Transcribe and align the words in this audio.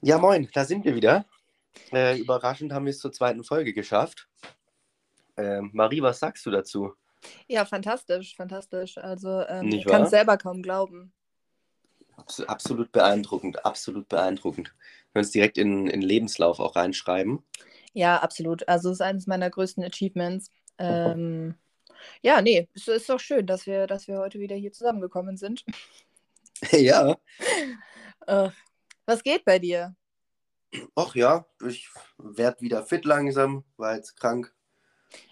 Ja, 0.00 0.18
moin, 0.18 0.48
da 0.52 0.64
sind 0.64 0.84
wir 0.84 0.94
wieder. 0.94 1.24
Äh, 1.92 2.18
überraschend 2.18 2.72
haben 2.72 2.84
wir 2.86 2.90
es 2.90 3.00
zur 3.00 3.12
zweiten 3.12 3.42
Folge 3.42 3.72
geschafft. 3.72 4.28
Ähm, 5.36 5.70
Marie, 5.72 6.02
was 6.02 6.20
sagst 6.20 6.46
du 6.46 6.50
dazu? 6.50 6.94
Ja, 7.48 7.64
fantastisch, 7.64 8.36
fantastisch. 8.36 8.96
Also 8.98 9.42
ähm, 9.48 9.68
ich 9.68 9.84
kann 9.86 10.02
es 10.02 10.10
selber 10.10 10.36
kaum 10.36 10.62
glauben. 10.62 11.12
Abs 12.16 12.40
absolut 12.40 12.92
beeindruckend, 12.92 13.64
absolut 13.64 14.08
beeindruckend. 14.08 14.68
Wir 14.68 15.12
können 15.14 15.24
es 15.24 15.30
direkt 15.32 15.58
in, 15.58 15.88
in 15.88 16.00
den 16.00 16.08
Lebenslauf 16.08 16.60
auch 16.60 16.76
reinschreiben. 16.76 17.42
Ja, 17.92 18.18
absolut. 18.18 18.68
Also 18.68 18.90
es 18.90 18.96
ist 18.96 19.02
eines 19.02 19.26
meiner 19.26 19.50
größten 19.50 19.82
Achievements. 19.82 20.50
Ähm, 20.78 21.54
ja, 22.22 22.40
nee, 22.40 22.68
es 22.74 22.86
ist 22.86 23.08
doch 23.08 23.18
schön, 23.18 23.46
dass 23.46 23.66
wir, 23.66 23.88
dass 23.88 24.06
wir 24.06 24.18
heute 24.18 24.38
wieder 24.38 24.54
hier 24.54 24.72
zusammengekommen 24.72 25.36
sind. 25.36 25.64
ja, 26.72 27.16
Äh, 28.26 28.50
was 29.08 29.22
geht 29.22 29.44
bei 29.44 29.58
dir? 29.58 29.96
ach 30.94 31.14
ja, 31.14 31.46
ich 31.66 31.88
werde 32.18 32.60
wieder 32.60 32.84
fit 32.84 33.04
langsam, 33.04 33.64
war 33.76 33.96
jetzt 33.96 34.16
krank. 34.16 34.54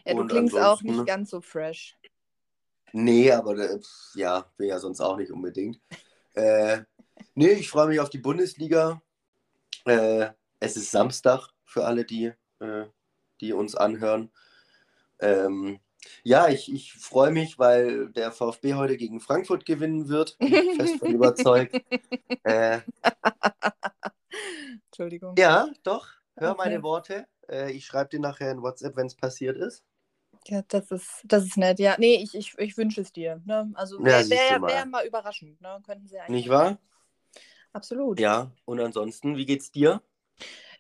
Ja, 0.05 0.15
du 0.15 0.21
Und 0.21 0.29
klingst 0.29 0.57
auch 0.57 0.83
nicht 0.83 1.07
ganz 1.07 1.31
so 1.31 1.41
fresh. 1.41 1.97
Nee, 2.93 3.31
aber 3.31 3.79
ja, 4.15 4.51
bin 4.57 4.69
ja 4.69 4.79
sonst 4.79 5.01
auch 5.01 5.17
nicht 5.17 5.31
unbedingt. 5.31 5.81
Äh, 6.33 6.83
nee, 7.35 7.53
ich 7.53 7.69
freue 7.69 7.89
mich 7.89 8.01
auf 8.01 8.09
die 8.09 8.19
Bundesliga. 8.19 9.03
Äh, 9.85 10.31
es 10.61 10.77
ist 10.77 10.91
Samstag 10.91 11.49
für 11.65 11.85
alle, 11.85 12.05
die, 12.05 12.33
äh, 12.61 12.87
die 13.41 13.53
uns 13.53 13.75
anhören. 13.75 14.33
Ähm, 15.19 15.81
ja, 16.23 16.49
ich, 16.49 16.73
ich 16.73 16.93
freue 16.93 17.31
mich, 17.31 17.59
weil 17.59 18.09
der 18.11 18.33
VfB 18.33 18.75
heute 18.75 18.97
gegen 18.97 19.21
Frankfurt 19.21 19.67
gewinnen 19.67 20.09
wird. 20.09 20.39
Bin 20.39 20.53
ich 20.55 20.77
fest 20.77 20.97
von 20.99 21.09
überzeugt. 21.15 21.81
Äh, 22.43 22.81
Entschuldigung. 24.87 25.35
ja, 25.39 25.69
doch, 25.83 26.09
hör 26.37 26.53
Okay. 26.53 26.59
meine 26.59 26.83
Worte. 26.83 27.27
Äh, 27.49 27.73
ich 27.73 27.87
schreibe 27.87 28.11
dir 28.11 28.21
nachher 28.21 28.51
in 28.51 28.63
WhatsApp, 28.63 28.97
wenn 28.97 29.07
es 29.07 29.15
passiert 29.15 29.57
ist. 29.57 29.85
Ja, 30.49 30.63
das 30.69 30.91
ist, 30.93 31.23
das 31.25 31.45
ist 31.45 31.57
nett. 31.57 31.81
Ja, 31.81 31.97
nee, 31.99 32.17
ich, 32.23 32.35
ich, 32.35 32.57
ich 32.59 32.77
wünsche 32.77 33.01
es 33.01 33.13
dir. 33.13 33.41
Ne? 33.45 33.71
Also 33.75 33.99
Ja, 33.99 34.05
wäre 34.05 34.25
siehst 34.25 34.33
du 34.33 34.37
wär, 34.53 34.61
mal. 34.61 34.69
wär 34.69 34.87
mal 34.87 35.07
überraschend. 35.07 35.61
Ne? 35.61 35.81
Könnten 35.85 36.07
sie 36.07 36.19
eigentlich. 36.19 36.45
Nicht 36.45 36.49
wahr? 36.51 36.79
Absolut. 37.73 38.21
Ja, 38.21 38.53
und 38.65 38.81
ansonsten, 38.81 39.37
wie 39.37 39.45
geht's 39.45 39.71
dir? 39.73 40.03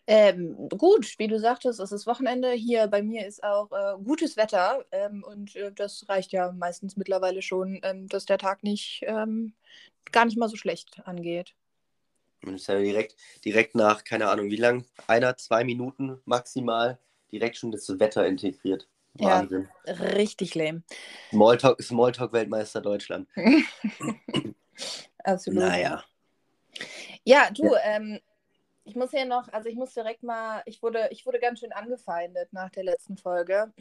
Ähm, 0.08 0.68
gut, 0.68 1.18
wie 1.18 1.26
du 1.26 1.40
sagtest, 1.40 1.80
es 1.80 1.90
ist 1.90 2.06
Wochenende. 2.06 2.52
Hier 2.52 2.86
bei 2.86 3.02
mir 3.02 3.26
ist 3.26 3.42
auch 3.42 3.72
äh, 3.72 4.00
gutes 4.02 4.36
Wetter 4.36 4.84
ähm, 4.92 5.24
und 5.26 5.56
äh, 5.56 5.72
das 5.72 6.08
reicht 6.08 6.32
ja 6.32 6.52
meistens 6.52 6.96
mittlerweile 6.96 7.42
schon, 7.42 7.80
ähm, 7.82 8.08
dass 8.08 8.24
der 8.24 8.38
Tag 8.38 8.62
nicht 8.62 9.02
ähm, 9.06 9.52
gar 10.12 10.24
nicht 10.24 10.38
mal 10.38 10.48
so 10.48 10.56
schlecht 10.56 11.00
angeht. 11.04 11.54
Und 12.44 12.54
ist 12.54 12.68
ja 12.68 12.78
direkt, 12.78 13.16
direkt 13.44 13.74
nach, 13.74 14.04
keine 14.04 14.28
Ahnung, 14.28 14.50
wie 14.50 14.56
lang? 14.56 14.84
Einer, 15.08 15.36
zwei 15.36 15.64
Minuten 15.64 16.20
maximal, 16.24 16.98
direkt 17.32 17.56
schon 17.56 17.72
das 17.72 17.88
Wetter 17.98 18.26
integriert. 18.26 18.86
Ja. 19.18 19.40
Wahnsinn. 19.40 19.68
Richtig 19.86 20.54
lame. 20.54 20.82
Smalltalk, 21.30 21.82
Smalltalk-Weltmeister 21.82 22.80
Deutschland. 22.80 23.28
Absolut. 25.24 25.60
Naja. 25.60 26.04
Ja, 27.24 27.50
du, 27.50 27.74
ähm, 27.82 28.20
ich 28.86 28.94
muss 28.94 29.10
hier 29.10 29.24
noch, 29.24 29.52
also 29.52 29.68
ich 29.68 29.74
muss 29.74 29.92
direkt 29.94 30.22
mal, 30.22 30.62
ich 30.64 30.80
wurde, 30.80 31.08
ich 31.10 31.26
wurde 31.26 31.40
ganz 31.40 31.58
schön 31.58 31.72
angefeindet 31.72 32.52
nach 32.52 32.70
der 32.70 32.84
letzten 32.84 33.16
Folge. 33.16 33.72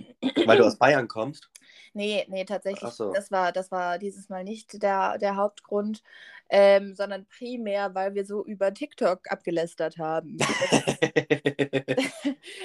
Weil 0.45 0.57
du 0.57 0.65
aus 0.65 0.77
Bayern 0.77 1.07
kommst. 1.07 1.49
Nee, 1.93 2.25
nee, 2.27 2.43
tatsächlich. 2.43 2.83
Ach 2.83 2.91
so. 2.91 3.13
Das 3.13 3.29
war, 3.31 3.51
das 3.51 3.71
war 3.71 3.99
dieses 3.99 4.29
Mal 4.29 4.43
nicht 4.43 4.81
der, 4.81 5.19
der 5.19 5.35
Hauptgrund, 5.35 6.01
ähm, 6.49 6.95
sondern 6.95 7.25
primär, 7.27 7.93
weil 7.93 8.15
wir 8.15 8.25
so 8.25 8.43
über 8.43 8.73
TikTok 8.73 9.31
abgelästert 9.31 9.97
haben. 9.97 10.37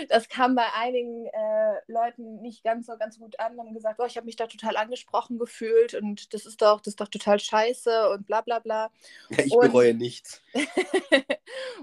Das 0.08 0.28
kam 0.28 0.54
bei 0.54 0.64
einigen 0.74 1.26
äh, 1.26 1.74
Leuten 1.86 2.40
nicht 2.42 2.64
ganz 2.64 2.86
so 2.86 2.96
ganz 2.98 3.18
gut 3.18 3.38
an, 3.38 3.58
haben 3.58 3.74
gesagt, 3.74 3.98
oh, 4.00 4.04
ich 4.06 4.16
habe 4.16 4.26
mich 4.26 4.36
da 4.36 4.46
total 4.46 4.76
angesprochen 4.76 5.38
gefühlt 5.38 5.94
und 5.94 6.34
das 6.34 6.46
ist 6.46 6.60
doch, 6.60 6.80
das 6.80 6.88
ist 6.92 7.00
doch 7.00 7.08
total 7.08 7.38
scheiße 7.38 8.10
und 8.10 8.26
bla 8.26 8.40
bla 8.40 8.58
bla. 8.58 8.90
ich 9.30 9.52
Und- 9.52 9.60
bereue 9.60 9.94
nichts. 9.94 10.42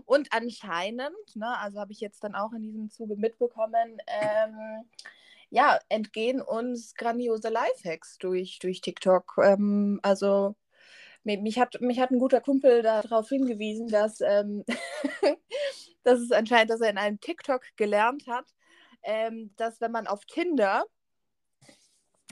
und 0.05 0.31
anscheinend, 0.47 1.35
ne, 1.35 1.57
also 1.59 1.79
habe 1.79 1.91
ich 1.91 1.99
jetzt 1.99 2.23
dann 2.23 2.35
auch 2.35 2.53
in 2.53 2.61
diesem 2.61 2.89
Zuge 2.89 3.15
mitbekommen, 3.15 3.97
ähm, 4.07 4.85
ja, 5.49 5.79
entgehen 5.89 6.41
uns 6.41 6.93
grandiose 6.95 7.49
Lifehacks 7.49 8.17
durch, 8.17 8.59
durch 8.59 8.81
TikTok. 8.81 9.37
Ähm, 9.43 9.99
also 10.03 10.55
mi- 11.23 11.37
mich 11.37 11.59
hat, 11.59 11.79
mich 11.81 11.99
hat 11.99 12.11
ein 12.11 12.19
guter 12.19 12.41
Kumpel 12.41 12.81
darauf 12.81 13.29
hingewiesen, 13.29 13.87
dass, 13.87 14.21
ähm, 14.21 14.63
dass 16.03 16.19
es 16.19 16.31
anscheinend, 16.31 16.71
dass 16.71 16.81
er 16.81 16.89
in 16.89 16.97
einem 16.97 17.19
TikTok 17.19 17.63
gelernt 17.77 18.27
hat, 18.27 18.45
ähm, 19.03 19.53
dass 19.57 19.79
wenn 19.81 19.91
man 19.91 20.07
auf 20.07 20.25
Tinder, 20.25 20.85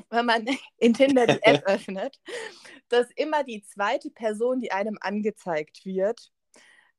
wenn 0.09 0.25
man 0.25 0.45
in 0.77 0.93
Tinder 0.93 1.27
die 1.27 1.43
App 1.43 1.63
öffnet, 1.67 2.19
dass 2.89 3.07
immer 3.15 3.43
die 3.43 3.63
zweite 3.63 4.09
Person, 4.09 4.59
die 4.59 4.71
einem 4.71 4.97
angezeigt 5.01 5.85
wird, 5.85 6.31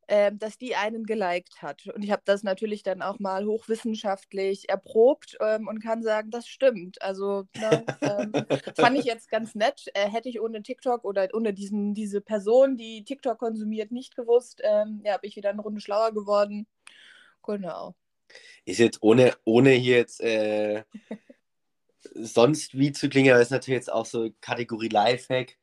ähm, 0.09 0.39
dass 0.39 0.57
die 0.57 0.77
einen 0.77 1.05
geliked 1.05 1.63
hat. 1.63 1.87
Und 1.89 2.05
ich 2.05 2.13
habe 2.13 2.23
das 2.25 2.43
natürlich 2.43 2.83
dann 2.85 3.03
auch 3.03 3.19
mal 3.19 3.45
hochwissenschaftlich 3.45 4.69
erprobt 4.69 5.37
ähm, 5.41 5.67
und 5.67 5.83
kann 5.83 6.03
sagen, 6.03 6.31
das 6.31 6.47
stimmt. 6.47 7.03
Also 7.03 7.45
ne, 7.57 7.85
ähm, 8.03 8.33
fand 8.77 8.99
ich 8.99 9.05
jetzt 9.05 9.29
ganz 9.31 9.55
nett. 9.57 9.87
Äh, 9.95 10.09
hätte 10.09 10.29
ich 10.29 10.41
ohne 10.41 10.63
TikTok 10.63 11.05
oder 11.05 11.29
ohne 11.33 11.53
diesen, 11.53 11.93
diese 11.93 12.21
Person, 12.21 12.77
die 12.77 13.05
TikTok 13.05 13.39
konsumiert, 13.39 13.91
nicht 13.91 14.15
gewusst, 14.15 14.61
ähm, 14.63 15.01
ja, 15.05 15.15
habe 15.15 15.27
ich 15.27 15.35
wieder 15.35 15.51
eine 15.51 15.63
Runde 15.63 15.81
schlauer 15.81 16.13
geworden. 16.13 16.67
Genau. 17.43 17.95
Ist 18.65 18.79
jetzt 18.79 19.03
ohne, 19.03 19.35
ohne 19.45 19.71
hier 19.71 19.97
jetzt 19.97 20.21
äh, 20.21 20.85
sonst 22.15 22.79
wie 22.79 22.93
zu 22.93 23.09
klingen, 23.09 23.33
aber 23.33 23.43
ist 23.43 23.51
natürlich 23.51 23.79
jetzt 23.79 23.93
auch 23.93 24.07
so 24.07 24.31
Kategorie 24.41 24.89
Lifehack, 24.89 25.57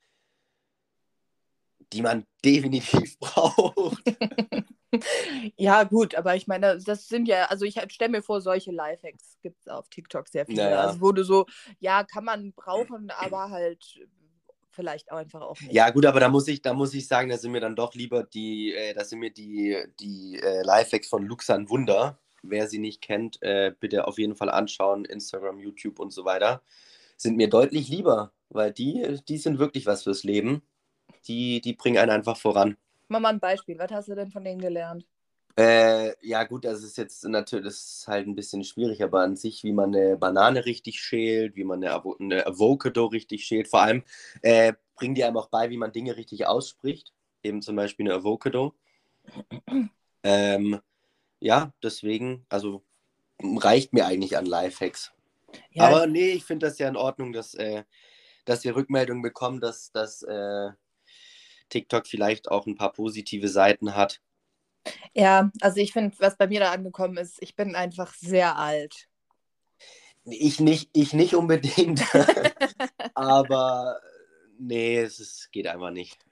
die 1.93 2.01
man 2.01 2.25
definitiv 2.43 3.17
braucht. 3.19 4.03
Ja, 5.57 5.85
gut, 5.85 6.13
aber 6.13 6.35
ich 6.35 6.45
meine, 6.45 6.77
das 6.77 7.07
sind 7.07 7.27
ja, 7.27 7.45
also 7.45 7.65
ich 7.65 7.79
stelle 7.89 8.11
mir 8.11 8.21
vor, 8.21 8.41
solche 8.41 8.71
Lifehacks 8.71 9.39
gibt 9.41 9.59
es 9.61 9.67
auf 9.67 9.89
TikTok 9.89 10.27
sehr 10.27 10.45
viele. 10.45 10.63
Naja. 10.63 10.81
Also 10.81 11.01
wurde 11.01 11.23
so, 11.23 11.47
ja, 11.79 12.03
kann 12.03 12.25
man 12.25 12.53
brauchen, 12.53 13.09
aber 13.09 13.49
halt 13.49 13.83
vielleicht 14.73 15.11
auch 15.11 15.17
einfach 15.17 15.41
auch 15.41 15.59
nicht. 15.61 15.73
Ja, 15.73 15.89
gut, 15.89 16.05
aber 16.05 16.19
da 16.19 16.29
muss 16.29 16.47
ich, 16.47 16.61
da 16.61 16.73
muss 16.73 16.93
ich 16.93 17.07
sagen, 17.07 17.29
da 17.29 17.37
sind 17.37 17.51
mir 17.51 17.61
dann 17.61 17.75
doch 17.75 17.93
lieber 17.93 18.23
die, 18.23 18.73
äh, 18.73 18.93
da 18.93 19.03
sind 19.05 19.19
mir 19.19 19.31
die, 19.31 19.77
die 19.99 20.39
äh, 20.41 20.63
Lifehacks 20.63 21.07
von 21.07 21.25
Luxan 21.25 21.69
Wunder. 21.69 22.19
Wer 22.41 22.67
sie 22.67 22.79
nicht 22.79 23.01
kennt, 23.01 23.41
äh, 23.41 23.73
bitte 23.79 24.07
auf 24.07 24.17
jeden 24.17 24.35
Fall 24.35 24.49
anschauen, 24.49 25.05
Instagram, 25.05 25.59
YouTube 25.59 25.99
und 25.99 26.11
so 26.11 26.25
weiter. 26.25 26.61
Sind 27.15 27.37
mir 27.37 27.49
deutlich 27.49 27.87
lieber, 27.87 28.33
weil 28.49 28.73
die, 28.73 29.19
die 29.27 29.37
sind 29.37 29.59
wirklich 29.59 29.85
was 29.85 30.03
fürs 30.03 30.23
Leben. 30.23 30.61
Die, 31.27 31.61
die 31.61 31.73
bringen 31.73 31.97
einen 31.97 32.11
einfach 32.11 32.37
voran. 32.37 32.77
Mach 33.07 33.19
mal 33.19 33.29
ein 33.29 33.39
Beispiel. 33.39 33.77
Was 33.77 33.91
hast 33.91 34.07
du 34.09 34.15
denn 34.15 34.31
von 34.31 34.43
denen 34.43 34.59
gelernt? 34.59 35.05
Äh, 35.55 36.15
ja, 36.25 36.45
gut, 36.45 36.65
das 36.65 36.83
ist 36.83 36.97
jetzt 36.97 37.23
natürlich 37.25 37.65
das 37.65 37.75
ist 37.75 38.07
halt 38.07 38.27
ein 38.27 38.33
bisschen 38.35 38.63
schwierig, 38.63 39.03
aber 39.03 39.21
an 39.21 39.35
sich, 39.35 39.63
wie 39.63 39.71
man 39.71 39.95
eine 39.95 40.17
Banane 40.17 40.65
richtig 40.65 40.99
schält, 40.99 41.55
wie 41.55 41.63
man 41.63 41.83
eine, 41.83 41.93
Avo 41.93 42.15
eine 42.19 42.47
Avocado 42.47 43.05
richtig 43.05 43.45
schält, 43.45 43.67
vor 43.67 43.81
allem 43.83 44.03
äh, 44.41 44.73
bringen 44.95 45.13
die 45.13 45.23
einem 45.23 45.37
auch 45.37 45.49
bei, 45.49 45.69
wie 45.69 45.77
man 45.77 45.91
Dinge 45.91 46.17
richtig 46.17 46.47
ausspricht. 46.47 47.13
Eben 47.43 47.61
zum 47.61 47.75
Beispiel 47.75 48.07
eine 48.07 48.19
Avocado. 48.19 48.73
ähm, 50.23 50.79
ja, 51.39 51.71
deswegen, 51.83 52.45
also 52.49 52.83
reicht 53.41 53.93
mir 53.93 54.05
eigentlich 54.07 54.37
an 54.37 54.45
Lifehacks. 54.45 55.11
Ja, 55.71 55.87
Aber 55.87 56.07
nee, 56.07 56.31
ich 56.31 56.45
finde 56.45 56.65
das 56.65 56.79
ja 56.79 56.87
in 56.87 56.95
Ordnung, 56.95 57.31
dass, 57.31 57.53
äh, 57.53 57.83
dass 58.45 58.63
wir 58.63 58.75
Rückmeldungen 58.75 59.21
bekommen, 59.21 59.59
dass, 59.59 59.91
dass 59.91 60.23
äh, 60.23 60.71
TikTok 61.69 62.07
vielleicht 62.07 62.49
auch 62.49 62.65
ein 62.65 62.75
paar 62.75 62.93
positive 62.93 63.47
Seiten 63.47 63.95
hat. 63.95 64.21
ja 65.13 65.51
also 65.61 65.77
ich 65.79 65.93
finde, 65.93 66.15
was 66.19 66.37
bei 66.37 66.47
mir 66.47 66.59
da 66.59 66.71
angekommen 66.71 67.17
ist, 67.17 67.41
ich 67.41 67.55
bin 67.55 67.75
einfach 67.75 68.13
sehr 68.13 68.57
alt. 68.57 69.07
Ich 70.25 70.59
nicht, 70.59 70.89
ich 70.93 71.13
nicht 71.13 71.35
unbedingt, 71.35 72.01
aber 73.13 73.99
nee, 74.57 74.99
es 74.99 75.19
ist, 75.19 75.51
geht 75.51 75.67
einfach 75.67 75.91
nicht. 75.91 76.25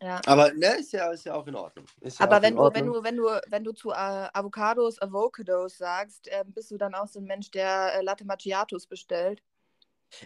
Ja. 0.00 0.20
Aber 0.26 0.52
ne, 0.52 0.78
ist 0.78 0.92
ja, 0.92 1.10
ist 1.12 1.24
ja 1.24 1.34
auch 1.34 1.46
in 1.46 1.54
Ordnung. 1.54 1.86
Ja 2.00 2.10
Aber 2.18 2.42
wenn 2.42 2.56
du, 2.56 2.62
wenn 2.72 2.86
du, 2.86 3.02
wenn 3.02 3.16
du, 3.16 3.40
wenn 3.48 3.64
du 3.64 3.72
zu 3.72 3.90
äh, 3.90 4.28
Avocados 4.32 5.00
Avocados 5.00 5.78
sagst, 5.78 6.28
ähm, 6.30 6.52
bist 6.52 6.70
du 6.70 6.76
dann 6.76 6.94
auch 6.94 7.06
so 7.06 7.20
ein 7.20 7.24
Mensch, 7.24 7.50
der 7.50 7.94
äh, 7.94 8.02
Latte 8.02 8.24
Macchiatos 8.24 8.86
bestellt? 8.86 9.42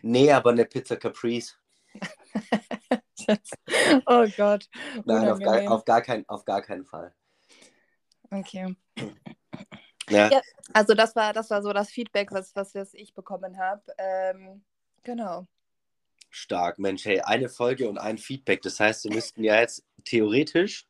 Nee, 0.03 0.31
aber 0.33 0.51
eine 0.51 0.65
Pizza 0.65 0.97
Caprice. 0.97 1.57
oh 4.07 4.27
Gott. 4.37 4.69
Nein, 5.05 5.29
auf 5.29 5.39
gar, 5.39 5.73
auf, 5.73 5.85
gar 5.85 6.03
kein, 6.03 6.29
auf 6.29 6.45
gar 6.45 6.63
keinen 6.63 6.85
Fall. 6.85 7.15
Okay. 8.31 8.75
Ja, 10.09 10.29
Ja. 10.29 10.41
Also 10.73 10.95
das 10.95 11.15
war, 11.15 11.33
das 11.33 11.51
war 11.51 11.63
so 11.63 11.73
das 11.73 11.89
Feedback, 11.89 12.33
was, 12.33 12.57
was, 12.57 12.75
was 12.75 12.95
ich 12.95 13.15
bekommen 13.15 13.59
habe. 13.59 13.83
Ähm, 13.97 14.65
genau. 15.05 15.47
stark. 16.31 16.81
Mensch, 16.81 17.05
hey, 17.05 17.21
eine 17.21 17.49
Folge 17.49 17.89
und 17.89 17.97
ein 17.97 18.19
Feedback. 18.19 18.61
Das 18.63 18.81
heißt, 18.81 19.05
wir 19.05 19.15
müssten 19.15 19.45
ja 19.45 19.61
jetzt 19.61 19.85
theoretisch 20.05 20.89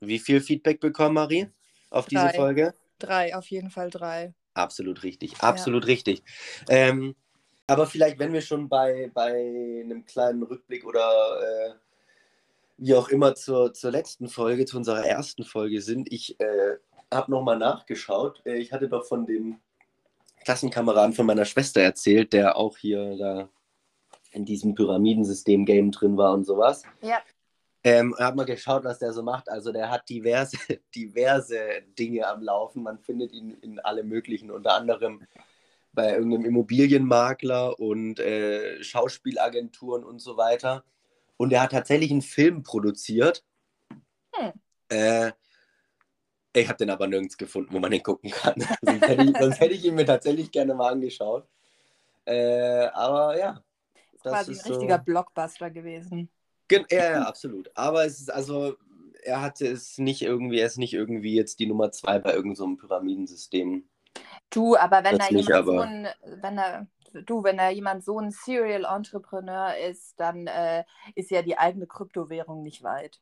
wie 0.00 0.18
viel 0.18 0.40
Feedback 0.40 0.80
bekommen, 0.80 1.14
Marie, 1.14 1.48
auf 1.90 2.06
diese 2.06 2.22
Drei. 2.22 2.34
Folge? 2.34 2.74
Drei, 2.98 3.34
auf 3.36 3.46
jeden 3.48 3.70
Fall 3.70 3.90
drei. 3.90 4.34
Absolut 4.54 5.02
richtig, 5.02 5.40
absolut 5.40 5.86
richtig. 5.86 6.22
Ähm, 6.68 7.14
aber 7.66 7.86
vielleicht, 7.86 8.18
wenn 8.18 8.32
wir 8.32 8.40
schon 8.40 8.68
bei, 8.68 9.10
bei 9.12 9.80
einem 9.82 10.04
kleinen 10.06 10.42
Rückblick 10.42 10.84
oder 10.86 11.00
äh, 11.42 11.74
wie 12.78 12.94
auch 12.94 13.08
immer 13.08 13.34
zur, 13.34 13.72
zur 13.72 13.90
letzten 13.90 14.28
Folge, 14.28 14.66
zu 14.66 14.76
unserer 14.76 15.04
ersten 15.04 15.44
Folge 15.44 15.80
sind, 15.80 16.12
ich 16.12 16.38
äh, 16.40 16.76
habe 17.12 17.30
nochmal 17.30 17.58
nachgeschaut. 17.58 18.42
Äh, 18.44 18.56
ich 18.56 18.72
hatte 18.72 18.88
doch 18.88 19.04
von 19.04 19.26
dem 19.26 19.60
Klassenkameraden 20.44 21.14
von 21.14 21.26
meiner 21.26 21.44
Schwester 21.44 21.80
erzählt, 21.80 22.32
der 22.32 22.56
auch 22.56 22.76
hier 22.76 23.16
da 23.16 23.48
in 24.30 24.44
diesem 24.44 24.74
Pyramidensystem-Game 24.74 25.90
drin 25.90 26.16
war 26.16 26.34
und 26.34 26.44
sowas. 26.44 26.84
Ja. 27.00 27.20
Ähm, 27.82 28.14
hat 28.18 28.36
mal 28.36 28.44
geschaut, 28.44 28.84
was 28.84 28.98
der 28.98 29.12
so 29.12 29.22
macht. 29.22 29.48
Also 29.48 29.72
der 29.72 29.90
hat 29.90 30.08
diverse, 30.08 30.56
diverse 30.94 31.58
Dinge 31.98 32.26
am 32.26 32.42
Laufen. 32.42 32.82
Man 32.82 32.98
findet 32.98 33.32
ihn 33.32 33.56
in 33.62 33.78
alle 33.80 34.04
möglichen, 34.04 34.50
unter 34.50 34.74
anderem 34.74 35.26
bei 35.96 36.12
irgendeinem 36.12 36.44
Immobilienmakler 36.44 37.80
und 37.80 38.20
äh, 38.20 38.80
Schauspielagenturen 38.84 40.04
und 40.04 40.20
so 40.20 40.36
weiter. 40.36 40.84
Und 41.36 41.52
er 41.52 41.62
hat 41.62 41.72
tatsächlich 41.72 42.12
einen 42.12 42.22
Film 42.22 42.62
produziert. 42.62 43.44
Hm. 44.32 44.52
Äh, 44.88 45.32
ich 46.52 46.68
habe 46.68 46.78
den 46.78 46.90
aber 46.90 47.06
nirgends 47.08 47.36
gefunden, 47.36 47.72
wo 47.72 47.80
man 47.80 47.90
den 47.90 48.02
gucken 48.02 48.30
kann. 48.30 48.54
sonst, 48.82 49.08
hätte 49.08 49.24
ich, 49.24 49.36
sonst 49.38 49.60
hätte 49.60 49.74
ich 49.74 49.84
ihn 49.84 49.94
mir 49.94 50.06
tatsächlich 50.06 50.52
gerne 50.52 50.74
mal 50.74 50.92
angeschaut. 50.92 51.48
Äh, 52.24 52.86
aber 52.92 53.36
ja. 53.38 53.62
Das 54.22 54.32
Quasi 54.32 54.52
ist 54.52 54.66
ein 54.66 54.72
richtiger 54.72 54.98
so... 54.98 55.04
Blockbuster 55.04 55.70
gewesen. 55.70 56.28
Gen 56.68 56.84
ja, 56.90 57.12
ja, 57.12 57.22
absolut. 57.22 57.70
Aber 57.74 58.04
es 58.04 58.20
ist 58.20 58.30
also, 58.30 58.76
er 59.22 59.40
hatte 59.40 59.66
es 59.66 59.98
nicht 59.98 60.22
irgendwie, 60.22 60.58
er 60.58 60.66
ist 60.66 60.78
nicht 60.78 60.94
irgendwie 60.94 61.34
jetzt 61.34 61.58
die 61.58 61.66
Nummer 61.66 61.92
zwei 61.92 62.18
bei 62.18 62.32
irgendeinem 62.34 62.76
so 62.76 62.76
Pyramidensystem. 62.76 63.88
Du, 64.50 64.76
aber 64.76 65.04
wenn 65.04 65.18
Das 65.18 65.28
da 65.28 65.34
nicht, 65.34 65.48
jemand 65.48 65.66
so 65.66 65.72
aber- 65.72 65.82
ein, 65.82 66.08
wenn 66.42 66.56
da, 66.56 66.86
du, 67.24 67.42
wenn 67.44 67.56
da 67.56 67.68
jemand 67.70 68.04
so 68.04 68.18
ein 68.20 68.30
Serial 68.30 68.84
Entrepreneur 68.84 69.76
ist, 69.76 70.14
dann 70.18 70.46
äh, 70.46 70.84
ist 71.14 71.30
ja 71.30 71.42
die 71.42 71.58
eigene 71.58 71.86
Kryptowährung 71.86 72.62
nicht 72.62 72.82
weit. 72.82 73.20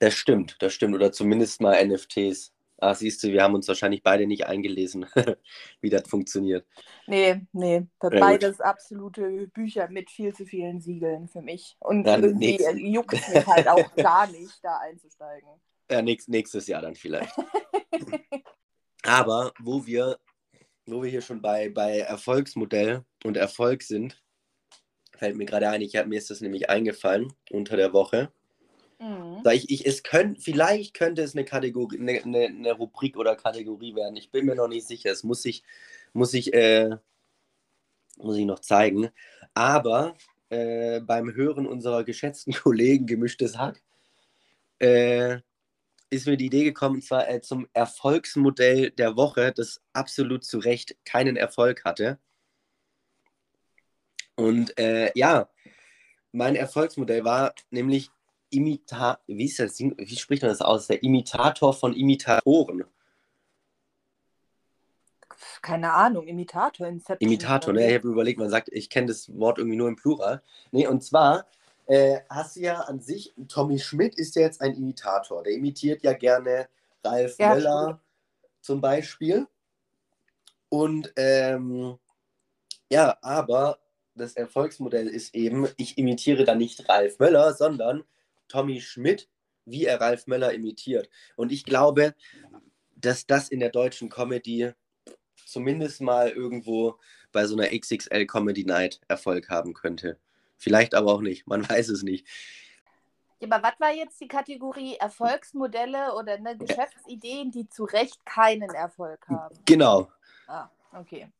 Das 0.00 0.14
stimmt, 0.14 0.56
das 0.60 0.72
stimmt. 0.72 0.94
Oder 0.94 1.12
zumindest 1.12 1.60
mal 1.60 1.84
NFTs. 1.86 2.52
Ah, 2.82 2.94
siehst 2.94 3.22
du, 3.22 3.28
wir 3.28 3.42
haben 3.42 3.54
uns 3.54 3.68
wahrscheinlich 3.68 4.02
beide 4.02 4.26
nicht 4.26 4.46
eingelesen, 4.46 5.04
wie 5.82 5.90
das 5.90 6.08
funktioniert. 6.08 6.66
Nee, 7.06 7.42
nee, 7.52 7.86
gut. 7.98 8.18
beides 8.18 8.60
absolute 8.62 9.48
Bücher 9.48 9.88
mit 9.90 10.10
viel 10.10 10.34
zu 10.34 10.46
vielen 10.46 10.80
Siegeln 10.80 11.28
für 11.28 11.42
mich. 11.42 11.76
Und 11.78 12.04
Dann 12.04 12.24
irgendwie 12.24 12.52
nächst- 12.56 12.72
juckt 12.78 13.12
es 13.12 13.28
mich 13.28 13.46
halt 13.46 13.68
auch 13.68 13.94
gar 13.96 14.26
nicht, 14.28 14.58
da 14.64 14.78
einzusteigen. 14.78 15.48
Ja, 15.90 16.00
nächst, 16.00 16.28
nächstes 16.30 16.66
Jahr 16.68 16.80
dann 16.82 16.94
vielleicht. 16.94 17.34
Aber 19.02 19.52
wo 19.58 19.86
wir, 19.86 20.18
wo 20.86 21.02
wir 21.02 21.10
hier 21.10 21.22
schon 21.22 21.40
bei, 21.40 21.68
bei 21.68 21.98
Erfolgsmodell 21.98 23.04
und 23.24 23.36
Erfolg 23.36 23.82
sind, 23.82 24.22
fällt 25.16 25.36
mir 25.36 25.46
gerade 25.46 25.68
ein, 25.68 25.82
ich 25.82 25.96
hab, 25.96 26.06
mir 26.06 26.18
ist 26.18 26.30
das 26.30 26.40
nämlich 26.40 26.70
eingefallen 26.70 27.32
unter 27.50 27.76
der 27.76 27.92
Woche. 27.92 28.32
Mhm. 28.98 29.40
Sag 29.44 29.54
ich, 29.54 29.70
ich, 29.70 29.86
es 29.86 30.02
könnte, 30.02 30.40
vielleicht 30.40 30.94
könnte 30.94 31.22
es 31.22 31.34
eine 31.34 31.44
Kategorie, 31.44 31.98
eine, 31.98 32.22
eine, 32.22 32.46
eine 32.46 32.72
Rubrik 32.72 33.16
oder 33.16 33.36
Kategorie 33.36 33.94
werden. 33.94 34.16
Ich 34.16 34.30
bin 34.30 34.46
mir 34.46 34.54
noch 34.54 34.68
nicht 34.68 34.86
sicher. 34.86 35.10
Es 35.10 35.24
muss 35.24 35.44
ich, 35.44 35.62
muss 36.12 36.34
ich, 36.34 36.52
äh, 36.52 36.96
muss 38.18 38.36
ich 38.36 38.44
noch 38.44 38.60
zeigen. 38.60 39.10
Aber 39.54 40.16
äh, 40.50 41.00
beim 41.00 41.34
Hören 41.34 41.66
unserer 41.66 42.04
geschätzten 42.04 42.52
Kollegen 42.62 43.06
Gemischtes 43.06 43.56
Hack 43.56 43.82
äh, 44.80 45.38
ist 46.10 46.26
mir 46.26 46.36
die 46.36 46.46
Idee 46.46 46.64
gekommen, 46.64 46.96
und 46.96 47.04
zwar 47.04 47.28
äh, 47.28 47.40
zum 47.40 47.68
Erfolgsmodell 47.72 48.90
der 48.90 49.16
Woche, 49.16 49.52
das 49.52 49.80
absolut 49.92 50.44
zu 50.44 50.58
Recht 50.58 50.96
keinen 51.04 51.36
Erfolg 51.36 51.84
hatte. 51.84 52.18
Und 54.34 54.76
äh, 54.78 55.10
ja, 55.14 55.48
mein 56.32 56.56
Erfolgsmodell 56.56 57.24
war 57.24 57.54
nämlich 57.70 58.10
Imita 58.50 59.20
wie, 59.26 59.44
ist 59.44 59.60
das, 59.60 59.76
Ding- 59.76 59.94
wie 59.96 60.16
spricht 60.16 60.42
man 60.42 60.50
das 60.50 60.60
aus? 60.60 60.88
Der 60.88 61.02
Imitator 61.02 61.72
von 61.72 61.94
Imitatoren. 61.94 62.84
Keine 65.62 65.92
Ahnung, 65.92 66.26
Imitator, 66.26 66.86
Inception. 66.86 67.28
Imitator, 67.28 67.72
ne? 67.72 67.88
Ich 67.88 67.94
habe 67.94 68.08
überlegt, 68.08 68.38
man 68.38 68.50
sagt, 68.50 68.68
ich 68.72 68.90
kenne 68.90 69.06
das 69.06 69.32
Wort 69.38 69.58
irgendwie 69.58 69.76
nur 69.76 69.88
im 69.88 69.96
Plural. 69.96 70.42
Nee, 70.72 70.86
und 70.86 71.02
zwar 71.02 71.46
äh, 71.90 72.20
hast 72.30 72.54
du 72.54 72.60
ja 72.60 72.82
an 72.82 73.00
sich, 73.00 73.34
Tommy 73.48 73.80
Schmidt 73.80 74.14
ist 74.14 74.36
ja 74.36 74.42
jetzt 74.42 74.60
ein 74.60 74.74
Imitator. 74.74 75.42
Der 75.42 75.54
imitiert 75.54 76.04
ja 76.04 76.12
gerne 76.12 76.68
Ralf 77.02 77.36
Ja, 77.36 77.52
Möller 77.52 78.00
zum 78.60 78.80
Beispiel. 78.80 79.48
Und 80.68 81.12
ähm, 81.16 81.98
ja, 82.92 83.18
aber 83.22 83.80
das 84.14 84.34
Erfolgsmodell 84.34 85.08
ist 85.08 85.34
eben, 85.34 85.68
ich 85.78 85.98
imitiere 85.98 86.44
dann 86.44 86.58
nicht 86.58 86.88
Ralf 86.88 87.18
Möller, 87.18 87.54
sondern 87.54 88.04
Tommy 88.46 88.80
Schmidt, 88.80 89.28
wie 89.64 89.84
er 89.84 90.00
Ralf 90.00 90.28
Möller 90.28 90.52
imitiert. 90.52 91.10
Und 91.34 91.50
ich 91.50 91.64
glaube, 91.64 92.14
dass 92.94 93.26
das 93.26 93.48
in 93.48 93.58
der 93.58 93.70
deutschen 93.70 94.10
Comedy 94.10 94.70
zumindest 95.44 96.00
mal 96.02 96.30
irgendwo 96.30 97.00
bei 97.32 97.46
so 97.46 97.56
einer 97.56 97.76
XXL 97.76 98.26
Comedy 98.26 98.64
Night 98.64 99.00
Erfolg 99.08 99.48
haben 99.48 99.74
könnte. 99.74 100.20
Vielleicht 100.60 100.94
aber 100.94 101.14
auch 101.14 101.22
nicht, 101.22 101.46
man 101.46 101.62
weiß 101.68 101.88
es 101.88 102.02
nicht. 102.02 102.26
Ja, 103.40 103.48
aber 103.50 103.62
was 103.66 103.80
war 103.80 103.92
jetzt 103.92 104.20
die 104.20 104.28
Kategorie 104.28 104.96
Erfolgsmodelle 104.96 106.14
oder 106.14 106.38
ne, 106.38 106.56
Geschäftsideen, 106.58 107.50
die 107.50 107.66
zu 107.68 107.84
Recht 107.84 108.24
keinen 108.26 108.68
Erfolg 108.68 109.26
haben? 109.28 109.58
Genau. 109.64 110.10
Ah, 110.46 110.68
okay. 110.92 111.32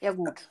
Ja, 0.00 0.12
gut. 0.12 0.48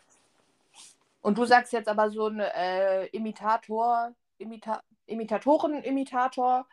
Und 1.22 1.38
du 1.38 1.46
sagst 1.46 1.74
jetzt 1.74 1.88
aber 1.88 2.12
so 2.12 2.28
ein 2.28 2.40
äh, 2.40 3.08
Imitator, 3.08 4.14
Imita 4.38 4.84
Imitatoren-Imitator 5.08 6.68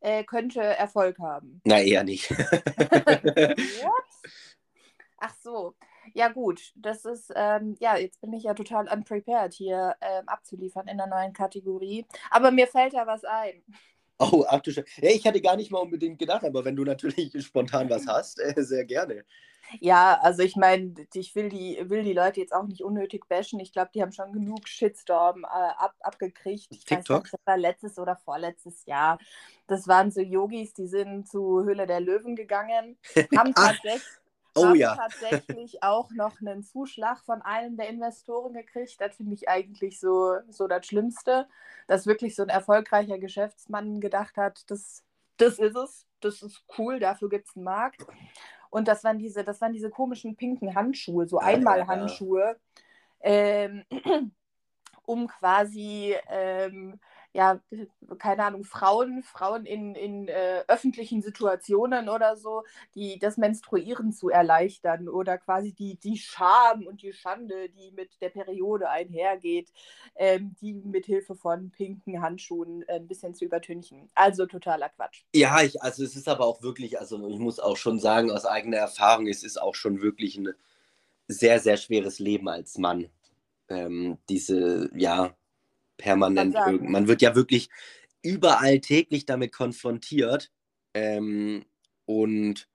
äh, 0.00 0.24
könnte 0.24 0.60
Erfolg 0.60 1.18
haben. 1.18 1.60
Na, 1.64 1.78
eher 1.78 2.04
nicht. 2.04 2.30
Ach 5.18 5.34
so. 5.42 5.74
Ja, 6.16 6.28
gut. 6.28 6.72
Das 6.76 7.04
ist, 7.04 7.30
ähm, 7.36 7.76
ja, 7.78 7.96
jetzt 7.98 8.20
bin 8.22 8.32
ich 8.32 8.44
ja 8.44 8.54
total 8.54 8.88
unprepared 8.88 9.52
hier 9.52 9.96
ähm, 10.00 10.26
abzuliefern 10.28 10.88
in 10.88 10.96
der 10.96 11.06
neuen 11.06 11.34
Kategorie. 11.34 12.06
Aber 12.30 12.50
mir 12.50 12.66
fällt 12.66 12.94
da 12.94 13.06
was 13.06 13.24
ein. 13.24 13.62
oh, 14.18 14.44
ach 14.48 14.60
du 14.60 14.70
Sche- 14.70 14.86
Ja, 15.02 15.10
ich 15.10 15.26
hatte 15.26 15.40
gar 15.40 15.56
nicht 15.56 15.70
mal 15.70 15.78
unbedingt 15.80 16.18
gedacht, 16.18 16.44
aber 16.44 16.64
wenn 16.64 16.76
du 16.76 16.84
natürlich 16.84 17.32
spontan 17.44 17.90
was 17.90 18.06
hast, 18.06 18.40
äh, 18.40 18.54
sehr 18.62 18.84
gerne. 18.84 19.24
Ja, 19.80 20.18
also 20.22 20.42
ich 20.42 20.56
meine, 20.56 20.94
ich 21.14 21.34
will 21.34 21.48
die, 21.48 21.78
will 21.88 22.04
die 22.04 22.12
Leute 22.12 22.40
jetzt 22.40 22.52
auch 22.54 22.66
nicht 22.66 22.82
unnötig 22.84 23.26
bashen. 23.28 23.58
Ich 23.60 23.72
glaube, 23.72 23.90
die 23.94 24.02
haben 24.02 24.12
schon 24.12 24.32
genug 24.32 24.68
Shitstorm 24.68 25.44
äh, 25.44 25.46
ab, 25.46 25.94
abgekriegt. 26.00 26.74
Ich 26.76 26.88
weiß 26.88 26.98
TikTok? 26.98 27.10
nicht, 27.10 27.32
das 27.32 27.40
war 27.44 27.56
letztes 27.56 27.98
oder 27.98 28.16
vorletztes 28.16 28.84
Jahr. 28.86 29.18
Das 29.66 29.88
waren 29.88 30.10
so 30.12 30.20
Yogis, 30.20 30.72
die 30.74 30.86
sind 30.86 31.28
zu 31.28 31.64
Höhle 31.64 31.86
der 31.86 32.00
Löwen 32.00 32.36
gegangen, 32.36 32.96
haben 33.34 33.54
Ach, 33.54 33.54
tatsächlich, 33.54 34.04
Oh 34.56 34.74
ja. 34.74 34.96
tatsächlich 34.96 35.82
auch 35.82 36.10
noch 36.10 36.40
einen 36.40 36.62
Zuschlag 36.62 37.18
von 37.24 37.42
einem 37.42 37.76
der 37.76 37.88
Investoren 37.88 38.52
gekriegt. 38.52 39.00
Das 39.00 39.16
finde 39.16 39.34
ich 39.34 39.48
eigentlich 39.48 40.00
so, 40.00 40.36
so 40.48 40.66
das 40.66 40.86
Schlimmste, 40.86 41.48
dass 41.86 42.06
wirklich 42.06 42.34
so 42.34 42.42
ein 42.42 42.48
erfolgreicher 42.48 43.18
Geschäftsmann 43.18 44.00
gedacht 44.00 44.36
hat, 44.36 44.70
das, 44.70 45.02
das 45.36 45.58
ist 45.58 45.76
es, 45.76 46.06
das 46.20 46.42
ist 46.42 46.64
cool, 46.78 46.98
dafür 46.98 47.28
gibt 47.28 47.48
es 47.48 47.56
einen 47.56 47.64
Markt. 47.64 48.06
Und 48.70 48.88
das 48.88 49.04
waren 49.04 49.18
diese, 49.18 49.44
das 49.44 49.60
waren 49.60 49.72
diese 49.72 49.90
komischen 49.90 50.36
pinken 50.36 50.74
Handschuhe, 50.74 51.26
so 51.26 51.38
Ah, 51.38 51.42
ja, 51.42 51.50
ja. 51.50 51.56
Einmalhandschuhe, 51.56 52.56
ähm, 53.20 53.84
um 55.04 55.28
quasi, 55.28 56.14
ähm, 56.28 56.98
ja, 57.36 57.60
keine 58.18 58.44
Ahnung, 58.44 58.64
Frauen, 58.64 59.22
Frauen 59.22 59.66
in, 59.66 59.94
in 59.94 60.26
äh, 60.26 60.64
öffentlichen 60.68 61.20
Situationen 61.20 62.08
oder 62.08 62.34
so, 62.36 62.62
die 62.94 63.18
das 63.18 63.36
Menstruieren 63.36 64.10
zu 64.12 64.30
erleichtern 64.30 65.06
oder 65.06 65.36
quasi 65.36 65.74
die, 65.74 65.96
die 65.96 66.16
Scham 66.16 66.86
und 66.86 67.02
die 67.02 67.12
Schande, 67.12 67.68
die 67.68 67.92
mit 67.92 68.22
der 68.22 68.30
Periode 68.30 68.88
einhergeht, 68.88 69.70
ähm, 70.14 70.56
die 70.62 70.72
mit 70.72 71.04
Hilfe 71.04 71.34
von 71.34 71.70
pinken 71.70 72.22
Handschuhen 72.22 72.82
äh, 72.88 72.94
ein 72.94 73.06
bisschen 73.06 73.34
zu 73.34 73.44
übertünchen. 73.44 74.08
Also 74.14 74.46
totaler 74.46 74.88
Quatsch. 74.88 75.24
Ja, 75.34 75.60
ich, 75.60 75.82
also 75.82 76.04
es 76.04 76.16
ist 76.16 76.28
aber 76.28 76.46
auch 76.46 76.62
wirklich, 76.62 76.98
also 76.98 77.28
ich 77.28 77.38
muss 77.38 77.60
auch 77.60 77.76
schon 77.76 77.98
sagen, 77.98 78.30
aus 78.30 78.46
eigener 78.46 78.78
Erfahrung, 78.78 79.26
es 79.26 79.44
ist 79.44 79.60
auch 79.60 79.74
schon 79.74 80.00
wirklich 80.00 80.38
ein 80.38 80.54
sehr, 81.28 81.60
sehr 81.60 81.76
schweres 81.76 82.18
Leben 82.18 82.48
als 82.48 82.78
Mann. 82.78 83.10
Ähm, 83.68 84.16
diese, 84.30 84.90
ja, 84.94 85.36
permanent, 85.96 86.54
man 86.82 87.08
wird 87.08 87.22
ja 87.22 87.34
wirklich 87.34 87.68
überall 88.22 88.80
täglich 88.80 89.26
damit 89.26 89.52
konfrontiert. 89.52 90.52
Ähm, 90.94 91.64
und 92.04 92.68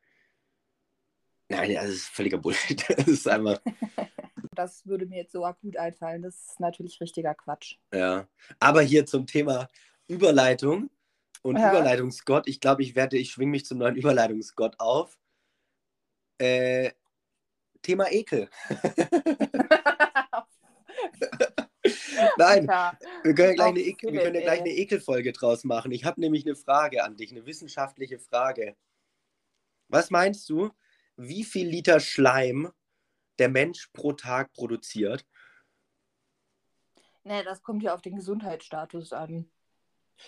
nein, 1.50 1.74
das 1.74 1.90
ist 1.90 2.06
völliger 2.08 2.38
Bullshit. 2.38 2.84
Das 2.98 3.08
ist 3.08 3.28
einfach, 3.28 3.60
Das 4.56 4.86
würde 4.86 5.06
mir 5.06 5.20
jetzt 5.20 5.32
so 5.32 5.46
akut 5.46 5.78
einfallen. 5.78 6.22
Das 6.22 6.36
ist 6.36 6.60
natürlich 6.60 7.00
richtiger 7.00 7.34
Quatsch. 7.34 7.78
ja. 7.94 8.28
Aber 8.60 8.82
hier 8.82 9.06
zum 9.06 9.26
Thema 9.26 9.68
Überleitung. 10.08 10.90
Und 11.42 11.58
Ja. 11.58 11.72
Überleitungsgott, 11.72 12.48
ich 12.48 12.60
glaube, 12.60 12.84
ich 12.84 12.96
werde, 12.96 13.18
ich 13.18 13.32
schwinge 13.32 13.52
mich 13.52 13.66
zum 13.66 13.80
neuen 13.80 13.96
Überleitungsgott 13.96 14.80
auf. 14.80 15.18
Äh, 16.38 16.92
Thema 17.82 18.12
Ekel. 18.12 18.50
Nein, 22.38 22.66
Ja. 22.66 22.98
wir 23.24 23.34
können 23.36 23.50
ja 23.50 23.54
gleich 23.56 23.68
eine, 23.68 23.80
wir 23.80 24.22
können 24.22 24.36
ja 24.36 24.42
gleich 24.42 24.60
eine 24.62 24.70
Ekelfolge 24.72 25.32
draus 25.34 25.64
machen. 25.64 25.92
Ich 25.92 26.06
habe 26.06 26.20
nämlich 26.20 26.46
eine 26.46 26.56
Frage 26.56 27.04
an 27.04 27.16
dich, 27.18 27.32
eine 27.32 27.46
wissenschaftliche 27.46 28.20
Frage. 28.20 28.76
Was 29.88 30.10
meinst 30.10 30.50
du, 30.50 30.72
wie 31.18 31.44
viel 31.44 31.68
Liter 31.68 32.00
Schleim 32.00 32.72
der 33.40 33.50
Mensch 33.50 33.90
pro 33.94 34.14
Tag 34.14 34.54
produziert? 34.54 35.26
Nee, 37.24 37.44
das 37.44 37.62
kommt 37.62 37.84
ja 37.84 37.94
auf 37.94 38.02
den 38.02 38.16
Gesundheitsstatus 38.16 39.14
an. 39.14 39.50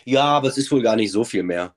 Ja, 0.05 0.23
aber 0.23 0.47
es 0.47 0.57
ist 0.57 0.71
wohl 0.71 0.81
gar 0.81 0.95
nicht 0.95 1.11
so 1.11 1.23
viel 1.23 1.43
mehr. 1.43 1.75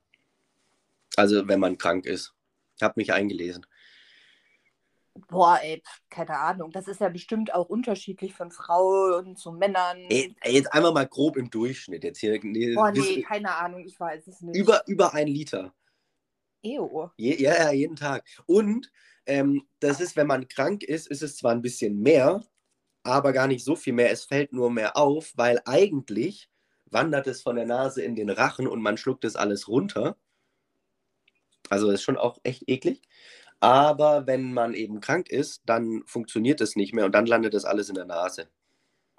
Also, 1.17 1.47
wenn 1.49 1.61
man 1.61 1.79
krank 1.79 2.05
ist. 2.07 2.35
Ich 2.77 2.83
habe 2.83 2.95
mich 2.97 3.13
eingelesen. 3.13 3.67
Boah, 5.29 5.59
ey, 5.63 5.83
keine 6.11 6.39
Ahnung. 6.39 6.71
Das 6.71 6.89
ist 6.89 7.01
ja 7.01 7.09
bestimmt 7.09 7.55
auch 7.55 7.69
unterschiedlich 7.69 8.35
von 8.35 8.51
Frauen 8.51 9.37
zu 9.37 9.53
Männern. 9.53 9.99
Ey, 10.09 10.35
jetzt 10.45 10.73
einmal 10.73 10.93
mal 10.93 11.07
grob 11.07 11.37
im 11.37 11.51
Durchschnitt. 11.51 12.05
Jetzt 12.05 12.19
hier 12.19 12.39
nee, 12.43 12.75
Boah, 12.75 12.91
nee, 12.93 13.23
keine 13.23 13.55
Ahnung, 13.55 13.85
ich 13.85 13.99
weiß 13.99 14.27
es 14.27 14.41
nicht. 14.41 14.57
über, 14.57 14.83
über 14.87 15.15
ein 15.15 15.29
Liter. 15.29 15.75
Ew. 16.63 17.11
Je, 17.17 17.41
ja, 17.41 17.55
ja, 17.55 17.73
jeden 17.73 17.97
Tag. 17.97 18.25
Und 18.47 18.91
ähm, 19.27 19.67
das 19.81 20.01
ist, 20.01 20.17
wenn 20.17 20.27
man 20.27 20.49
krank 20.49 20.83
ist, 20.83 21.07
ist 21.09 21.23
es 21.23 21.37
zwar 21.37 21.53
ein 21.53 21.63
bisschen 21.63 22.01
mehr, 22.01 22.43
aber 23.03 23.33
gar 23.33 23.47
nicht 23.47 23.65
so 23.65 23.77
viel 23.77 23.93
mehr. 23.93 24.11
Es 24.11 24.25
fällt 24.25 24.53
nur 24.53 24.71
mehr 24.71 24.97
auf, 24.97 25.33
weil 25.37 25.61
eigentlich 25.65 26.49
wandert 26.87 27.27
es 27.27 27.43
von 27.43 27.57
der 27.57 27.67
Nase 27.67 28.03
in 28.03 28.15
den 28.15 28.31
Rachen 28.31 28.67
und 28.67 28.81
man 28.81 28.97
schluckt 28.97 29.25
es 29.25 29.37
alles 29.37 29.69
runter. 29.69 30.17
Also 31.69 31.91
ist 31.91 32.03
schon 32.03 32.17
auch 32.17 32.39
echt 32.45 32.69
eklig. 32.69 33.03
Aber 33.61 34.27
wenn 34.27 34.53
man 34.53 34.75
eben 34.75 35.01
krank 35.01 35.29
ist, 35.29 35.63
dann 35.67 36.03
funktioniert 36.07 36.61
es 36.61 36.77
nicht 36.77 36.95
mehr 36.95 37.07
und 37.07 37.13
dann 37.13 37.27
landet 37.27 37.55
das 37.55 37.65
alles 37.65 37.89
in 37.89 37.95
der 37.95 38.05
Nase. 38.05 38.49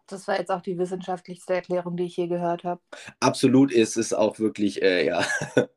Das 0.08 0.27
war 0.27 0.39
jetzt 0.39 0.51
auch 0.51 0.62
die 0.62 0.77
wissenschaftlichste 0.77 1.56
Erklärung, 1.56 1.98
die 1.98 2.06
ich 2.06 2.15
je 2.15 2.27
gehört 2.27 2.63
habe. 2.63 2.82
Absolut 3.20 3.72
ist 3.72 3.98
es 3.98 4.13
auch 4.13 4.39
wirklich, 4.39 4.82
äh, 4.82 5.06
ja. 5.06 5.25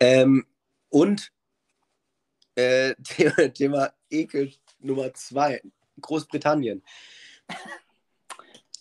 ähm, 0.00 0.46
und 0.90 1.32
äh, 2.54 2.94
Thema, 3.04 3.52
Thema 3.52 3.92
Ekel 4.10 4.52
Nummer 4.78 5.12
zwei, 5.14 5.62
Großbritannien. 6.00 6.82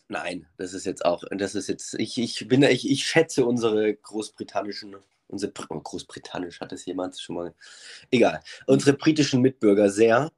Nein, 0.08 0.48
das 0.58 0.74
ist 0.74 0.86
jetzt 0.86 1.04
auch, 1.04 1.24
das 1.32 1.56
ist 1.56 1.68
jetzt, 1.68 1.96
ich, 1.96 2.18
ich 2.20 2.48
bin, 2.48 2.62
ich, 2.64 2.90
ich 2.90 3.08
schätze 3.08 3.46
unsere 3.46 3.96
großbritannischen, 3.96 4.96
unsere 5.28 5.52
oh, 5.70 5.80
großbritannisch 5.80 6.60
hat 6.62 6.72
es 6.72 6.86
jemand 6.86 7.20
schon 7.20 7.36
mal, 7.36 7.54
egal, 8.12 8.42
unsere 8.68 8.96
britischen 8.96 9.42
Mitbürger 9.42 9.90
sehr. 9.90 10.32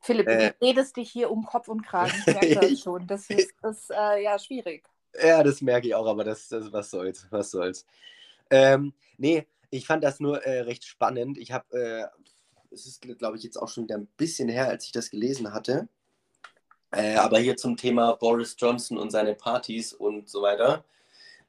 Philipp, 0.00 0.26
Äh. 0.28 0.52
du 0.58 0.66
redest 0.66 0.96
dich 0.96 1.10
hier 1.10 1.30
um 1.30 1.44
Kopf 1.44 1.68
und 1.68 1.82
Kragen. 1.82 2.12
Ich 2.26 2.34
merke 2.34 2.70
das 2.70 2.80
schon. 2.80 3.06
Das 3.06 3.30
ist, 3.30 3.52
ist 3.62 3.90
äh, 3.90 4.22
ja 4.22 4.38
schwierig. 4.38 4.84
Ja, 5.22 5.42
das 5.42 5.60
merke 5.60 5.86
ich 5.86 5.94
auch, 5.94 6.06
aber 6.06 6.24
das, 6.24 6.48
das 6.48 6.72
was 6.72 6.90
soll's, 6.90 7.26
was 7.30 7.50
soll's. 7.50 7.86
Ähm, 8.50 8.94
nee, 9.16 9.46
ich 9.70 9.86
fand 9.86 10.02
das 10.02 10.20
nur 10.20 10.42
äh, 10.44 10.60
recht 10.62 10.84
spannend. 10.84 11.38
Ich 11.38 11.52
habe, 11.52 11.78
äh, 11.78 12.74
es 12.74 12.86
ist, 12.86 13.02
glaube 13.02 13.36
ich, 13.36 13.42
jetzt 13.42 13.56
auch 13.56 13.68
schon 13.68 13.84
wieder 13.84 13.96
ein 13.96 14.06
bisschen 14.16 14.48
her, 14.48 14.68
als 14.68 14.86
ich 14.86 14.92
das 14.92 15.10
gelesen 15.10 15.52
hatte. 15.52 15.88
Äh, 16.90 17.16
aber 17.16 17.38
hier 17.38 17.56
zum 17.56 17.76
Thema 17.76 18.12
Boris 18.16 18.56
Johnson 18.58 18.98
und 18.98 19.10
seine 19.10 19.34
Partys 19.34 19.92
und 19.92 20.28
so 20.28 20.42
weiter, 20.42 20.84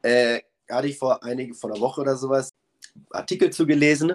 äh, 0.01 0.41
hatte 0.69 0.87
ich 0.87 0.97
vor 0.97 1.23
einige, 1.23 1.53
vor 1.53 1.71
einer 1.71 1.81
Woche 1.81 2.01
oder 2.01 2.15
sowas 2.15 2.52
Artikel 3.11 3.51
zu 3.51 3.65
gelesen, 3.65 4.13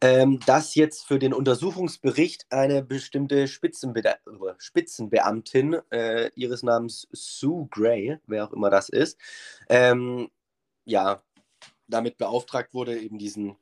ähm, 0.00 0.40
dass 0.46 0.74
jetzt 0.74 1.06
für 1.06 1.18
den 1.18 1.32
Untersuchungsbericht 1.32 2.46
eine 2.50 2.82
bestimmte 2.82 3.46
Spitzenbe 3.46 4.02
Spitzenbeamtin 4.58 5.78
äh, 5.90 6.30
ihres 6.34 6.62
Namens 6.62 7.08
Sue 7.12 7.68
Gray, 7.70 8.18
wer 8.26 8.44
auch 8.44 8.52
immer 8.52 8.70
das 8.70 8.88
ist, 8.88 9.18
ähm, 9.68 10.30
ja, 10.84 11.22
damit 11.86 12.18
beauftragt 12.18 12.74
wurde, 12.74 12.98
eben 12.98 13.18
diesen 13.18 13.56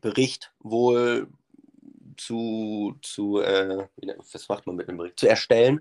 Bericht 0.00 0.52
wohl 0.58 1.28
zu, 2.16 2.96
zu 3.02 3.40
äh, 3.40 3.86
was 4.32 4.48
macht 4.48 4.66
man 4.66 4.76
mit 4.76 4.88
einem 4.88 4.98
Bericht, 4.98 5.20
zu 5.20 5.28
erstellen. 5.28 5.80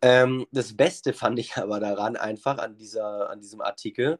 Ähm, 0.00 0.46
das 0.50 0.76
Beste 0.76 1.12
fand 1.12 1.38
ich 1.38 1.56
aber 1.56 1.78
daran 1.78 2.16
einfach 2.16 2.58
an, 2.58 2.76
dieser, 2.76 3.30
an 3.30 3.40
diesem 3.40 3.60
Artikel, 3.60 4.18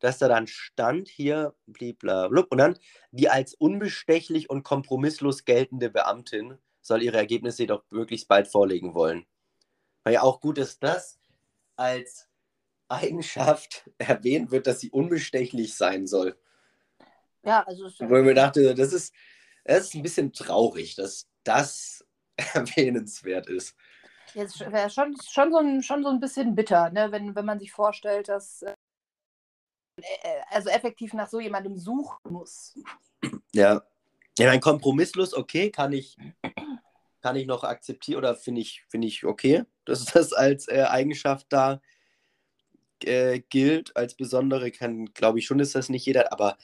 dass 0.00 0.18
da 0.18 0.28
dann 0.28 0.46
stand 0.46 1.08
hier, 1.08 1.54
bliblablub, 1.66 2.50
und 2.50 2.58
dann 2.58 2.78
die 3.12 3.28
als 3.28 3.54
unbestechlich 3.54 4.50
und 4.50 4.62
kompromisslos 4.62 5.44
geltende 5.44 5.90
Beamtin 5.90 6.58
soll 6.80 7.02
ihre 7.02 7.18
Ergebnisse 7.18 7.62
jedoch 7.62 7.84
möglichst 7.90 8.28
bald 8.28 8.48
vorlegen 8.48 8.94
wollen. 8.94 9.26
Weil 10.02 10.14
ja 10.14 10.22
auch 10.22 10.40
gut 10.40 10.58
ist, 10.58 10.82
dass 10.82 11.20
als 11.76 12.28
Eigenschaft 12.88 13.88
erwähnt 13.98 14.50
wird, 14.50 14.66
dass 14.66 14.80
sie 14.80 14.90
unbestechlich 14.90 15.76
sein 15.76 16.06
soll. 16.06 16.38
Ja, 17.42 17.62
also 17.62 17.84
Wo 17.84 18.16
ich 18.16 18.24
mir 18.24 18.34
dachte, 18.34 18.74
das 18.74 18.92
ist, 18.92 19.14
das 19.64 19.86
ist 19.86 19.94
ein 19.94 20.02
bisschen 20.02 20.32
traurig, 20.32 20.94
dass 20.96 21.28
das 21.44 22.04
erwähnenswert 22.54 23.48
ist. 23.48 23.76
Jetzt 24.34 24.60
wäre 24.60 24.90
schon, 24.90 25.16
schon, 25.28 25.50
so 25.50 25.58
ein, 25.58 25.82
schon 25.82 26.02
so 26.04 26.10
ein 26.10 26.20
bisschen 26.20 26.54
bitter, 26.54 26.90
ne? 26.90 27.10
wenn, 27.10 27.34
wenn 27.34 27.44
man 27.44 27.58
sich 27.58 27.72
vorstellt, 27.72 28.28
dass 28.28 28.62
äh, 28.62 28.74
also 30.50 30.68
effektiv 30.70 31.12
nach 31.12 31.28
so 31.28 31.40
jemandem 31.40 31.76
suchen 31.76 32.18
muss. 32.30 32.78
Ja. 33.52 33.82
Ja, 34.38 34.50
ein 34.50 34.60
kompromisslos, 34.60 35.34
okay, 35.34 35.70
kann 35.70 35.92
ich, 35.92 36.16
kann 37.20 37.36
ich 37.36 37.46
noch 37.46 37.64
akzeptieren 37.64 38.18
oder 38.18 38.34
finde 38.34 38.62
ich, 38.62 38.84
finde 38.88 39.08
ich 39.08 39.24
okay, 39.24 39.64
dass 39.84 40.04
das 40.06 40.32
als 40.32 40.68
äh, 40.68 40.86
Eigenschaft 40.88 41.46
da 41.50 41.80
äh, 43.04 43.40
gilt, 43.40 43.94
als 43.96 44.14
besondere, 44.14 44.70
kann, 44.70 45.06
glaube 45.12 45.40
ich 45.40 45.46
schon, 45.46 45.60
ist 45.60 45.74
das 45.74 45.88
nicht 45.88 46.06
jeder, 46.06 46.32
aber 46.32 46.56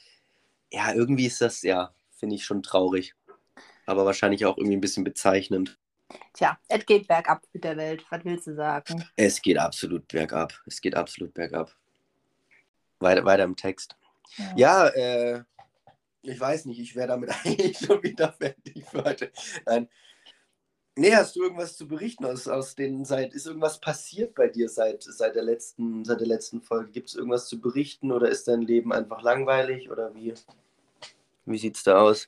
ja, 0.71 0.93
irgendwie 0.93 1.25
ist 1.25 1.41
das, 1.41 1.61
ja, 1.61 1.93
finde 2.11 2.35
ich 2.35 2.45
schon 2.45 2.63
traurig. 2.63 3.15
Aber 3.85 4.05
wahrscheinlich 4.05 4.45
auch 4.45 4.57
irgendwie 4.57 4.75
ein 4.75 4.81
bisschen 4.81 5.03
bezeichnend. 5.03 5.77
Tja, 6.33 6.57
es 6.67 6.85
geht 6.85 7.07
bergab 7.07 7.43
mit 7.53 7.63
der 7.63 7.77
Welt. 7.77 8.05
Was 8.09 8.23
willst 8.25 8.47
du 8.47 8.55
sagen? 8.55 9.03
Es 9.15 9.41
geht 9.41 9.57
absolut 9.57 10.07
bergab. 10.07 10.53
Es 10.65 10.81
geht 10.81 10.95
absolut 10.95 11.33
bergab. 11.33 11.75
Weiter, 12.99 13.25
weiter 13.25 13.43
im 13.43 13.55
Text. 13.55 13.95
Ja, 14.55 14.87
äh, 14.87 15.43
ich 16.21 16.39
weiß 16.39 16.65
nicht, 16.65 16.79
ich 16.79 16.95
wäre 16.95 17.07
damit 17.07 17.29
eigentlich 17.45 17.77
schon 17.77 18.01
wieder 18.03 18.31
fertig 18.31 18.85
für 18.85 19.03
heute. 19.03 19.31
Nein. 19.65 19.87
Nee, 20.99 21.15
hast 21.15 21.35
du 21.35 21.43
irgendwas 21.43 21.77
zu 21.77 21.87
berichten 21.87 22.25
aus, 22.25 22.47
aus 22.47 22.73
den 22.73 23.05
seit 23.05 23.35
ist 23.35 23.45
irgendwas 23.45 23.79
passiert 23.79 24.33
bei 24.33 24.47
dir 24.47 24.67
seit, 24.67 25.03
seit 25.03 25.35
der 25.35 25.43
letzten 25.43 26.03
seit 26.03 26.19
der 26.19 26.27
letzten 26.27 26.61
Folge? 26.63 26.89
Gibt 26.91 27.09
es 27.09 27.15
irgendwas 27.15 27.47
zu 27.47 27.61
berichten 27.61 28.11
oder 28.11 28.29
ist 28.29 28.47
dein 28.47 28.61
Leben 28.61 28.91
einfach 28.91 29.21
langweilig 29.21 29.91
oder 29.91 30.15
wie 30.15 30.33
wie 31.45 31.57
sieht's 31.59 31.83
da 31.83 32.01
aus? 32.01 32.27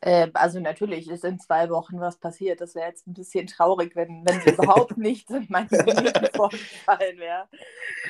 Äh, 0.00 0.28
also 0.34 0.58
natürlich 0.58 1.08
ist 1.08 1.24
in 1.24 1.38
zwei 1.38 1.70
Wochen 1.70 2.00
was 2.00 2.16
passiert. 2.16 2.60
Das 2.60 2.74
wäre 2.74 2.88
jetzt 2.88 3.06
ein 3.06 3.14
bisschen 3.14 3.46
traurig, 3.46 3.94
wenn, 3.94 4.26
wenn 4.26 4.40
überhaupt 4.52 4.96
nichts 4.96 5.30
in 5.30 5.46
meinem 5.48 5.68
Leben 5.70 6.28
vorgefallen 6.34 7.18
wäre. 7.18 7.48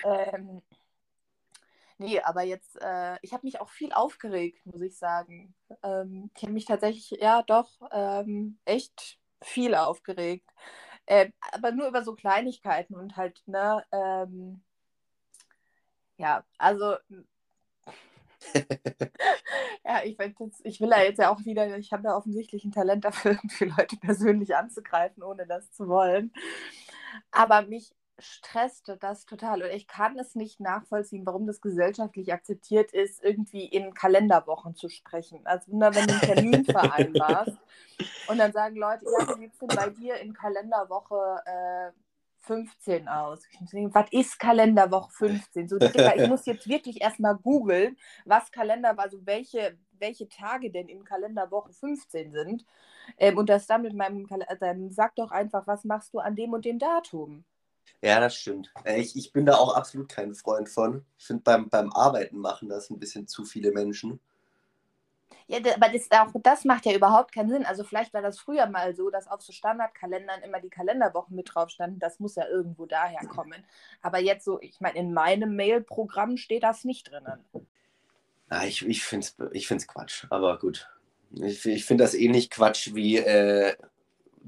Ähm, 0.05 0.63
nee, 2.03 2.21
aber 2.21 2.43
jetzt, 2.43 2.77
äh, 2.83 3.19
ich 3.23 3.33
habe 3.33 3.47
mich 3.47 3.61
auch 3.61 3.71
viel 3.71 3.93
aufgeregt, 3.93 4.65
muss 4.67 4.83
ich 4.83 4.99
sagen. 4.99 5.55
Ähm, 5.83 6.31
ich 6.37 6.43
habe 6.43 6.53
mich 6.53 6.65
tatsächlich, 6.67 7.11
ja 7.21 7.43
doch, 7.43 7.71
ähm, 7.93 8.59
echt 8.65 9.19
viel 9.43 9.75
aufgeregt. 9.75 10.49
Äh, 11.07 11.31
aber 11.53 11.73
nur 11.73 11.89
über 11.89 12.05
so 12.05 12.15
Kleinigkeiten 12.15 12.95
und 12.97 13.17
halt, 13.17 13.43
ne, 13.47 13.85
ähm, 13.93 14.63
ja, 16.19 16.45
also 16.59 16.97
ja, 19.85 20.03
ich, 20.05 20.17
jetzt, 20.19 20.61
ich 20.65 20.81
will 20.81 20.91
da 20.91 21.03
jetzt 21.03 21.19
ja 21.19 21.31
auch 21.31 21.45
wieder, 21.45 21.77
ich 21.79 21.93
habe 21.93 22.09
ja 22.09 22.17
offensichtlich 22.17 22.65
ein 22.65 22.73
Talent 22.73 23.05
dafür, 23.05 23.33
irgendwie 23.43 23.65
Leute 23.65 23.97
persönlich 23.97 24.57
anzugreifen, 24.57 25.23
ohne 25.23 25.47
das 25.47 25.73
zu 25.73 25.89
wollen. 25.89 26.33
Aber 27.31 27.63
mich 27.63 27.93
stresste 28.23 28.97
das 28.97 29.27
total 29.27 29.63
und 29.63 29.71
ich 29.71 29.87
kann 29.87 30.19
es 30.19 30.35
nicht 30.35 30.61
nachvollziehen, 30.61 31.27
warum 31.27 31.47
das 31.47 31.61
gesellschaftlich 31.61 32.33
akzeptiert 32.33 32.93
ist, 32.93 33.23
irgendwie 33.23 33.67
in 33.67 33.95
Kalenderwochen 33.95 34.75
zu 34.75 34.89
sprechen. 34.89 35.41
Also 35.45 35.77
ne, 35.77 35.91
wenn 35.95 36.07
du 36.07 36.15
einen 36.15 36.21
Termin 36.21 36.65
vereinbarst 36.65 37.57
und 38.29 38.39
dann 38.39 38.53
sagen 38.53 38.77
Leute, 38.77 39.05
ja, 39.05 39.29
wie 39.29 39.41
sieht 39.41 39.53
es 39.53 39.59
denn 39.59 39.69
bei 39.69 39.91
dir 39.91 40.17
in 40.17 40.33
Kalenderwoche 40.33 41.43
äh, 41.45 41.93
15 42.43 43.09
aus? 43.09 43.41
Denken, 43.73 43.95
was 43.95 44.07
ist 44.11 44.39
Kalenderwoche 44.39 45.11
15? 45.13 45.69
So, 45.69 45.79
ich 45.79 46.29
muss 46.29 46.47
jetzt 46.47 46.69
wirklich 46.69 47.01
erstmal 47.01 47.37
googeln, 47.37 47.97
was 48.25 48.51
Kalender, 48.51 48.99
also 48.99 49.25
welche, 49.25 49.79
welche 49.99 50.29
Tage 50.29 50.71
denn 50.71 50.89
in 50.89 51.05
Kalenderwoche 51.05 51.73
15 51.73 52.33
sind. 52.33 52.65
Ähm, 53.19 53.39
und 53.39 53.49
das 53.49 53.67
dann 53.67 53.83
mit 53.83 53.95
meinem 53.95 54.27
Kalender, 54.27 54.57
dann 54.57 54.91
sag 54.91 55.15
doch 55.17 55.31
einfach, 55.31 55.67
was 55.67 55.85
machst 55.85 56.15
du 56.15 56.19
an 56.19 56.37
dem 56.37 56.53
und 56.53 56.65
dem 56.65 56.79
Datum? 56.79 57.45
Ja, 58.03 58.21
das 58.21 58.37
stimmt. 58.37 58.73
Äh, 58.85 59.01
Ich, 59.01 59.17
ich 59.17 59.33
bin 59.33 59.47
da 59.47 59.57
auch 59.57 59.75
absolut 59.75 60.09
kein 60.09 60.35
Freund 60.35 60.69
von. 60.69 61.05
Ich 61.19 61.27
finde, 61.27 61.43
beim, 61.43 61.69
beim 61.69 61.93
Arbeiten 61.93 62.39
machen 62.39 62.69
das 62.69 62.91
ein 62.91 62.99
bisschen 62.99 63.29
zu 63.29 63.45
viele 63.45 63.73
Menschen. 63.73 64.21
Ja, 65.49 65.59
aber 65.75 65.89
das, 65.89 66.11
auch 66.11 66.33
das 66.43 66.65
macht 66.65 66.87
ja 66.87 66.95
überhaupt 66.95 67.35
keinen 67.35 67.51
Sinn. 67.51 67.67
Also 67.67 67.85
vielleicht 67.85 68.15
war 68.15 68.23
das 68.23 68.39
früher 68.39 68.67
mal 68.67 68.95
so, 68.95 69.11
dass 69.11 69.29
auf 69.29 69.43
so 69.43 69.53
Standardkalendern 69.53 70.43
immer 70.43 70.61
die 70.61 70.71
Kalenderwochen 70.71 71.37
mit 71.37 71.55
drauf 71.55 71.71
standen. 71.71 71.99
Das 71.99 72.21
muss 72.21 72.37
ja 72.37 72.47
irgendwo 72.49 72.87
daher 72.87 73.25
kommen. 73.27 73.65
Aber 74.01 74.19
jetzt 74.19 74.45
so, 74.45 74.61
ich 74.61 74.81
meine, 74.81 74.99
in 74.99 75.13
meinem 75.13 75.57
Mail-Programm 75.57 76.37
steht 76.37 76.63
das 76.63 76.85
nicht 76.85 77.11
drinnen. 77.11 77.45
Na, 78.49 78.65
ich 78.67 78.87
ich 78.87 79.05
finde 79.05 79.27
es 79.27 79.37
ich 79.53 79.67
find's 79.67 79.87
Quatsch, 79.87 80.27
aber 80.31 80.59
gut. 80.59 80.89
Ich, 81.33 81.65
ich 81.67 81.85
finde 81.85 82.05
das 82.05 82.15
ähnlich 82.15 82.51
Quatsch 82.51 82.95
wie 82.95 83.17
äh, 83.19 83.77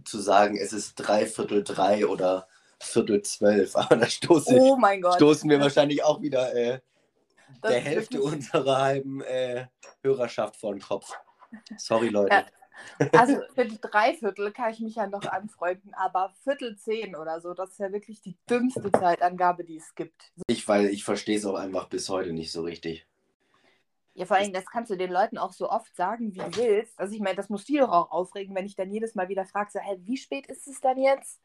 zu 0.05 0.19
sagen, 0.21 0.57
es 0.57 0.73
ist 0.73 0.97
dreiviertel 0.97 1.65
drei 1.65 2.07
oder 2.07 2.47
viertel 2.85 3.23
zwölf. 3.23 3.75
Aber 3.77 3.97
da 3.97 4.07
stoße, 4.07 4.57
Oh 4.59 4.77
mein 4.77 5.01
Gott. 5.01 5.15
stoßen 5.15 5.49
wir 5.51 5.61
wahrscheinlich 5.61 6.03
auch 6.05 6.21
wieder 6.23 6.55
äh, 6.55 6.81
der 7.63 7.81
Hälfte 7.81 8.19
wirklich- 8.19 8.33
unserer 8.33 8.79
halben 8.83 9.21
äh, 9.23 9.67
Hörerschaft 10.03 10.57
vor 10.57 10.73
den 10.73 10.81
Kopf. 10.83 11.13
Sorry, 11.77 12.09
Leute. 12.09 12.35
Ja. 12.35 12.45
Also 13.13 13.41
für 13.55 13.67
die 13.67 13.81
Dreiviertel 13.81 14.51
kann 14.51 14.73
ich 14.73 14.81
mich 14.81 14.97
ja 14.97 15.07
noch 15.07 15.25
anfreunden, 15.25 15.95
aber 15.95 16.35
Viertel 16.43 16.77
zehn 16.77 17.15
oder 17.15 17.41
so, 17.41 17.55
das 17.55 17.71
ist 17.71 17.79
ja 17.79 17.93
wirklich 17.93 18.21
die 18.21 18.37
dümmste 18.51 18.91
Zeitangabe, 18.91 19.63
die 19.63 19.77
es 19.77 19.95
gibt. 19.95 20.33
Ich, 20.49 20.67
weil 20.67 20.87
ich 20.87 21.05
verstehe 21.05 21.37
es 21.39 21.47
auch 21.47 21.55
einfach 21.55 21.89
bis 21.89 22.09
heute 22.09 22.33
nicht 22.33 22.51
so 22.51 22.63
richtig. 22.63 23.07
Ja, 24.15 24.27
vor 24.27 24.39
allem, 24.39 24.53
das 24.53 24.67
kannst 24.67 24.91
du 24.91 24.97
den 24.97 25.13
Leuten 25.13 25.39
auch 25.39 25.53
so 25.53 25.71
oft 25.71 25.95
sagen, 25.95 26.35
wie 26.35 26.39
du 26.39 26.57
willst. 26.57 26.99
Also 26.99 27.15
ich 27.15 27.21
meine, 27.21 27.37
das 27.37 27.49
muss 27.49 27.65
die 27.65 27.79
doch 27.79 27.91
auch 27.91 28.11
aufregen, 28.11 28.57
wenn 28.57 28.67
ich 28.67 28.75
dann 28.75 28.91
jedes 28.91 29.15
Mal 29.15 29.29
wieder 29.29 29.45
frage, 29.45 29.71
so, 29.73 29.79
hä, 29.79 29.97
wie 30.01 30.17
spät 30.17 30.47
ist 30.49 30.67
es 30.67 30.81
denn 30.81 30.99
jetzt? 30.99 31.41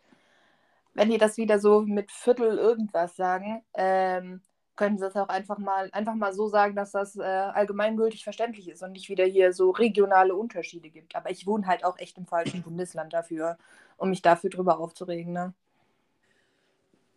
Wenn 0.99 1.09
die 1.09 1.17
das 1.17 1.37
wieder 1.37 1.59
so 1.59 1.83
mit 1.83 2.11
Viertel 2.11 2.57
irgendwas 2.57 3.15
sagen, 3.15 3.63
ähm, 3.73 4.41
können 4.75 4.97
sie 4.97 5.05
das 5.05 5.15
auch 5.15 5.29
einfach 5.29 5.57
mal, 5.57 5.87
einfach 5.93 6.13
mal 6.13 6.33
so 6.33 6.49
sagen, 6.49 6.75
dass 6.75 6.91
das 6.91 7.15
äh, 7.15 7.21
allgemeingültig 7.21 8.25
verständlich 8.25 8.67
ist 8.67 8.83
und 8.83 8.91
nicht 8.91 9.07
wieder 9.07 9.23
hier 9.23 9.53
so 9.53 9.69
regionale 9.69 10.35
Unterschiede 10.35 10.89
gibt. 10.89 11.15
Aber 11.15 11.31
ich 11.31 11.47
wohne 11.47 11.67
halt 11.67 11.85
auch 11.85 11.97
echt 11.99 12.17
im 12.17 12.25
falschen 12.25 12.63
Bundesland 12.63 13.13
dafür, 13.13 13.57
um 13.95 14.09
mich 14.09 14.21
dafür 14.21 14.49
drüber 14.49 14.77
aufzuregen. 14.77 15.31
Ne? 15.31 15.53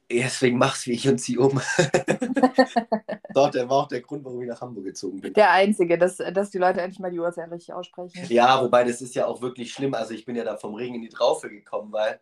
Deswegen 0.09 0.59
mach's 0.59 0.87
wie 0.87 0.93
ich 0.93 1.09
und 1.09 1.19
zieh 1.19 1.39
um. 1.39 1.61
Doch, 3.35 3.51
der 3.51 3.69
war 3.69 3.79
auch 3.79 3.89
der 3.89 4.03
Grund, 4.03 4.25
warum 4.25 4.43
ich 4.43 4.49
nach 4.49 4.61
Hamburg 4.61 4.85
gezogen 4.85 5.21
bin. 5.21 5.33
Der 5.33 5.51
Einzige, 5.51 5.99
dass, 5.99 6.19
dass 6.19 6.51
die 6.51 6.59
Leute 6.59 6.81
endlich 6.81 7.01
mal 7.01 7.11
die 7.11 7.19
Uhrzeit 7.19 7.51
richtig 7.51 7.75
aussprechen. 7.75 8.27
Ja, 8.29 8.63
wobei 8.63 8.85
das 8.85 9.03
ist 9.03 9.17
ja 9.17 9.27
auch 9.27 9.43
wirklich 9.43 9.73
schlimm. 9.73 9.95
Also 9.95 10.15
ich 10.15 10.25
bin 10.25 10.37
ja 10.37 10.45
da 10.45 10.57
vom 10.57 10.77
Regen 10.77 10.95
in 10.95 11.03
die 11.03 11.09
Traufe 11.09 11.51
gekommen, 11.51 11.91
weil 11.91 12.21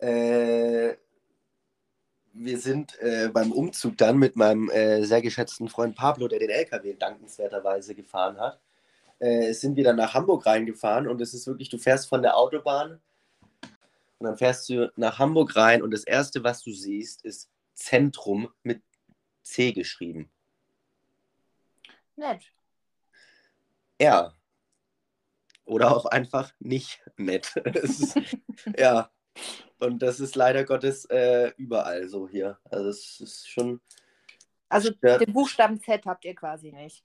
äh, 0.00 0.96
wir 2.32 2.58
sind 2.58 2.98
äh, 3.00 3.28
beim 3.32 3.52
Umzug 3.52 3.98
dann 3.98 4.18
mit 4.18 4.36
meinem 4.36 4.70
äh, 4.70 5.04
sehr 5.04 5.20
geschätzten 5.20 5.68
Freund 5.68 5.96
Pablo, 5.96 6.28
der 6.28 6.38
den 6.38 6.50
LKW 6.50 6.94
dankenswerterweise 6.94 7.94
gefahren 7.94 8.38
hat, 8.38 8.60
äh, 9.18 9.52
sind 9.52 9.76
wir 9.76 9.84
dann 9.84 9.96
nach 9.96 10.14
Hamburg 10.14 10.46
reingefahren 10.46 11.06
und 11.06 11.20
es 11.20 11.34
ist 11.34 11.46
wirklich, 11.46 11.68
du 11.68 11.78
fährst 11.78 12.08
von 12.08 12.22
der 12.22 12.36
Autobahn 12.36 13.00
und 14.18 14.26
dann 14.26 14.36
fährst 14.36 14.68
du 14.68 14.92
nach 14.96 15.18
Hamburg 15.18 15.56
rein 15.56 15.82
und 15.82 15.90
das 15.90 16.04
Erste, 16.04 16.44
was 16.44 16.62
du 16.62 16.72
siehst, 16.72 17.24
ist 17.24 17.50
Zentrum 17.74 18.48
mit 18.62 18.82
C 19.42 19.72
geschrieben. 19.72 20.30
Nett. 22.16 22.42
Ja. 24.00 24.34
Oder 25.64 25.94
auch 25.94 26.06
einfach 26.06 26.52
nicht 26.58 27.02
nett. 27.16 27.54
Ist, 27.74 28.18
ja. 28.76 29.10
Und 29.80 30.00
das 30.00 30.20
ist 30.20 30.34
leider 30.36 30.64
Gottes 30.64 31.04
äh, 31.06 31.52
überall 31.56 32.08
so 32.08 32.28
hier. 32.28 32.58
Also 32.70 32.88
es 32.88 33.20
ist 33.20 33.48
schon. 33.48 33.80
Also 34.68 34.90
stört- 34.92 35.20
den 35.22 35.32
Buchstaben 35.32 35.80
Z 35.80 36.04
habt 36.06 36.24
ihr 36.24 36.34
quasi 36.34 36.72
nicht. 36.72 37.04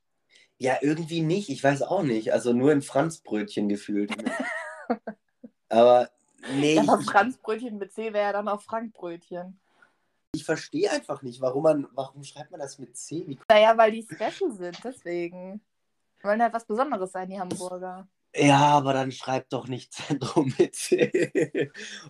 Ja, 0.58 0.78
irgendwie 0.82 1.22
nicht. 1.22 1.50
Ich 1.50 1.64
weiß 1.64 1.82
auch 1.82 2.04
nicht. 2.04 2.32
Also 2.34 2.54
nur 2.54 2.72
in 2.72 2.82
Franzbrötchen 2.82 3.68
gefühlt. 3.70 4.12
Aber 5.70 6.10
nee, 6.54 6.78
Aber 6.80 7.02
Franzbrötchen 7.02 7.78
mit 7.78 7.92
C 7.92 8.14
wäre 8.14 8.26
ja 8.28 8.34
dann 8.34 8.48
auch 8.48 8.62
Frankbrötchen. 8.62 9.60
ich 10.34 10.46
verstehe 10.46 10.92
einfach 10.92 11.22
nicht, 11.24 11.42
warum 11.42 11.64
man, 11.64 11.88
warum 11.94 12.24
schreibt 12.24 12.52
man 12.52 12.60
das 12.60 12.78
mit 12.78 12.96
C? 12.96 13.38
Naja, 13.50 13.76
weil 13.78 13.92
die 13.92 14.04
special 14.04 14.52
sind, 14.52 14.78
deswegen. 14.84 15.62
Die 16.20 16.24
wollen 16.24 16.42
halt 16.42 16.54
was 16.54 16.66
Besonderes 16.66 17.12
sein, 17.12 17.30
die 17.30 17.40
Hamburger. 17.40 18.08
Ja, 18.36 18.60
aber 18.60 18.94
dann 18.94 19.12
schreibt 19.12 19.54
doch 19.54 19.68
nicht 19.68 19.94
Zentrum 19.94 20.54
mit 20.58 20.78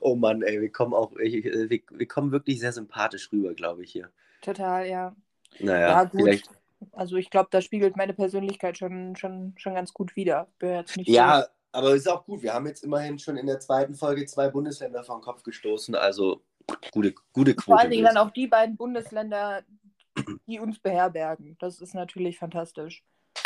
oh 0.02 0.16
Mann, 0.16 0.42
ey, 0.42 0.62
wir 0.62 0.72
kommen 0.72 0.94
auch, 0.94 1.16
ich, 1.18 1.44
wir, 1.44 1.82
wir 1.90 2.08
kommen 2.08 2.32
wirklich 2.32 2.60
sehr 2.60 2.74
sympathisch 2.74 3.32
rüber, 3.32 3.54
glaube 3.54 3.84
ich 3.84 3.92
hier. 3.92 4.12
Total, 4.42 4.88
ja. 4.88 5.16
Naja, 5.60 5.90
Ja, 5.90 6.04
gut. 6.04 6.22
vielleicht. 6.22 6.50
Also 6.92 7.16
ich 7.16 7.30
glaube, 7.30 7.48
das 7.52 7.64
spiegelt 7.64 7.96
meine 7.96 8.14
Persönlichkeit 8.14 8.78
schon, 8.78 9.16
schon, 9.16 9.54
schon 9.58 9.74
ganz 9.74 9.94
gut 9.94 10.16
wider. 10.16 10.48
Ja, 10.96 11.48
aber 11.72 11.96
ist 11.96 12.08
auch 12.08 12.26
gut. 12.26 12.42
Wir 12.42 12.54
haben 12.54 12.68
jetzt 12.68 12.84
immerhin 12.84 13.18
schon 13.18 13.38
in 13.38 13.48
der 13.48 13.60
zweiten 13.60 13.96
Folge 13.96 14.26
zwei 14.26 14.50
Bundesländer 14.50 15.04
vor 15.04 15.18
den 15.18 15.24
Kopf 15.24 15.44
gestoßen. 15.44 15.96
Also 15.96 16.44
gute, 16.92 17.14
gute 17.34 17.52
so. 17.52 17.56
Vor 17.56 17.64
Quote. 17.64 17.80
allen 17.80 17.92
Dingen 17.92 18.06
dann 18.06 18.18
auch 18.18 18.32
die 18.32 18.48
beiden 18.48 18.78
Bundesländer, 18.78 19.64
die 20.48 20.60
uns 20.60 20.80
beherbergen. 20.80 21.58
Das 21.60 21.82
ist 21.82 21.94
natürlich 21.96 22.38
fantastisch. 22.38 23.04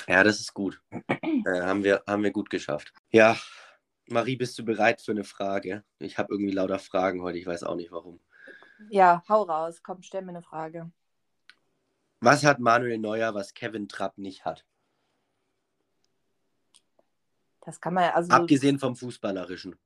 Ja, 0.07 0.23
das 0.23 0.39
ist 0.39 0.53
gut. 0.53 0.81
äh, 0.91 1.61
haben, 1.61 1.83
wir, 1.83 2.03
haben 2.07 2.23
wir 2.23 2.31
gut 2.31 2.49
geschafft. 2.49 2.93
Ja, 3.11 3.37
Marie, 4.07 4.35
bist 4.35 4.57
du 4.57 4.65
bereit 4.65 5.01
für 5.01 5.11
eine 5.11 5.23
Frage? 5.23 5.83
Ich 5.99 6.17
habe 6.17 6.33
irgendwie 6.33 6.51
lauter 6.51 6.79
Fragen 6.79 7.21
heute. 7.21 7.37
Ich 7.37 7.45
weiß 7.45 7.63
auch 7.63 7.75
nicht 7.75 7.91
warum. 7.91 8.19
Ja, 8.89 9.23
hau 9.29 9.43
raus. 9.43 9.81
Komm, 9.83 10.01
stell 10.01 10.21
mir 10.23 10.29
eine 10.29 10.41
Frage. 10.41 10.91
Was 12.21 12.43
hat 12.43 12.59
Manuel 12.59 12.97
Neuer, 12.97 13.33
was 13.33 13.53
Kevin 13.53 13.87
Trapp 13.87 14.17
nicht 14.17 14.45
hat? 14.45 14.65
Das 17.61 17.79
kann 17.79 17.93
man 17.93 18.05
ja, 18.05 18.13
also. 18.15 18.31
Abgesehen 18.31 18.79
vom 18.79 18.95
Fußballerischen. 18.95 19.77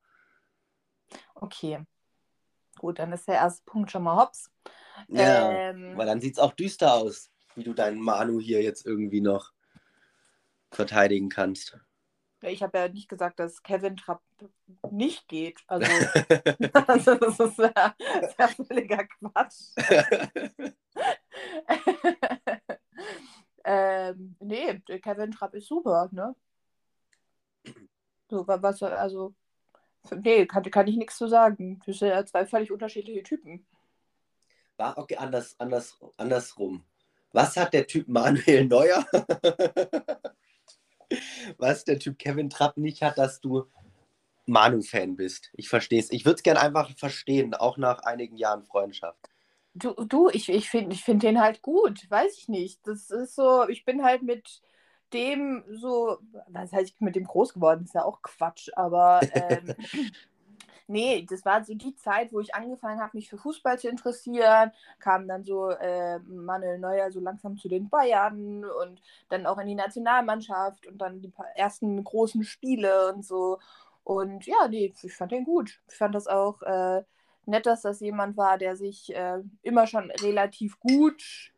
Okay. 1.36 1.86
Gut, 2.78 3.00
dann 3.00 3.12
ist 3.12 3.28
der 3.28 3.36
erste 3.36 3.64
Punkt 3.66 3.92
schon 3.92 4.04
mal 4.04 4.16
hops. 4.18 4.50
Ja, 5.10 5.52
Ähm, 5.52 5.98
weil 5.98 6.06
dann 6.06 6.22
sieht 6.22 6.34
es 6.34 6.40
auch 6.40 6.54
düster 6.54 6.94
aus, 6.94 7.30
wie 7.56 7.64
du 7.64 7.74
deinen 7.74 8.00
Manu 8.00 8.40
hier 8.40 8.62
jetzt 8.62 8.86
irgendwie 8.86 9.22
noch 9.22 9.52
verteidigen 10.76 11.30
kannst. 11.30 11.78
Ich 12.42 12.62
habe 12.62 12.78
ja 12.78 12.88
nicht 12.90 13.08
gesagt, 13.08 13.40
dass 13.40 13.64
Kevin 13.64 13.96
Trapp 13.96 14.22
nicht 14.92 15.28
geht. 15.28 15.62
Also, 15.68 15.86
also 16.88 17.16
das 17.16 17.40
ist 17.40 17.58
ja, 17.58 17.96
ja 18.38 18.48
völliger 18.48 19.06
Quatsch. 19.06 19.72
ähm, 23.64 24.36
nee, 24.40 24.80
Kevin 25.00 25.32
Trapp 25.32 25.54
ist 25.54 25.68
super, 25.68 26.10
ne? 26.12 26.36
So, 28.30 28.46
wa- 28.48 28.62
was, 28.62 28.84
also, 28.84 29.34
nee, 30.12 30.46
kann, 30.46 30.64
kann 30.64 30.88
ich 30.88 30.98
nichts 30.98 31.18
zu 31.18 31.28
sagen. 31.28 31.82
Das 31.86 32.00
sind 32.00 32.10
ja 32.10 32.26
zwei 32.26 32.46
völlig 32.46 32.72
unterschiedliche 32.72 33.24
Typen. 33.24 33.66
War 34.76 34.98
okay, 34.98 35.16
anders, 35.16 35.56
anders, 35.60 35.98
andersrum. 36.18 36.84
Was 37.32 37.56
hat 37.56 37.74
der 37.74 37.88
Typ 37.88 38.08
Manuel 38.08 38.66
Neuer? 38.66 39.06
Was 41.58 41.86
der 41.86 42.00
Typ 42.00 42.20
Kevin 42.20 42.50
Trapp 42.50 42.78
nicht 42.78 43.02
hat, 43.02 43.18
dass 43.18 43.42
du 43.42 43.66
Manu-Fan 44.46 45.16
bist. 45.16 45.52
Ich 45.54 45.70
verstehe 45.70 46.00
es. 46.00 46.12
Ich 46.12 46.26
würde 46.26 46.36
es 46.36 46.44
gerne 46.44 46.62
einfach 46.62 46.92
verstehen, 46.98 47.54
auch 47.54 47.78
nach 47.78 48.00
einigen 48.00 48.38
Jahren 48.38 48.64
Freundschaft. 48.64 49.30
Du, 49.74 49.94
du 49.94 50.30
ich, 50.30 50.50
ich 50.50 50.70
finde 50.70 50.94
ich 50.94 51.04
find 51.04 51.24
den 51.24 51.42
halt 51.42 51.62
gut, 51.62 52.10
weiß 52.10 52.38
ich 52.38 52.48
nicht. 52.48 52.86
Das 52.86 53.10
ist 53.10 53.36
so, 53.36 53.68
ich 53.68 53.86
bin 53.86 54.04
halt 54.04 54.22
mit 54.22 54.62
dem 55.14 55.64
so, 55.72 56.18
was 56.48 56.72
heißt, 56.72 56.90
ich 56.90 56.98
bin 56.98 57.06
mit 57.06 57.16
dem 57.16 57.26
groß 57.26 57.54
geworden, 57.54 57.86
ist 57.86 57.96
ja 57.96 58.04
auch 58.04 58.22
Quatsch, 58.22 58.70
aber 58.76 59.22
ähm, 59.34 59.74
nee, 60.88 61.26
das 61.30 61.46
war 61.46 61.64
so 61.64 61.74
die 61.74 61.96
Zeit, 61.96 62.34
wo 62.34 62.40
ich 62.40 62.54
angefangen 62.56 63.00
habe, 63.02 63.18
mich 63.18 63.30
für 63.30 63.38
Fußball 63.38 63.80
zu 63.80 63.90
interessieren, 63.90 64.72
kam 65.00 65.28
dann 65.28 65.44
so 65.44 65.70
äh, 65.70 66.20
Manuel 66.20 66.80
Neuer 66.80 67.12
so 67.12 67.20
langsam 67.20 67.58
zu 67.58 67.68
den 67.70 67.90
Bayern 67.90 68.66
und 68.66 69.02
dann 69.30 69.46
auch 69.46 69.58
in 69.60 69.68
die 69.68 69.76
Nationalmannschaft 69.76 70.88
und 70.88 70.98
dann 71.00 71.22
die 71.22 71.32
ersten 71.56 72.04
großen 72.04 72.44
Spiele 72.44 73.14
und 73.14 73.26
so. 73.26 73.60
Und 74.04 74.46
ja, 74.46 74.68
nee, 74.68 74.94
ich 75.02 75.14
fand 75.14 75.32
den 75.32 75.46
gut. 75.46 75.82
Ich 75.90 75.96
fand 75.96 76.14
das 76.16 76.28
auch 76.28 76.62
äh, 76.64 77.04
nett, 77.46 77.66
dass 77.66 77.82
das 77.82 78.00
jemand 78.00 78.38
war, 78.38 78.58
der 78.58 78.76
sich 78.76 79.16
äh, 79.16 79.40
immer 79.62 79.88
schon 79.88 80.12
relativ 80.12 80.80
gut 80.80 81.52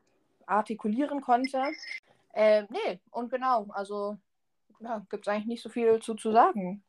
artikulieren 0.46 1.22
konnte. 1.22 1.62
Äh, 2.34 2.64
nee, 2.70 3.00
und 3.12 3.32
genau, 3.32 3.66
also 3.70 4.18
ja, 4.80 5.06
gibt 5.10 5.26
es 5.26 5.34
eigentlich 5.34 5.48
nicht 5.48 5.64
so 5.64 5.70
viel 5.70 6.00
zu, 6.00 6.16
zu 6.16 6.32
sagen. 6.32 6.84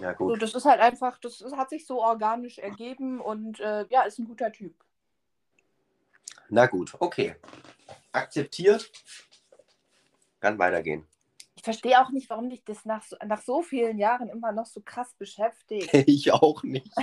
Ja, 0.00 0.12
So, 0.18 0.26
gut. 0.26 0.42
das 0.42 0.54
ist 0.54 0.64
halt 0.64 0.80
einfach, 0.80 1.18
das 1.18 1.42
hat 1.56 1.70
sich 1.70 1.86
so 1.86 2.02
organisch 2.02 2.58
ergeben 2.58 3.20
und 3.20 3.58
äh, 3.60 3.86
ja, 3.88 4.02
ist 4.02 4.18
ein 4.18 4.26
guter 4.26 4.52
Typ. 4.52 4.74
Na 6.50 6.66
gut, 6.66 6.94
okay. 6.98 7.36
Akzeptiert. 8.12 8.90
Kann 10.40 10.58
weitergehen. 10.58 11.06
Ich 11.56 11.62
verstehe 11.64 12.00
auch 12.00 12.10
nicht, 12.10 12.30
warum 12.30 12.48
dich 12.50 12.64
das 12.64 12.84
nach 12.84 13.02
so, 13.02 13.16
nach 13.26 13.42
so 13.42 13.62
vielen 13.62 13.98
Jahren 13.98 14.28
immer 14.28 14.52
noch 14.52 14.66
so 14.66 14.80
krass 14.80 15.12
beschäftigt. 15.14 15.90
Ich 16.06 16.32
auch 16.32 16.62
nicht. 16.62 16.92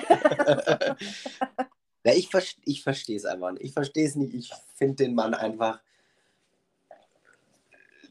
Ja, 2.06 2.13
ich, 2.13 2.30
ich 2.65 2.84
verstehe 2.84 3.17
es 3.17 3.26
einfach 3.26 3.52
nicht. 3.52 3.63
Ich 3.63 3.74
verstehe 3.74 4.06
es 4.08 4.15
nicht. 4.15 4.36
Ich 4.36 4.54
finde 4.76 4.93
den 5.06 5.15
Mann 5.15 5.34
einfach. 5.34 5.80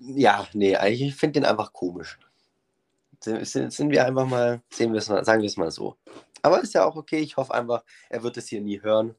Ja, 0.01 0.49
nee, 0.53 0.77
ich 0.89 1.15
finde 1.15 1.41
den 1.41 1.45
einfach 1.45 1.73
komisch. 1.73 2.19
Sind, 3.25 3.73
sind 3.73 3.91
wir 3.91 4.05
einfach 4.05 4.27
mal, 4.27 4.61
sehen 4.71 4.93
wir 4.93 4.99
es 4.99 5.09
mal, 5.09 5.25
sagen 5.25 5.41
wir 5.41 5.49
es 5.49 5.57
mal 5.57 5.71
so. 5.71 5.97
Aber 6.43 6.61
ist 6.61 6.75
ja 6.75 6.85
auch 6.85 6.97
okay. 6.97 7.21
Ich 7.21 7.39
hoffe 7.39 7.55
einfach, 7.55 7.83
er 8.11 8.23
wird 8.23 8.37
es 8.37 8.49
hier 8.49 8.61
nie 8.61 8.83
hören. 8.83 9.15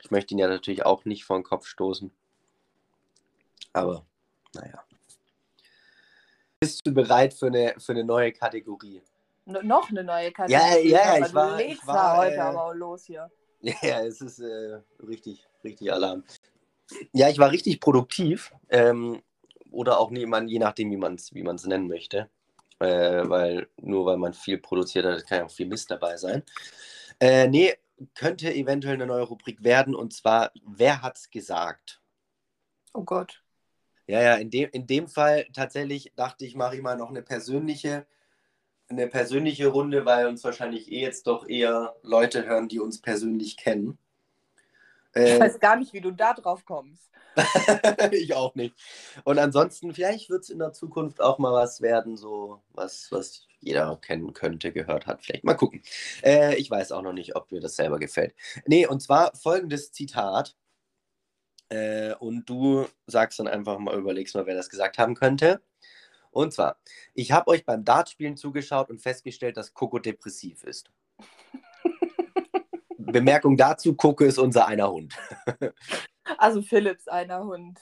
Ich 0.00 0.12
möchte 0.12 0.34
ihn 0.34 0.38
ja 0.38 0.46
natürlich 0.46 0.86
auch 0.86 1.04
nicht 1.04 1.24
vor 1.24 1.38
den 1.38 1.42
Kopf 1.42 1.66
stoßen. 1.66 2.12
Aber, 3.72 4.06
naja. 4.54 4.84
Bist 6.60 6.86
du 6.86 6.92
bereit 6.92 7.34
für 7.34 7.48
eine, 7.48 7.74
für 7.78 7.92
eine 7.92 8.04
neue 8.04 8.32
Kategorie? 8.32 9.02
No, 9.44 9.60
noch 9.62 9.90
eine 9.90 10.04
neue 10.04 10.30
Kategorie? 10.30 10.88
Ja, 10.88 11.16
ja, 11.16 11.26
ich 11.26 11.34
war, 11.34 11.60
ich 11.60 11.84
war 11.86 12.18
heute 12.18 12.36
äh, 12.36 12.40
aber 12.40 12.74
los 12.74 13.04
hier. 13.04 13.30
Ja, 13.60 14.04
es 14.04 14.20
ist 14.20 14.40
äh, 14.40 14.80
richtig, 15.06 15.48
richtig 15.62 15.92
Alarm. 15.92 16.24
Ja, 17.12 17.28
ich 17.28 17.38
war 17.38 17.50
richtig 17.50 17.80
produktiv. 17.80 18.52
Ähm, 18.68 19.22
oder 19.70 19.98
auch 19.98 20.10
nie, 20.10 20.26
man, 20.26 20.48
je 20.48 20.58
nachdem, 20.58 20.90
wie 20.90 20.96
man 20.96 21.14
es 21.14 21.32
wie 21.32 21.42
nennen 21.42 21.88
möchte. 21.88 22.28
Äh, 22.82 23.28
weil 23.28 23.68
nur 23.80 24.06
weil 24.06 24.16
man 24.16 24.34
viel 24.34 24.58
produziert 24.58 25.06
hat, 25.06 25.26
kann 25.26 25.38
ja 25.38 25.44
auch 25.44 25.50
viel 25.50 25.66
Mist 25.66 25.90
dabei 25.90 26.16
sein. 26.16 26.42
Äh, 27.20 27.46
nee, 27.48 27.74
könnte 28.14 28.52
eventuell 28.52 28.94
eine 28.94 29.06
neue 29.06 29.22
Rubrik 29.22 29.62
werden 29.62 29.94
und 29.94 30.12
zwar, 30.12 30.50
wer 30.66 31.02
hat's 31.02 31.30
gesagt? 31.30 32.00
Oh 32.92 33.04
Gott. 33.04 33.42
Ja, 34.06 34.20
ja, 34.20 34.34
in 34.34 34.50
dem, 34.50 34.68
in 34.72 34.86
dem 34.86 35.06
Fall 35.06 35.46
tatsächlich 35.52 36.12
dachte 36.16 36.44
ich, 36.44 36.56
mache 36.56 36.76
ich 36.76 36.82
mal 36.82 36.96
noch 36.96 37.10
eine 37.10 37.22
persönliche, 37.22 38.06
eine 38.88 39.06
persönliche 39.06 39.68
Runde, 39.68 40.04
weil 40.04 40.26
uns 40.26 40.42
wahrscheinlich 40.42 40.90
eh 40.90 41.00
jetzt 41.00 41.26
doch 41.26 41.48
eher 41.48 41.94
Leute 42.02 42.44
hören, 42.44 42.68
die 42.68 42.80
uns 42.80 43.00
persönlich 43.00 43.56
kennen. 43.56 43.98
Äh, 45.14 45.34
ich 45.34 45.40
weiß 45.40 45.60
gar 45.60 45.76
nicht, 45.76 45.92
wie 45.92 46.00
du 46.00 46.10
da 46.10 46.34
drauf 46.34 46.64
kommst. 46.64 47.10
ich 48.12 48.34
auch 48.34 48.54
nicht. 48.54 48.74
Und 49.24 49.38
ansonsten, 49.38 49.94
vielleicht 49.94 50.30
wird 50.30 50.42
es 50.42 50.50
in 50.50 50.58
der 50.58 50.72
Zukunft 50.72 51.20
auch 51.20 51.38
mal 51.38 51.52
was 51.52 51.80
werden, 51.80 52.16
so 52.16 52.62
was, 52.70 53.10
was 53.10 53.46
jeder 53.60 53.96
kennen 53.96 54.32
könnte, 54.32 54.72
gehört 54.72 55.06
hat. 55.06 55.22
Vielleicht 55.22 55.44
mal 55.44 55.54
gucken. 55.54 55.82
Äh, 56.22 56.56
ich 56.56 56.70
weiß 56.70 56.92
auch 56.92 57.02
noch 57.02 57.12
nicht, 57.12 57.36
ob 57.36 57.50
mir 57.52 57.60
das 57.60 57.76
selber 57.76 57.98
gefällt. 57.98 58.34
Nee, 58.66 58.86
und 58.86 59.00
zwar 59.00 59.34
folgendes 59.36 59.92
Zitat. 59.92 60.56
Äh, 61.68 62.14
und 62.16 62.44
du 62.48 62.86
sagst 63.06 63.38
dann 63.38 63.48
einfach 63.48 63.78
mal, 63.78 63.96
überlegst 63.96 64.34
mal, 64.34 64.46
wer 64.46 64.54
das 64.54 64.68
gesagt 64.68 64.98
haben 64.98 65.14
könnte. 65.14 65.62
Und 66.30 66.52
zwar, 66.52 66.78
ich 67.14 67.32
habe 67.32 67.50
euch 67.50 67.64
beim 67.64 67.84
Dartspielen 67.84 68.36
zugeschaut 68.36 68.90
und 68.90 69.00
festgestellt, 69.00 69.56
dass 69.56 69.74
Coco 69.74 69.98
depressiv 69.98 70.64
ist. 70.64 70.90
Bemerkung 73.06 73.56
dazu, 73.56 73.94
Coco 73.94 74.24
ist 74.24 74.38
unser 74.38 74.66
einer 74.66 74.90
Hund. 74.90 75.16
also 76.38 76.62
Philips 76.62 77.08
einer 77.08 77.44
Hund. 77.44 77.80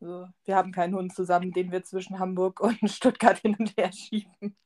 So, 0.00 0.26
wir 0.44 0.56
haben 0.56 0.72
keinen 0.72 0.94
Hund 0.94 1.14
zusammen, 1.14 1.52
den 1.52 1.72
wir 1.72 1.84
zwischen 1.84 2.18
Hamburg 2.18 2.60
und 2.60 2.78
Stuttgart 2.90 3.38
hin 3.38 3.56
und 3.58 3.76
her 3.76 3.92
schieben. 3.92 4.56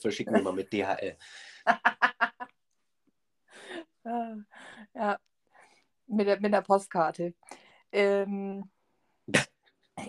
Verschicken 0.00 0.34
wir 0.34 0.42
mal 0.42 0.52
mit 0.52 0.72
DHL. 0.72 1.16
ja, 4.94 5.18
mit 6.06 6.26
der, 6.26 6.40
mit 6.40 6.52
der 6.52 6.62
Postkarte. 6.62 7.34
Ähm, 7.92 8.68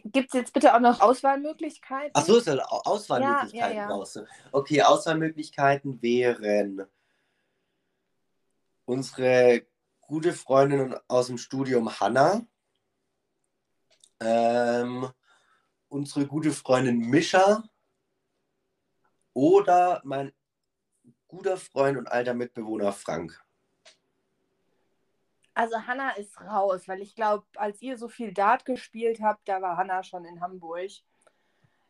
Gibt 0.06 0.30
es 0.30 0.34
jetzt 0.34 0.54
bitte 0.54 0.74
auch 0.74 0.80
noch 0.80 1.02
Auswahlmöglichkeiten? 1.02 2.14
Ach 2.16 2.24
so, 2.24 2.38
ist 2.38 2.48
ja 2.48 2.56
Auswahlmöglichkeiten 2.66 3.78
ja, 3.78 3.90
ja, 3.90 3.90
ja. 3.90 4.26
Okay, 4.52 4.82
Auswahlmöglichkeiten 4.82 6.02
wären 6.02 6.88
unsere 8.86 9.66
gute 10.02 10.34
Freundin 10.34 10.96
aus 11.08 11.28
dem 11.28 11.38
Studium 11.38 12.00
Hanna, 12.00 12.46
ähm, 14.20 15.10
unsere 15.88 16.26
gute 16.26 16.52
Freundin 16.52 17.00
Mischa 17.00 17.64
oder 19.34 20.02
mein 20.04 20.34
guter 21.28 21.58
Freund 21.58 21.98
und 21.98 22.08
alter 22.08 22.34
Mitbewohner 22.34 22.92
Frank. 22.92 23.44
Also 25.56 25.78
Hanna 25.86 26.12
ist 26.12 26.40
raus, 26.42 26.88
weil 26.88 27.02
ich 27.02 27.16
glaube, 27.16 27.46
als 27.56 27.82
ihr 27.82 27.98
so 27.98 28.08
viel 28.08 28.34
Dart 28.34 28.66
gespielt 28.66 29.22
habt, 29.22 29.48
da 29.48 29.62
war 29.62 29.78
Hanna 29.78 30.04
schon 30.04 30.26
in 30.26 30.42
Hamburg. 30.42 30.92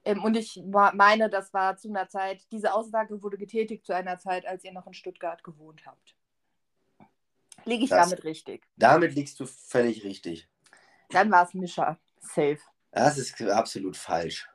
Ähm, 0.06 0.22
und 0.22 0.36
ich 0.36 0.62
meine, 0.66 1.30
das 1.30 1.54
war 1.54 1.78
zu 1.78 1.88
einer 1.88 2.10
Zeit, 2.10 2.46
diese 2.52 2.74
Aussage 2.74 3.24
wurde 3.24 3.38
getätigt 3.38 3.86
zu 3.86 3.96
einer 3.96 4.20
Zeit, 4.20 4.46
als 4.46 4.66
ihr 4.66 4.74
noch 4.74 4.86
in 4.86 4.94
Stuttgart 4.94 5.44
gewohnt 5.44 5.86
habt. 5.86 6.16
Liege 7.66 7.86
ich 7.86 7.90
das, 7.90 8.10
damit 8.10 8.24
richtig? 8.24 8.68
Damit 8.78 9.16
liegst 9.16 9.40
du 9.40 9.46
völlig 9.46 10.04
richtig. 10.04 10.50
Dann 11.10 11.32
war 11.32 11.46
es 11.46 11.54
Mischa. 11.54 11.98
Safe. 12.20 12.60
Das 12.92 13.18
ist 13.18 13.42
absolut 13.42 13.98
falsch. 13.98 14.48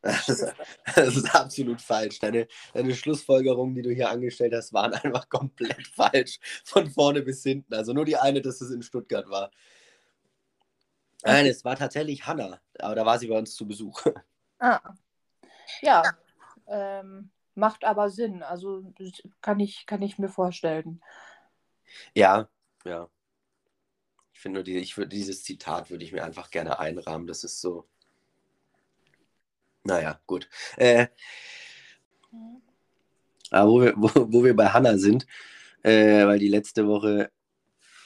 Das 0.00 0.28
ist, 0.28 0.54
das 0.94 1.16
ist, 1.16 1.34
absolut 1.34 1.80
falsch. 1.80 2.20
Deine, 2.20 2.46
deine 2.72 2.94
Schlussfolgerungen, 2.94 3.74
die 3.74 3.82
du 3.82 3.90
hier 3.90 4.10
angestellt 4.10 4.54
hast, 4.54 4.72
waren 4.72 4.94
einfach 4.94 5.28
komplett 5.28 5.86
falsch. 5.94 6.38
Von 6.64 6.88
vorne 6.88 7.22
bis 7.22 7.42
hinten. 7.42 7.74
Also 7.74 7.92
nur 7.92 8.04
die 8.04 8.16
eine, 8.16 8.40
dass 8.40 8.60
es 8.60 8.70
in 8.70 8.82
Stuttgart 8.82 9.28
war. 9.28 9.50
Nein, 11.24 11.46
es 11.46 11.64
war 11.64 11.76
tatsächlich 11.76 12.26
Hanna. 12.26 12.60
Aber 12.78 12.94
da 12.94 13.04
war 13.04 13.18
sie 13.18 13.26
bei 13.26 13.36
uns 13.36 13.54
zu 13.54 13.66
Besuch. 13.66 14.04
Ah. 14.60 14.80
Ja. 15.82 16.02
Ähm, 16.66 17.30
macht 17.54 17.84
aber 17.84 18.10
Sinn. 18.10 18.42
Also 18.42 18.92
kann 19.40 19.60
ich, 19.60 19.86
kann 19.86 20.02
ich 20.02 20.18
mir 20.18 20.28
vorstellen. 20.28 21.00
Ja, 22.14 22.48
ja. 22.84 23.08
Ich 24.32 24.40
finde 24.40 24.58
nur, 24.58 24.64
die, 24.64 24.78
ich 24.78 24.96
würd, 24.96 25.12
dieses 25.12 25.42
Zitat 25.42 25.90
würde 25.90 26.04
ich 26.04 26.12
mir 26.12 26.24
einfach 26.24 26.50
gerne 26.50 26.78
einrahmen. 26.78 27.26
Das 27.26 27.44
ist 27.44 27.60
so. 27.60 27.88
Naja, 29.82 30.20
gut. 30.26 30.48
Äh, 30.76 31.08
aber 33.50 33.70
wo 33.70 33.80
wir, 33.80 33.94
wo, 33.96 34.10
wo 34.14 34.44
wir 34.44 34.54
bei 34.54 34.68
Hanna 34.68 34.98
sind, 34.98 35.26
äh, 35.82 36.26
weil 36.26 36.38
die 36.38 36.48
letzte 36.48 36.86
Woche 36.86 37.30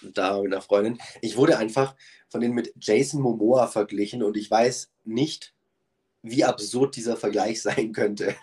da 0.02 0.40
mit 0.40 0.52
einer 0.52 0.62
Freundin, 0.62 0.98
ich 1.20 1.36
wurde 1.36 1.58
einfach 1.58 1.94
von 2.28 2.40
denen 2.40 2.54
mit 2.54 2.72
Jason 2.80 3.20
Momoa 3.20 3.66
verglichen 3.66 4.22
und 4.22 4.36
ich 4.36 4.50
weiß 4.50 4.90
nicht, 5.04 5.54
wie 6.22 6.44
absurd 6.44 6.96
dieser 6.96 7.16
Vergleich 7.16 7.60
sein 7.62 7.92
könnte. 7.92 8.34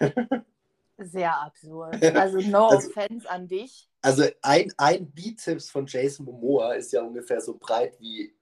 Sehr 1.00 1.34
absurd. 1.42 1.98
Also 2.16 2.40
no 2.40 2.68
also, 2.68 2.90
offense 2.90 3.30
an 3.30 3.48
dich. 3.48 3.90
Also 4.02 4.26
ein, 4.42 4.72
ein 4.78 5.12
Bizeps 5.12 5.70
von 5.70 5.86
Jason 5.86 6.26
Momoa 6.26 6.74
ist 6.74 6.92
ja 6.92 7.02
ungefähr 7.02 7.42
so 7.42 7.58
breit 7.58 8.00
wie 8.00 8.36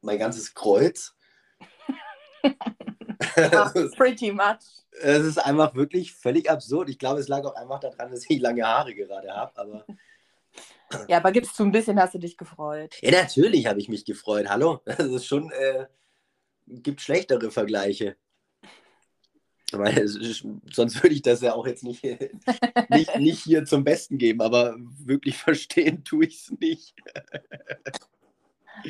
mein 0.00 0.18
ganzes 0.18 0.52
Kreuz. 0.52 1.14
pretty 3.96 4.32
much. 4.32 4.58
Es 5.00 5.24
ist 5.24 5.38
einfach 5.38 5.74
wirklich 5.74 6.12
völlig 6.12 6.50
absurd. 6.50 6.90
Ich 6.90 6.98
glaube, 6.98 7.20
es 7.20 7.28
lag 7.28 7.44
auch 7.44 7.54
einfach 7.54 7.80
daran, 7.80 8.10
dass 8.10 8.28
ich 8.28 8.40
lange 8.40 8.66
Haare 8.66 8.94
gerade 8.94 9.32
habe, 9.32 9.56
aber. 9.56 9.86
Ja, 11.08 11.18
aber 11.18 11.32
gibst 11.32 11.58
du 11.58 11.64
ein 11.64 11.72
bisschen, 11.72 11.98
hast 11.98 12.14
du 12.14 12.18
dich 12.18 12.36
gefreut? 12.36 12.98
Ja, 13.00 13.10
natürlich 13.12 13.66
habe 13.66 13.78
ich 13.80 13.88
mich 13.88 14.04
gefreut. 14.04 14.48
Hallo. 14.48 14.80
Das 14.84 15.06
ist 15.06 15.24
schon, 15.26 15.50
äh, 15.52 15.86
gibt 16.66 17.00
schlechtere 17.00 17.50
Vergleiche. 17.50 18.16
Weil, 19.72 20.06
sonst 20.06 21.02
würde 21.02 21.14
ich 21.14 21.22
das 21.22 21.40
ja 21.40 21.54
auch 21.54 21.66
jetzt 21.66 21.84
nicht, 21.84 22.02
nicht, 22.90 23.16
nicht 23.18 23.42
hier 23.42 23.64
zum 23.64 23.84
Besten 23.84 24.18
geben, 24.18 24.40
aber 24.40 24.76
wirklich 24.78 25.36
verstehen 25.36 26.04
tue 26.04 26.26
ich 26.26 26.42
es 26.42 26.50
nicht. 26.60 26.94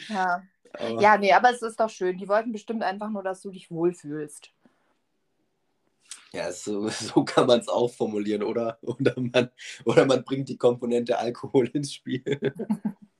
Ja. 0.08 0.42
Aber 0.74 1.00
ja, 1.02 1.18
nee, 1.18 1.32
aber 1.32 1.50
es 1.50 1.62
ist 1.62 1.78
doch 1.78 1.90
schön. 1.90 2.16
Die 2.16 2.28
wollten 2.28 2.52
bestimmt 2.52 2.82
einfach 2.82 3.10
nur, 3.10 3.22
dass 3.22 3.42
du 3.42 3.50
dich 3.50 3.70
wohlfühlst. 3.70 4.50
Ja, 6.32 6.50
so, 6.50 6.88
so 6.88 7.24
kann 7.24 7.46
man 7.46 7.60
es 7.60 7.68
auch 7.68 7.92
formulieren, 7.92 8.42
oder? 8.42 8.78
Oder 8.82 9.14
man, 9.16 9.50
oder 9.84 10.06
man 10.06 10.24
bringt 10.24 10.48
die 10.48 10.56
Komponente 10.56 11.18
Alkohol 11.18 11.68
ins 11.68 11.92
Spiel. 11.92 12.22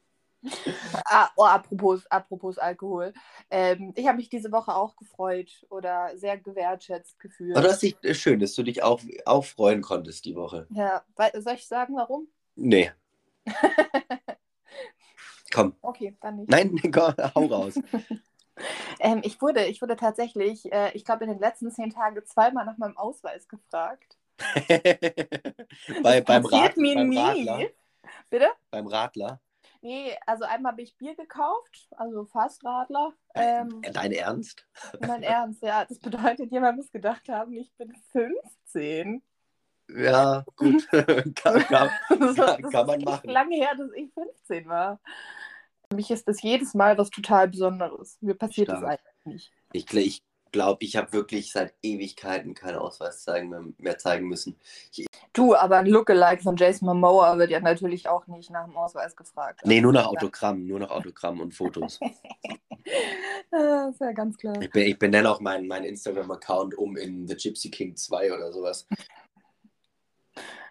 ah, 1.07 1.29
oh, 1.37 1.45
apropos, 1.45 2.07
apropos 2.07 2.59
Alkohol. 2.59 3.13
Ähm, 3.51 3.93
ich 3.97 4.07
habe 4.07 4.17
mich 4.17 4.29
diese 4.29 4.51
Woche 4.53 4.75
auch 4.75 4.97
gefreut 4.97 5.65
oder 5.71 6.17
sehr 6.17 6.39
gewertschätzt 6.39 7.19
gefühlt. 7.21 7.57
Aber 7.57 7.69
das 7.69 7.83
ist 7.83 8.21
schön, 8.21 8.41
dass 8.41 8.55
du 8.55 8.63
dich 8.63 8.83
auch, 8.83 9.01
auch 9.25 9.45
freuen 9.45 9.83
konntest 9.83 10.25
die 10.25 10.37
Woche. 10.37 10.67
Ja, 10.71 11.03
soll 11.39 11.55
ich 11.55 11.67
sagen, 11.67 11.97
warum? 11.97 12.29
Nee. 12.57 12.91
Komm. 15.53 15.75
Okay, 15.83 16.17
dann 16.21 16.37
nicht. 16.37 16.51
Nein, 16.51 16.81
komm, 16.93 17.15
hau 17.35 17.45
raus. 17.47 17.75
ähm, 19.01 19.21
ich, 19.23 19.41
wurde, 19.41 19.67
ich 19.67 19.83
wurde 19.83 19.97
tatsächlich, 19.97 20.73
äh, 20.73 20.91
ich 20.95 21.05
glaube, 21.05 21.25
in 21.25 21.31
den 21.31 21.41
letzten 21.41 21.71
zehn 21.71 21.91
Tagen 21.91 22.25
zweimal 22.25 22.65
nach 22.65 22.79
meinem 22.79 22.97
Ausweis 22.97 23.47
gefragt. 23.49 24.17
Bei, 26.03 26.21
beim, 26.21 26.45
Rad, 26.47 26.75
beim. 26.75 27.17
Radler. 27.17 27.69
Bitte? 28.31 28.49
Beim 28.71 28.87
Radler. 28.87 29.41
Nee, 29.83 30.17
also 30.27 30.45
einmal 30.45 30.73
habe 30.73 30.83
ich 30.83 30.97
Bier 30.97 31.17
gekauft, 31.17 31.89
also 31.97 32.25
Fastradler. 32.25 33.13
Ähm, 33.35 33.83
Dein 33.93 34.13
Ernst? 34.13 34.65
Mein 35.01 35.25
Ernst, 35.25 35.61
ja. 35.61 35.85
Das 35.85 35.99
bedeutet, 35.99 36.53
jemand 36.53 36.77
muss 36.77 36.91
gedacht 36.93 37.29
haben, 37.29 37.53
ich 37.53 37.73
bin 37.75 37.93
15. 38.13 39.23
Ja, 39.91 40.45
gut. 40.57 40.89
kann, 41.35 41.35
kann, 41.35 41.91
Das 42.09 42.37
kann, 42.37 42.63
kann 42.63 42.87
man 42.87 43.01
machen. 43.03 43.29
lange 43.29 43.57
her, 43.57 43.75
dass 43.77 43.91
ich 43.97 44.13
15 44.15 44.69
war. 44.69 45.01
Für 45.91 45.97
mich 45.97 46.11
ist 46.13 46.29
das 46.29 46.41
jedes 46.43 46.75
Mal 46.75 46.97
was 46.97 47.11
total 47.11 47.49
Besonderes. 47.49 48.19
Mir 48.21 48.35
passiert 48.35 48.69
das 48.69 48.79
Stark. 48.79 49.01
einfach 49.01 49.25
nicht. 49.25 49.53
Ich 49.73 49.87
glaube, 49.87 50.07
ich, 50.07 50.23
glaub, 50.53 50.83
ich 50.83 50.97
habe 50.97 51.13
wirklich 51.13 51.51
seit 51.51 51.75
Ewigkeiten 51.83 52.55
keinen 52.55 52.77
Ausweis 52.79 53.25
zeigen, 53.25 53.49
mehr, 53.49 53.65
mehr 53.79 53.99
zeigen 53.99 54.29
müssen. 54.29 54.57
Du, 55.33 55.55
aber 55.55 55.79
ein 55.79 55.87
Lookalike 55.87 56.43
von 56.43 56.57
Jason 56.57 56.87
Momoa 56.87 57.39
wird 57.39 57.51
ja 57.51 57.61
natürlich 57.61 58.07
auch 58.07 58.27
nicht 58.27 58.51
nach 58.51 58.67
dem 58.67 58.77
Ausweis 58.77 59.17
gefragt. 59.17 59.61
Nee, 59.65 59.81
nur 59.81 59.93
nach. 59.93 60.07
Autogramm, 60.07 60.67
nur 60.67 60.81
nach 60.81 60.91
Autogramm 60.91 61.41
und 61.41 61.55
Fotos. 61.55 61.99
Ja, 63.51 63.89
ist 63.91 64.01
ja 64.01 64.13
ganz 64.13 64.37
klar. 64.37 64.61
Ich, 64.61 64.71
bin, 64.71 64.87
ich 64.87 64.99
benenne 64.99 65.31
auch 65.31 65.41
meinen 65.41 65.67
mein 65.67 65.85
Instagram-Account 65.85 66.77
um 66.77 66.99
in 66.99 67.27
The 67.27 67.35
Gypsy 67.35 67.71
King 67.71 67.97
2 67.97 68.35
oder 68.35 68.53
sowas. 68.53 68.87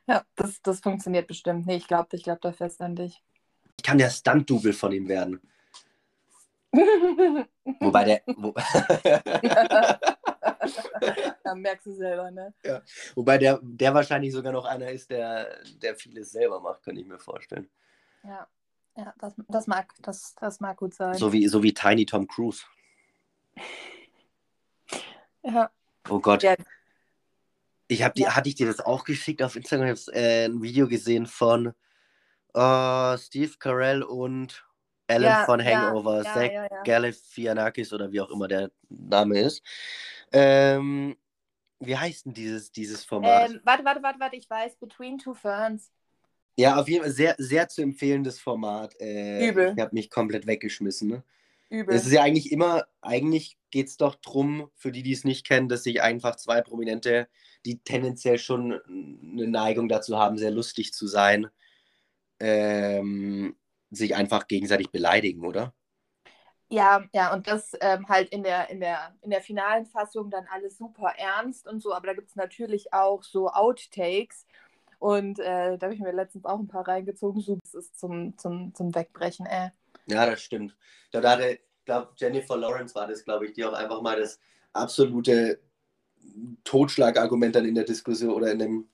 Ja, 0.08 0.24
das, 0.36 0.62
das 0.62 0.80
funktioniert 0.80 1.28
bestimmt. 1.28 1.66
Nee, 1.66 1.78
ich 1.78 1.88
glaube, 1.88 2.10
ich 2.12 2.24
glaube 2.24 2.40
da 2.42 2.52
fest 2.52 2.82
an 2.82 2.96
dich. 2.96 3.24
Ich 3.78 3.84
kann 3.84 3.98
der 3.98 4.12
Stunt-Double 4.12 4.74
von 4.74 4.92
ihm 4.92 5.08
werden. 5.08 5.42
Wobei 7.80 8.04
der, 8.04 8.22
wo, 8.28 8.54
ja, 11.46 11.56
merkst 11.56 11.88
du 11.88 11.94
selber, 11.94 12.32
ne? 12.32 12.54
wobei 13.16 13.38
der, 13.38 13.60
der 13.62 13.94
wahrscheinlich 13.94 14.34
sogar 14.34 14.54
noch 14.54 14.66
einer 14.66 14.90
ist, 14.90 15.10
der, 15.10 15.58
der 15.82 15.96
vieles 15.96 16.32
selber 16.32 16.60
macht, 16.60 16.84
kann 16.84 16.98
ich 16.98 17.06
mir 17.06 17.20
vorstellen. 17.20 17.70
Ja, 18.24 18.48
ja 18.98 19.14
das, 19.20 19.34
das, 19.48 19.68
mag, 19.68 19.94
das, 20.02 20.36
das 20.36 20.60
mag 20.60 20.78
gut 20.78 20.94
sein. 20.94 21.16
So 21.16 21.34
wie, 21.34 21.48
so 21.48 21.64
wie 21.64 21.74
Tiny 21.74 22.06
Tom 22.06 22.28
Cruise. 22.28 22.64
Ja. 25.44 25.72
Oh 26.08 26.20
Gott. 26.20 26.44
Ja. 26.44 26.56
Ich 27.88 28.04
hab 28.04 28.14
die, 28.14 28.22
Ja. 28.22 28.36
hatte 28.36 28.48
ich 28.48 28.56
dir 28.56 28.68
das 28.68 28.80
auch 28.80 29.04
geschickt 29.04 29.42
auf 29.42 29.56
Instagram? 29.56 29.88
Ich 29.88 30.08
habe 30.08 30.16
äh, 30.16 30.46
ein 30.46 30.62
Video 30.62 30.88
gesehen 30.88 31.26
von 31.26 31.74
äh, 32.54 33.18
Steve 33.18 33.54
Carell 33.60 34.04
und 34.04 34.66
Alan 35.12 35.24
Ja, 35.24 35.46
von 35.46 35.64
Hangover, 35.64 36.24
ja, 36.24 36.24
Zach 36.24 36.52
ja, 36.52 36.68
ja. 36.70 36.84
Galifianakis 36.84 37.94
oder 37.94 38.12
wie 38.12 38.22
auch 38.22 38.30
immer 38.32 38.48
der 38.48 38.72
Name 38.90 39.40
ist. 39.42 39.62
Ähm, 40.32 41.18
wie 41.80 41.98
heißt 41.98 42.26
denn 42.26 42.34
dieses, 42.34 42.72
dieses 42.72 43.04
Format? 43.06 43.50
Ähm, 43.52 43.62
warte, 43.64 43.84
warte, 43.86 44.04
warte, 44.04 44.20
warte, 44.20 44.36
ich 44.36 44.50
weiß, 44.50 44.78
Between 44.78 45.18
Two 45.18 45.34
Ferns. 45.34 45.92
ja, 46.58 46.80
auf 46.80 46.88
jeden 46.88 47.04
Fall 47.04 47.12
sehr, 47.12 47.36
sehr 47.38 47.68
zu 47.68 47.82
empfehlendes 47.82 48.40
Format. 48.40 48.94
Äh, 49.00 49.50
Übel. 49.50 49.74
Ich 49.76 49.82
habe 49.82 49.94
mich 49.96 50.10
komplett 50.10 50.46
weggeschmissen. 50.48 51.10
Ne? 51.10 51.24
Übel. 51.70 51.96
Es 51.96 52.06
ist 52.06 52.12
ja 52.12 52.22
eigentlich 52.24 52.52
immer, 52.52 52.86
eigentlich 53.02 53.58
geht 53.72 53.88
es 53.88 53.98
doch 53.98 54.16
drum, 54.16 54.70
für 54.76 54.92
die, 54.92 55.04
die 55.04 55.14
es 55.14 55.24
nicht 55.24 55.46
kennen, 55.48 55.70
dass 55.70 55.84
sich 55.84 56.02
einfach 56.02 56.36
zwei 56.36 56.62
Prominente, 56.62 57.28
die 57.66 57.80
tendenziell 57.80 58.38
schon 58.38 58.74
eine 58.74 59.48
Neigung 59.48 59.88
dazu 59.88 60.18
haben, 60.20 60.38
sehr 60.38 60.52
lustig 60.52 60.94
zu 60.94 61.08
sein, 61.08 61.48
ähm, 62.40 63.56
sich 63.92 64.16
einfach 64.16 64.48
gegenseitig 64.48 64.90
beleidigen, 64.90 65.46
oder? 65.46 65.74
Ja, 66.70 67.04
ja, 67.14 67.34
und 67.34 67.48
das 67.48 67.74
ähm, 67.82 68.08
halt 68.08 68.30
in 68.30 68.44
der, 68.44 68.70
in, 68.70 68.80
der, 68.80 69.14
in 69.22 69.30
der 69.30 69.42
finalen 69.42 69.86
Fassung 69.86 70.30
dann 70.30 70.48
alles 70.50 70.78
super 70.78 71.14
ernst 71.18 71.68
und 71.68 71.82
so, 71.82 71.94
aber 71.94 72.08
da 72.08 72.14
gibt 72.14 72.30
es 72.30 72.36
natürlich 72.38 72.94
auch 72.94 73.24
so 73.24 73.50
Outtakes. 73.50 74.48
Und 74.98 75.40
äh, 75.40 75.78
da 75.78 75.88
habe 75.88 75.94
ich 75.94 76.00
mir 76.00 76.14
letztens 76.14 76.46
auch 76.46 76.60
ein 76.60 76.68
paar 76.68 76.88
reingezogen. 76.88 77.42
So, 77.42 77.58
das 77.64 77.74
ist 77.74 78.00
zum, 78.00 78.38
zum, 78.38 78.74
zum 78.74 78.96
Wegbrechen, 78.96 79.48
äh. 79.48 79.72
Ja, 80.06 80.26
das 80.26 80.42
stimmt. 80.44 80.78
Da 81.12 81.22
hatte, 81.30 81.54
ich 81.54 81.86
glaube, 81.86 82.12
Jennifer 82.16 82.56
Lawrence 82.56 82.96
war 82.96 83.08
das, 83.08 83.26
glaube 83.26 83.48
ich, 83.48 83.54
die 83.54 83.66
auch 83.66 83.74
einfach 83.74 84.02
mal 84.02 84.20
das 84.20 84.40
absolute 84.74 85.60
Totschlagargument 86.64 87.56
dann 87.56 87.66
in 87.66 87.76
der 87.76 87.84
Diskussion 87.84 88.32
oder 88.34 88.52
in 88.52 88.60
dem, 88.60 88.90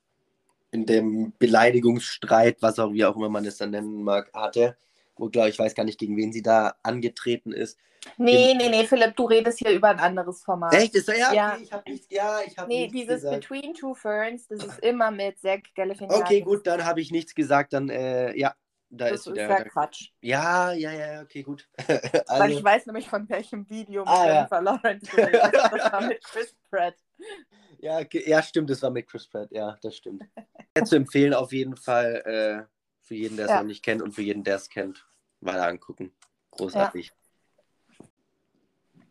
in 0.71 0.85
dem 0.85 1.33
Beleidigungsstreit, 1.39 2.61
was 2.61 2.79
auch 2.79 2.91
wie 2.93 3.05
auch 3.05 3.15
immer 3.15 3.29
man 3.29 3.45
es 3.45 3.57
dann 3.57 3.71
nennen 3.71 4.03
mag, 4.03 4.31
hatte. 4.33 4.77
Wo, 5.15 5.29
glaube 5.29 5.49
ich, 5.49 5.57
weiß 5.57 5.73
gar 5.73 5.83
nicht, 5.83 5.99
gegen 5.99 6.15
wen 6.17 6.31
sie 6.31 6.41
da 6.43 6.75
angetreten 6.83 7.51
ist. 7.51 7.77
Nee, 8.17 8.53
nee, 8.55 8.69
nee, 8.69 8.85
Philipp, 8.85 9.15
du 9.15 9.25
redest 9.25 9.59
hier 9.59 9.71
über 9.71 9.89
ein 9.89 9.99
anderes 9.99 10.43
Format. 10.43 10.73
Echt? 10.73 10.93
Ist 10.95 11.07
so, 11.07 11.11
ja, 11.11 11.27
okay, 11.27 11.35
Ja. 11.35 11.57
ich 11.61 11.73
habe 11.73 11.89
nichts, 11.91 12.07
ja, 12.09 12.39
ich 12.45 12.57
habe 12.57 12.67
Nee, 12.69 12.87
dieses 12.87 13.21
gesagt. 13.23 13.41
Between 13.41 13.73
Two 13.73 13.95
Ferns, 13.95 14.47
das 14.47 14.63
ist 14.63 14.79
immer 14.79 15.09
mit 15.11 15.39
Zach 15.39 15.59
Galifianakis. 15.75 16.21
Okay, 16.21 16.41
gut, 16.41 16.65
dann 16.67 16.85
habe 16.85 17.01
ich 17.01 17.11
nichts 17.11 17.33
gesagt, 17.33 17.73
dann, 17.73 17.89
äh, 17.89 18.37
ja, 18.37 18.53
da 18.89 19.09
Das 19.09 19.21
ist 19.21 19.27
ist 19.27 19.37
ja 19.37 19.63
Quatsch. 19.63 20.11
ja, 20.21 20.71
ja, 20.73 20.91
ja, 20.93 21.21
okay, 21.21 21.43
gut. 21.43 21.67
Weil 21.87 22.21
also, 22.27 22.57
ich 22.57 22.63
weiß 22.63 22.85
nämlich 22.85 23.09
von 23.09 23.27
welchem 23.27 23.67
Video 23.69 24.03
mit 24.03 24.09
Ah, 24.13 24.25
ja. 24.27 24.33
Jennifer 24.35 24.61
Lawrence. 24.61 25.11
Das 25.15 25.91
war 25.91 26.01
mit 26.01 26.23
Chris 26.23 26.55
Pratt. 26.69 26.95
Ja, 27.79 28.01
ja, 28.11 28.41
stimmt, 28.43 28.69
das 28.69 28.81
war 28.81 28.89
mit 28.89 29.07
Chris 29.07 29.27
Pratt, 29.27 29.51
ja, 29.51 29.77
das 29.81 29.95
stimmt. 29.97 30.23
Zu 30.85 30.95
empfehlen 30.95 31.33
auf 31.33 31.51
jeden 31.51 31.75
Fall 31.75 32.15
äh, 32.25 33.05
für 33.05 33.15
jeden, 33.15 33.37
der 33.37 33.45
es 33.45 33.51
Ja. 33.51 33.57
noch 33.59 33.67
nicht 33.67 33.83
kennt 33.83 34.01
und 34.01 34.11
für 34.13 34.21
jeden, 34.21 34.43
der 34.43 34.55
es 34.55 34.69
kennt, 34.69 35.07
weiter 35.41 35.67
angucken. 35.67 36.13
Großartig. 36.51 37.11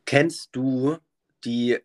Kennst 0.05 0.51
du 0.53 0.99
die 1.45 1.79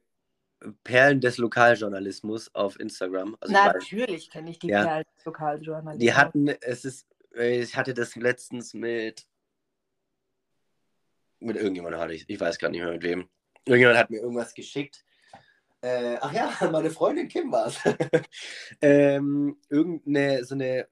Perlen 0.84 1.22
des 1.22 1.38
Lokaljournalismus 1.38 2.54
auf 2.54 2.80
Instagram? 2.80 3.36
Also 3.40 3.54
Natürlich 3.54 4.30
kenne 4.30 4.52
ich 4.52 4.60
die 4.60 4.68
Ja. 4.70 4.84
Perlen 4.84 5.06
des 5.18 5.26
Lokaljournalismus. 5.26 6.00
die 6.00 6.14
hatten, 6.14 6.48
es 6.48 6.86
ist, 6.86 7.08
äh, 7.36 7.62
ich 7.62 7.76
hatte 7.76 7.94
das 7.94 8.16
letztens 8.16 8.74
mit 8.74 9.26
mit 11.40 11.56
irgendjemandem 11.58 12.00
hatte 12.00 12.14
ich, 12.14 12.26
ich 12.30 12.40
weiß 12.40 12.60
gar 12.60 12.70
nicht 12.70 12.82
mehr 12.82 12.92
mit 12.92 13.02
wem. 13.02 13.28
Irgendjemand 13.66 13.98
hat 13.98 14.10
mir 14.12 14.22
irgendwas 14.22 14.54
geschickt. 14.54 15.04
Äh, 15.82 16.18
ach 16.22 16.34
ja, 16.34 16.52
meine 16.72 16.92
Freundin 16.92 17.28
Kim 17.28 17.52
war 17.52 17.68
es. 17.68 17.80
ähm, 18.82 19.58
irgendeine, 19.70 20.46
so 20.46 20.56
eine, 20.56 20.88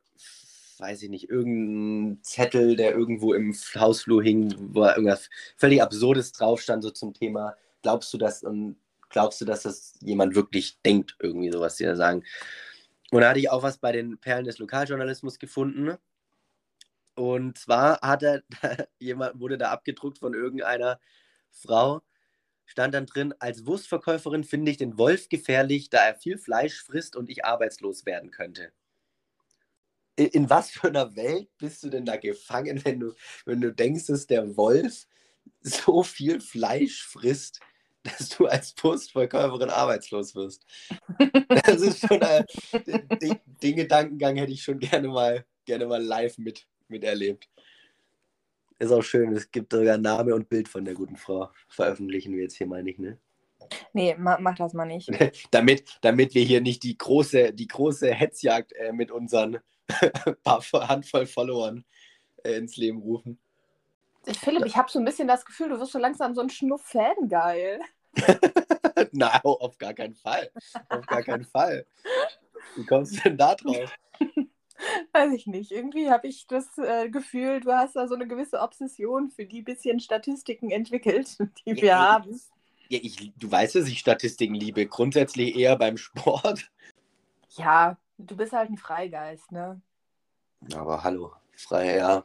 weiß 0.80 1.04
ich 1.04 1.10
nicht, 1.10 1.30
irgendein 1.30 2.24
Zettel, 2.24 2.76
der 2.76 2.94
irgendwo 2.94 3.34
im 3.34 3.54
Hausflur 3.76 4.24
hing, 4.24 4.56
wo 4.58 4.86
irgendwas 4.86 5.30
völlig 5.58 5.82
Absurdes 5.82 6.32
drauf 6.32 6.62
stand, 6.62 6.84
so 6.84 6.90
zum 6.92 7.14
Thema, 7.14 7.56
glaubst 7.82 8.14
du 8.14 8.18
das 8.18 8.44
und 8.44 8.78
glaubst 9.10 9.42
du, 9.42 9.46
dass 9.46 9.64
das 9.64 9.94
jemand 10.02 10.36
wirklich 10.36 10.82
denkt, 10.82 11.16
irgendwie 11.20 11.52
sowas, 11.52 11.76
die 11.76 11.84
da 11.84 11.96
sagen. 11.96 12.24
Und 13.12 13.22
da 13.22 13.30
hatte 13.30 13.40
ich 13.40 13.50
auch 13.50 13.64
was 13.64 13.80
bei 13.80 13.92
den 13.92 14.20
Perlen 14.20 14.46
des 14.46 14.60
Lokaljournalismus 14.60 15.40
gefunden. 15.40 15.98
Und 17.16 17.58
zwar 17.58 18.00
hat 18.02 18.24
er, 18.24 18.44
jemand 19.00 19.40
wurde 19.40 19.58
da 19.58 19.72
abgedruckt 19.72 20.20
von 20.20 20.34
irgendeiner 20.34 21.00
Frau, 21.52 22.02
stand 22.70 22.94
dann 22.94 23.08
drin, 23.08 23.34
als 23.40 23.66
Wurstverkäuferin 23.66 24.44
finde 24.44 24.72
ich 24.72 24.78
den 24.78 24.98
Wolf 24.98 25.28
gefährlich, 25.28 25.90
da 25.90 26.06
er 26.06 26.16
viel 26.16 26.38
Fleisch 26.38 26.84
frisst 26.84 27.16
und 27.16 27.30
ich 27.30 27.44
arbeitslos 27.44 28.06
werden 28.06 28.30
könnte. 28.30 28.72
In, 30.16 30.28
in 30.28 30.50
was 30.50 30.70
für 30.70 30.88
einer 30.88 31.16
Welt 31.16 31.50
bist 31.58 31.84
du 31.84 31.90
denn 31.90 32.06
da 32.06 32.16
gefangen, 32.18 32.86
wenn 32.86 33.00
du, 33.00 33.14
wenn 33.46 33.60
du 33.60 33.74
denkst, 33.74 34.06
dass 34.06 34.28
der 34.28 34.56
Wolf 34.56 35.08
so 35.62 36.04
viel 36.04 36.40
Fleisch 36.42 37.08
frisst, 37.08 37.60
dass 38.04 38.30
du 38.30 38.46
als 38.46 38.76
Wurstverkäuferin 38.82 39.72
arbeitslos 39.72 40.36
wirst? 40.36 40.64
Das 41.66 41.82
ist 41.82 42.08
schon 42.08 42.22
ein, 42.22 42.46
den, 43.20 43.40
den 43.64 43.76
Gedankengang 43.76 44.36
hätte 44.38 44.52
ich 44.52 44.62
schon 44.62 44.80
gerne 44.80 45.08
mal, 45.08 45.44
gerne 45.66 45.88
mal 45.88 46.04
live 46.04 46.38
mit, 46.38 46.68
miterlebt. 46.88 47.50
Ist 48.80 48.92
auch 48.92 49.04
schön, 49.04 49.34
es 49.34 49.52
gibt 49.52 49.74
sogar 49.74 49.98
Name 49.98 50.34
und 50.34 50.48
Bild 50.48 50.70
von 50.70 50.86
der 50.86 50.94
guten 50.94 51.18
Frau. 51.18 51.50
Veröffentlichen 51.68 52.34
wir 52.34 52.44
jetzt 52.44 52.56
hier 52.56 52.68
mal 52.68 52.82
nicht, 52.82 52.98
ne? 52.98 53.18
Nee, 53.92 54.16
ma, 54.18 54.38
mach 54.40 54.56
das 54.56 54.74
mal 54.74 54.86
nicht. 54.86 55.10
damit, 55.52 55.84
damit 56.02 56.34
wir 56.34 56.44
hier 56.44 56.62
nicht 56.62 56.84
die 56.84 56.98
große, 56.98 57.54
die 57.54 57.68
große 57.68 58.14
Hetzjagd 58.14 58.72
äh, 58.74 58.94
mit 58.94 59.12
unseren 59.12 59.60
paar 60.44 60.64
Handvoll 60.88 61.26
Followern 61.26 61.84
äh, 62.44 62.54
ins 62.54 62.78
Leben 62.78 63.00
rufen. 63.00 63.38
Philipp, 64.42 64.66
ich 64.66 64.78
habe 64.78 64.90
so 64.90 65.00
ein 65.00 65.06
bisschen 65.06 65.28
das 65.28 65.46
Gefühl, 65.46 65.70
du 65.70 65.80
wirst 65.80 65.92
so 65.92 66.00
langsam 66.00 66.34
so 66.34 66.42
ein 66.42 66.50
Schnuff-Fangeil. 66.50 67.80
Nein, 69.12 69.40
auf 69.44 69.78
gar 69.78 69.94
keinen 69.94 70.16
Fall. 70.16 70.52
Auf 70.88 71.06
gar 71.06 71.24
keinen 71.24 71.46
Fall. 71.46 71.86
Wie 72.76 72.86
kommst 72.86 73.18
du 73.18 73.22
denn 73.22 73.38
da 73.38 73.56
drauf? 73.56 73.94
Weiß 75.14 75.34
ich 75.34 75.48
nicht. 75.48 75.72
Irgendwie 75.72 76.10
habe 76.10 76.28
ich 76.28 76.48
das 76.48 76.78
äh, 76.78 77.10
Gefühl, 77.10 77.60
du 77.62 77.72
hast 77.74 77.96
da 77.96 78.08
so 78.08 78.16
eine 78.16 78.28
gewisse 78.28 78.60
Obsession 78.62 79.30
für 79.32 79.46
die 79.46 79.62
bisschen 79.62 80.00
Statistiken 80.00 80.72
entwickelt, 80.72 81.38
die 81.66 81.82
wir 81.82 81.98
Ja, 81.98 82.00
haben. 82.00 82.42
Ja, 82.90 83.00
ich, 83.02 83.34
du 83.38 83.52
weißt, 83.52 83.76
dass 83.76 83.88
ich 83.88 84.00
Statistiken 84.00 84.54
liebe. 84.56 84.86
Grundsätzlich 84.88 85.56
eher 85.56 85.76
beim 85.78 85.98
Sport. 85.98 86.72
Ja, 87.58 87.98
du 88.18 88.36
bist 88.38 88.54
halt 88.54 88.70
ein 88.72 88.78
Freigeist, 88.78 89.52
ne? 89.52 89.82
Aber 90.74 91.04
hallo, 91.04 91.34
frei, 91.58 91.98
ja. 91.98 92.24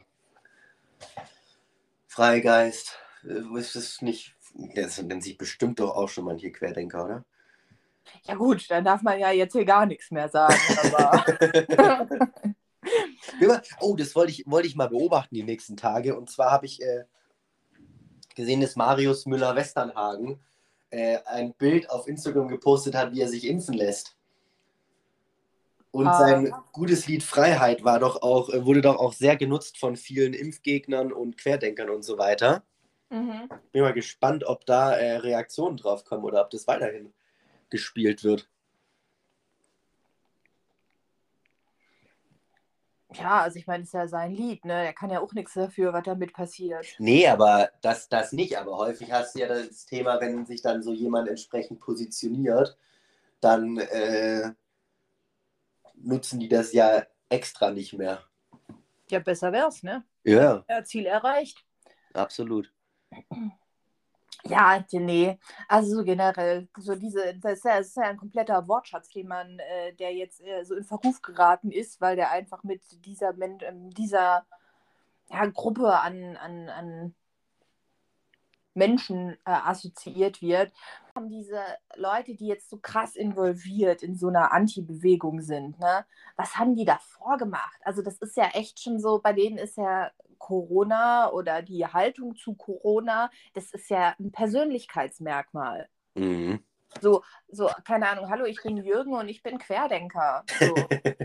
Freigeist. 2.07 2.97
Äh, 3.23 3.57
Ist 3.59 3.75
das 3.75 4.01
nicht. 4.01 4.35
Das 4.75 5.01
nennt 5.01 5.23
sich 5.23 5.37
bestimmt 5.37 5.79
doch 5.79 5.95
auch 5.95 6.09
schon 6.09 6.25
manche 6.25 6.51
Querdenker, 6.51 7.05
oder? 7.05 7.25
Ja 8.23 8.35
gut, 8.35 8.69
dann 8.69 8.83
darf 8.83 9.01
man 9.01 9.19
ja 9.19 9.31
jetzt 9.31 9.53
hier 9.53 9.65
gar 9.65 9.85
nichts 9.85 10.11
mehr 10.11 10.29
sagen. 10.29 10.59
Oh, 13.79 13.95
das 13.95 14.15
wollte 14.15 14.31
ich, 14.31 14.43
wollte 14.45 14.67
ich 14.67 14.75
mal 14.75 14.89
beobachten 14.89 15.33
die 15.33 15.43
nächsten 15.43 15.75
Tage. 15.75 16.15
Und 16.15 16.29
zwar 16.29 16.51
habe 16.51 16.67
ich 16.67 16.81
äh, 16.83 17.05
gesehen, 18.35 18.61
dass 18.61 18.75
Marius 18.75 19.25
Müller-Westernhagen 19.25 20.39
äh, 20.91 21.17
ein 21.25 21.53
Bild 21.53 21.89
auf 21.89 22.07
Instagram 22.07 22.47
gepostet 22.47 22.95
hat, 22.95 23.11
wie 23.11 23.21
er 23.21 23.27
sich 23.27 23.47
impfen 23.47 23.73
lässt. 23.73 24.15
Und 25.91 26.07
Ah. 26.07 26.13
sein 26.13 26.53
gutes 26.73 27.07
Lied 27.07 27.23
Freiheit 27.23 27.83
war 27.83 27.99
doch 27.99 28.21
auch, 28.21 28.49
äh, 28.49 28.65
wurde 28.65 28.81
doch 28.81 28.97
auch 28.97 29.13
sehr 29.13 29.37
genutzt 29.37 29.77
von 29.77 29.95
vielen 29.95 30.33
Impfgegnern 30.33 31.11
und 31.11 31.37
Querdenkern 31.37 31.89
und 31.89 32.03
so 32.03 32.17
weiter. 32.17 32.63
Mhm. 33.09 33.49
Bin 33.71 33.81
mal 33.81 33.93
gespannt, 33.93 34.43
ob 34.45 34.65
da 34.65 34.93
äh, 34.93 35.17
Reaktionen 35.17 35.77
drauf 35.77 36.03
kommen 36.03 36.23
oder 36.23 36.41
ob 36.41 36.49
das 36.49 36.67
weiterhin 36.67 37.13
gespielt 37.69 38.23
wird. 38.23 38.49
Ja, 43.13 43.41
also 43.43 43.57
ich 43.57 43.67
meine, 43.67 43.83
es 43.83 43.89
ist 43.89 43.93
ja 43.93 44.07
sein 44.07 44.33
Lied, 44.33 44.65
ne? 44.65 44.85
Er 44.85 44.93
kann 44.93 45.09
ja 45.09 45.21
auch 45.21 45.31
nichts 45.33 45.53
dafür, 45.53 45.93
was 45.93 46.03
damit 46.03 46.33
passiert. 46.33 46.85
Nee, 46.99 47.27
aber 47.27 47.69
das, 47.81 48.09
das 48.09 48.33
nicht. 48.33 48.57
Aber 48.57 48.77
häufig 48.77 49.11
hast 49.11 49.35
du 49.35 49.39
ja 49.39 49.47
das 49.47 49.85
Thema, 49.85 50.19
wenn 50.19 50.45
sich 50.45 50.61
dann 50.61 50.83
so 50.83 50.91
jemand 50.91 51.29
entsprechend 51.29 51.79
positioniert, 51.79 52.77
dann 53.39 53.77
äh, 53.77 54.51
nutzen 55.95 56.39
die 56.39 56.49
das 56.49 56.73
ja 56.73 57.03
extra 57.29 57.71
nicht 57.71 57.93
mehr. 57.93 58.23
Ja, 59.09 59.19
besser 59.19 59.51
wär's, 59.51 59.83
ne? 59.83 60.03
Ja, 60.23 60.65
Ja, 60.67 60.83
Ziel 60.83 61.05
erreicht. 61.05 61.63
absolut. 62.13 62.71
Ja, 64.47 64.83
nee, 64.91 65.39
also 65.67 65.97
so 65.97 66.03
generell, 66.03 66.67
so 66.77 66.95
diese, 66.95 67.35
das 67.39 67.53
ist 67.53 67.65
ja, 67.65 67.77
das 67.79 67.87
ist 67.87 67.97
ja 67.97 68.03
ein 68.03 68.17
kompletter 68.17 68.67
Wortschatz, 68.67 69.09
den 69.09 69.27
man, 69.27 69.57
äh, 69.59 69.93
der 69.95 70.13
jetzt 70.13 70.39
äh, 70.41 70.63
so 70.63 70.75
in 70.75 70.83
Verruf 70.83 71.21
geraten 71.23 71.71
ist, 71.71 71.99
weil 71.99 72.15
der 72.15 72.29
einfach 72.31 72.63
mit 72.63 72.83
dieser, 73.05 73.33
Men 73.33 73.57
ähm, 73.61 73.89
dieser 73.91 74.45
ja, 75.31 75.45
Gruppe 75.47 75.99
an, 75.99 76.37
an, 76.37 76.69
an 76.69 77.15
Menschen 78.75 79.31
äh, 79.45 79.51
assoziiert 79.51 80.41
wird. 80.41 80.71
Haben 81.15 81.29
diese 81.29 81.61
Leute, 81.95 82.35
die 82.35 82.47
jetzt 82.47 82.69
so 82.69 82.77
krass 82.77 83.15
involviert 83.15 84.03
in 84.03 84.15
so 84.15 84.27
einer 84.27 84.51
Anti-Bewegung 84.51 85.41
sind, 85.41 85.79
ne? 85.79 86.05
Was 86.35 86.57
haben 86.57 86.75
die 86.75 86.85
davor 86.85 87.37
gemacht? 87.37 87.79
Also 87.83 88.01
das 88.01 88.17
ist 88.17 88.35
ja 88.37 88.47
echt 88.53 88.81
schon 88.81 88.99
so, 88.99 89.19
bei 89.19 89.33
denen 89.33 89.57
ist 89.57 89.77
ja 89.77 90.11
Corona 90.37 91.31
oder 91.31 91.61
die 91.61 91.85
Haltung 91.85 92.35
zu 92.35 92.55
Corona, 92.55 93.29
das 93.53 93.71
ist 93.71 93.89
ja 93.89 94.15
ein 94.19 94.31
Persönlichkeitsmerkmal. 94.31 95.87
Mhm. 96.15 96.63
So, 97.01 97.23
so, 97.49 97.69
keine 97.83 98.07
Ahnung, 98.07 98.29
hallo, 98.29 98.45
ich 98.45 98.61
bin 98.63 98.77
Jürgen 98.77 99.13
und 99.13 99.27
ich 99.27 99.43
bin 99.43 99.57
Querdenker. 99.57 100.43
So. 100.59 100.75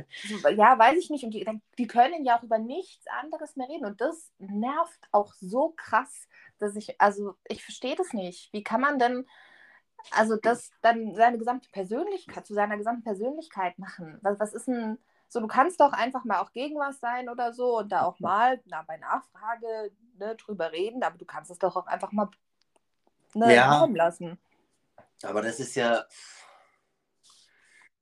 So, 0.42 0.48
ja, 0.48 0.76
weiß 0.76 0.98
ich 0.98 1.08
nicht. 1.08 1.24
Und 1.24 1.30
die, 1.32 1.46
die 1.78 1.86
können 1.86 2.24
ja 2.24 2.36
auch 2.36 2.42
über 2.42 2.58
nichts 2.58 3.06
anderes 3.06 3.54
mehr 3.56 3.68
reden. 3.68 3.86
Und 3.86 4.00
das 4.00 4.32
nervt 4.38 4.98
auch 5.12 5.32
so 5.34 5.72
krass, 5.76 6.26
dass 6.58 6.74
ich, 6.74 7.00
also 7.00 7.34
ich 7.46 7.62
verstehe 7.62 7.94
das 7.94 8.12
nicht. 8.12 8.52
Wie 8.52 8.64
kann 8.64 8.80
man 8.80 8.98
denn, 8.98 9.26
also 10.10 10.36
das 10.36 10.72
dann 10.82 11.14
seine 11.14 11.38
gesamte 11.38 11.68
Persönlichkeit, 11.70 12.44
zu 12.44 12.54
seiner 12.54 12.76
gesamten 12.76 13.04
Persönlichkeit 13.04 13.78
machen? 13.78 14.18
Was, 14.22 14.40
was 14.40 14.52
ist 14.52 14.66
denn, 14.66 14.98
so, 15.30 15.38
du 15.38 15.46
kannst 15.46 15.80
doch 15.80 15.92
einfach 15.92 16.24
mal 16.24 16.40
auch 16.40 16.52
gegen 16.52 16.76
was 16.76 16.98
sein 16.98 17.28
oder 17.28 17.52
so 17.52 17.78
und 17.78 17.90
da 17.90 18.02
auch 18.02 18.18
mal, 18.18 18.60
na, 18.66 18.82
bei 18.82 18.96
Nachfrage 18.96 19.92
ne, 20.18 20.34
drüber 20.34 20.72
reden, 20.72 21.04
aber 21.04 21.18
du 21.18 21.24
kannst 21.24 21.52
es 21.52 21.58
doch 21.58 21.76
auch 21.76 21.86
einfach 21.86 22.10
mal 22.10 22.28
ne, 23.34 23.54
Ja. 23.54 23.84
Lassen. 23.84 24.38
Aber 25.22 25.40
das 25.40 25.60
ist 25.60 25.76
ja. 25.76 26.04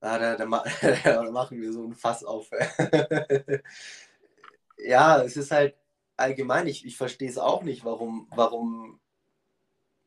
Ah, 0.01 0.19
da, 0.19 0.37
da, 0.37 0.47
da 1.05 1.31
machen 1.31 1.61
wir 1.61 1.71
so 1.71 1.85
ein 1.85 1.95
Fass 1.95 2.25
auf. 2.25 2.49
ja, 4.79 5.23
es 5.23 5.37
ist 5.37 5.51
halt 5.51 5.77
allgemein, 6.17 6.67
ich, 6.67 6.87
ich 6.87 6.97
verstehe 6.97 7.29
es 7.29 7.37
auch 7.37 7.63
nicht, 7.63 7.85
warum, 7.85 8.27
warum. 8.35 9.01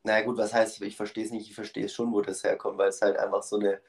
Na 0.03 0.21
gut, 0.21 0.37
was 0.37 0.55
heißt, 0.55 0.81
ich 0.81 0.95
verstehe 0.95 1.25
es 1.25 1.31
nicht, 1.31 1.47
ich 1.47 1.53
verstehe 1.53 1.85
es 1.85 1.93
schon, 1.93 2.11
wo 2.11 2.21
das 2.21 2.43
herkommt, 2.43 2.79
weil 2.79 2.89
es 2.89 3.03
halt 3.03 3.17
einfach 3.17 3.43
so 3.43 3.59
eine. 3.59 3.79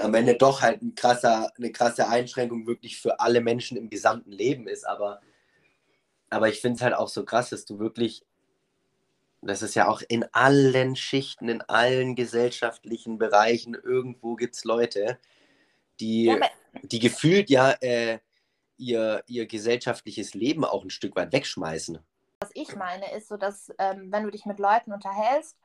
Am 0.00 0.14
Ende 0.14 0.34
doch 0.36 0.62
halt 0.62 0.82
ein 0.82 0.94
krasser, 0.94 1.52
eine 1.56 1.70
krasse 1.70 2.08
Einschränkung 2.08 2.66
wirklich 2.66 3.00
für 3.00 3.20
alle 3.20 3.40
Menschen 3.40 3.76
im 3.76 3.90
gesamten 3.90 4.32
Leben 4.32 4.66
ist. 4.66 4.84
Aber, 4.84 5.20
aber 6.30 6.48
ich 6.48 6.60
finde 6.60 6.76
es 6.76 6.82
halt 6.82 6.94
auch 6.94 7.08
so 7.08 7.24
krass, 7.24 7.50
dass 7.50 7.64
du 7.64 7.78
wirklich 7.78 8.24
das 9.46 9.62
ist 9.62 9.74
ja 9.74 9.88
auch 9.88 10.02
in 10.08 10.24
allen 10.32 10.96
Schichten, 10.96 11.48
in 11.48 11.60
allen 11.62 12.14
gesellschaftlichen 12.14 13.18
Bereichen, 13.18 13.74
irgendwo 13.74 14.36
gibt 14.36 14.54
es 14.54 14.64
Leute, 14.64 15.18
die, 16.00 16.24
Ja, 16.24 16.40
die 16.82 16.98
gefühlt 16.98 17.50
ja 17.50 17.72
äh, 17.80 18.18
ihr, 18.76 19.22
ihr 19.26 19.46
gesellschaftliches 19.46 20.34
Leben 20.34 20.64
auch 20.64 20.82
ein 20.82 20.90
Stück 20.90 21.14
weit 21.16 21.32
wegschmeißen. 21.32 21.98
Was 22.40 22.50
ich 22.54 22.74
meine, 22.74 23.12
ist 23.14 23.28
so, 23.28 23.36
dass 23.36 23.72
ähm, 23.78 24.10
wenn 24.10 24.24
du 24.24 24.30
dich 24.30 24.44
mit 24.44 24.58
Leuten 24.58 24.92
unterhältst, 24.92 25.56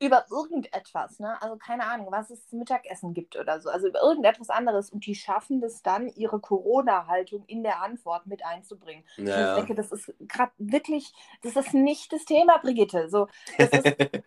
über 0.00 0.26
irgendetwas, 0.30 1.18
ne? 1.20 1.40
Also 1.40 1.56
keine 1.56 1.84
Ahnung, 1.86 2.08
was 2.10 2.30
es 2.30 2.46
zum 2.48 2.58
Mittagessen 2.58 3.14
gibt 3.14 3.36
oder 3.36 3.60
so, 3.60 3.70
also 3.70 3.88
über 3.88 4.00
irgendetwas 4.02 4.50
anderes 4.50 4.90
und 4.90 5.06
die 5.06 5.14
schaffen 5.14 5.60
das 5.60 5.82
dann, 5.82 6.08
ihre 6.08 6.40
Corona-Haltung 6.40 7.44
in 7.46 7.62
der 7.62 7.80
Antwort 7.82 8.26
mit 8.26 8.44
einzubringen. 8.44 9.04
Und 9.34 9.44
ich 9.44 9.52
denke, 9.54 9.74
das 9.74 9.92
ist 9.92 10.12
gerade 10.20 10.52
wirklich, 10.58 11.12
das 11.42 11.56
ist 11.56 11.74
nicht 11.74 12.12
das 12.12 12.24
Thema, 12.24 12.58
Brigitte. 12.58 13.08
So, 13.08 13.28
ist, 13.56 13.72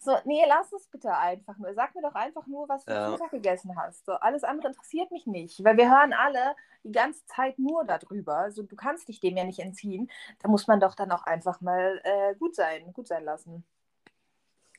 so, 0.00 0.16
nee, 0.24 0.44
lass 0.48 0.72
es 0.72 0.86
bitte 0.88 1.16
einfach 1.16 1.56
nur. 1.58 1.72
Sag 1.74 1.94
mir 1.94 2.02
doch 2.02 2.14
einfach 2.14 2.46
nur, 2.46 2.68
was 2.68 2.84
du 2.84 2.92
Ja. 2.92 3.04
zum 3.04 3.12
Mittag 3.12 3.30
gegessen 3.30 3.76
hast. 3.76 4.04
So, 4.06 4.12
alles 4.14 4.44
andere 4.44 4.68
interessiert 4.68 5.10
mich 5.10 5.26
nicht, 5.26 5.62
weil 5.64 5.76
wir 5.76 5.90
hören 5.90 6.12
alle 6.12 6.54
die 6.84 6.92
ganze 6.92 7.24
Zeit 7.26 7.58
nur 7.58 7.84
darüber. 7.84 8.38
Also 8.38 8.62
du 8.62 8.76
kannst 8.76 9.08
dich 9.08 9.20
dem 9.20 9.36
ja 9.36 9.44
nicht 9.44 9.60
entziehen. 9.60 10.10
Da 10.40 10.48
muss 10.48 10.66
man 10.66 10.80
doch 10.80 10.94
dann 10.94 11.12
auch 11.12 11.22
einfach 11.24 11.60
mal 11.60 12.00
äh, 12.04 12.34
gut 12.36 12.54
sein, 12.56 12.92
gut 12.92 13.08
sein 13.08 13.24
lassen. 13.24 13.64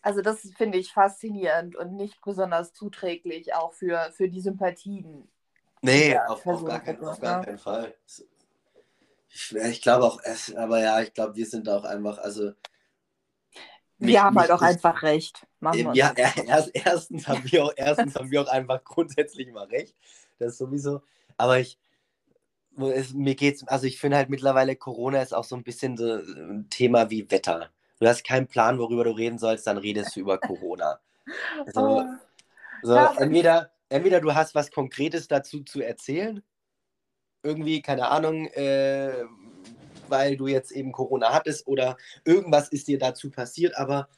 Also 0.02 0.22
das 0.22 0.42
finde 0.56 0.78
ich 0.78 0.94
faszinierend 0.94 1.76
und 1.76 1.96
nicht 1.96 2.22
besonders 2.22 2.74
zuträglich 2.74 3.54
auch 3.54 3.74
für, 3.74 4.12
für 4.14 4.30
die 4.30 4.42
Sympathien. 4.42 5.30
nee, 5.82 6.18
auf, 6.18 6.46
auf, 6.46 6.64
gar, 6.64 6.80
kein, 6.80 6.98
Personengruppe, 6.98 7.12
auf 7.12 7.22
gar 7.22 7.44
keinen 7.46 7.58
Fall. 7.58 7.94
Ich, 9.32 9.56
ich 9.56 9.82
glaube 9.82 10.06
auch, 10.06 10.20
aber 10.56 10.80
ja, 10.82 11.02
ich 11.02 11.14
glaube, 11.14 11.36
wir 11.36 11.46
sind 11.46 11.68
da 11.68 11.78
auch 11.78 11.84
einfach, 11.84 12.18
also. 12.20 12.54
Wir 13.98 14.08
nicht- 14.08 14.20
haben 14.22 14.38
halt 14.38 14.50
nicht- 14.50 14.58
auch 14.58 14.62
einfach 14.62 15.04
recht. 15.04 15.46
Machen 15.60 15.80
wir 15.80 15.94
Ja, 15.94 16.14
er, 16.16 16.46
erst, 16.48 16.72
erstens, 16.74 17.28
haben 17.28 17.44
wir 17.52 17.66
auch, 17.66 17.74
erstens 17.76 18.16
haben 18.16 18.32
wir 18.32 18.42
auch 18.42 18.48
einfach 18.48 18.84
grundsätzlich 18.84 19.52
mal 19.52 19.66
recht. 19.68 19.96
Das 20.40 20.54
ist 20.54 20.58
sowieso. 20.60 21.02
Aber 21.36 21.60
ich, 21.60 21.78
es, 22.78 23.14
mir 23.14 23.36
geht's, 23.36 23.68
also 23.68 23.86
ich 23.86 24.00
finde 24.00 24.16
halt 24.18 24.30
mittlerweile, 24.30 24.78
Corona 24.78 25.22
ist 25.22 25.34
auch 25.34 25.44
so 25.44 25.58
ein 25.58 25.64
bisschen 25.64 25.98
so 25.98 26.06
ein 26.16 26.68
Thema 26.70 27.10
wie 27.10 27.30
Wetter. 27.30 27.70
Du 28.00 28.08
hast 28.08 28.24
keinen 28.24 28.48
Plan, 28.48 28.80
worüber 28.80 29.04
du 29.04 29.12
reden 29.12 29.38
sollst, 29.38 29.68
dann 29.68 29.78
redest 29.78 30.16
du 30.16 30.22
über 30.22 30.38
Corona. 30.38 31.00
Also, 31.68 31.82
Oh. 31.82 32.04
so, 32.82 32.96
Ja. 32.96 33.14
entweder, 33.20 33.70
entweder 33.90 34.20
du 34.20 34.34
hast 34.34 34.56
was 34.56 34.72
Konkretes 34.72 35.28
dazu 35.28 35.64
zu 35.64 35.82
erzählen, 35.82 36.42
irgendwie, 37.44 37.82
keine 37.84 38.08
Ahnung, 38.08 38.48
äh, 38.48 39.26
weil 40.08 40.38
du 40.38 40.48
jetzt 40.48 40.72
eben 40.72 40.92
Corona 40.92 41.32
hattest 41.32 41.68
oder 41.68 41.98
irgendwas 42.26 42.70
ist 42.70 42.88
dir 42.88 42.98
dazu 42.98 43.30
passiert, 43.30 43.78
aber 43.78 44.10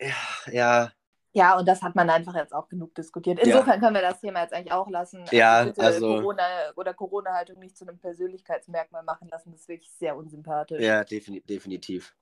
ja, 0.00 0.12
ja, 0.50 0.92
Ja, 1.32 1.56
und 1.56 1.68
das 1.68 1.80
hat 1.82 1.94
man 1.94 2.10
einfach 2.10 2.34
jetzt 2.34 2.52
auch 2.52 2.68
genug 2.68 2.92
diskutiert. 2.96 3.38
Insofern 3.38 3.78
können 3.78 3.94
wir 3.94 4.02
das 4.02 4.20
Thema 4.20 4.42
jetzt 4.42 4.52
eigentlich 4.52 4.72
auch 4.72 4.88
lassen. 4.90 5.24
Ja, 5.30 5.62
bitte 5.62 5.80
also- 5.82 6.16
Corona 6.16 6.42
oder 6.74 6.92
Corona-Haltung 6.94 7.60
nicht 7.60 7.76
zu 7.76 7.86
einem 7.86 7.98
Persönlichkeitsmerkmal 7.98 9.04
machen 9.04 9.28
lassen. 9.30 9.52
Das 9.52 9.60
ist 9.60 9.68
wirklich 9.68 9.92
sehr 9.92 10.16
unsympathisch. 10.16 10.82
Ja, 10.82 11.04
defini 11.04 11.40
definitiv. 11.42 12.12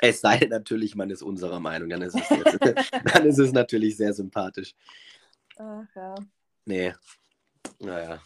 Es 0.00 0.20
sei 0.20 0.38
denn 0.38 0.48
natürlich, 0.48 0.94
man 0.94 1.10
ist 1.10 1.22
unserer 1.22 1.60
Meinung, 1.60 1.88
dann 1.88 2.02
ist 2.02 2.14
es, 2.14 2.28
dann 3.12 3.26
ist 3.26 3.38
es 3.38 3.52
natürlich 3.52 3.96
sehr 3.96 4.12
sympathisch. 4.12 4.74
Ach, 5.58 5.84
ja. 5.94 6.14
Nee, 6.64 6.94
naja. 7.78 8.20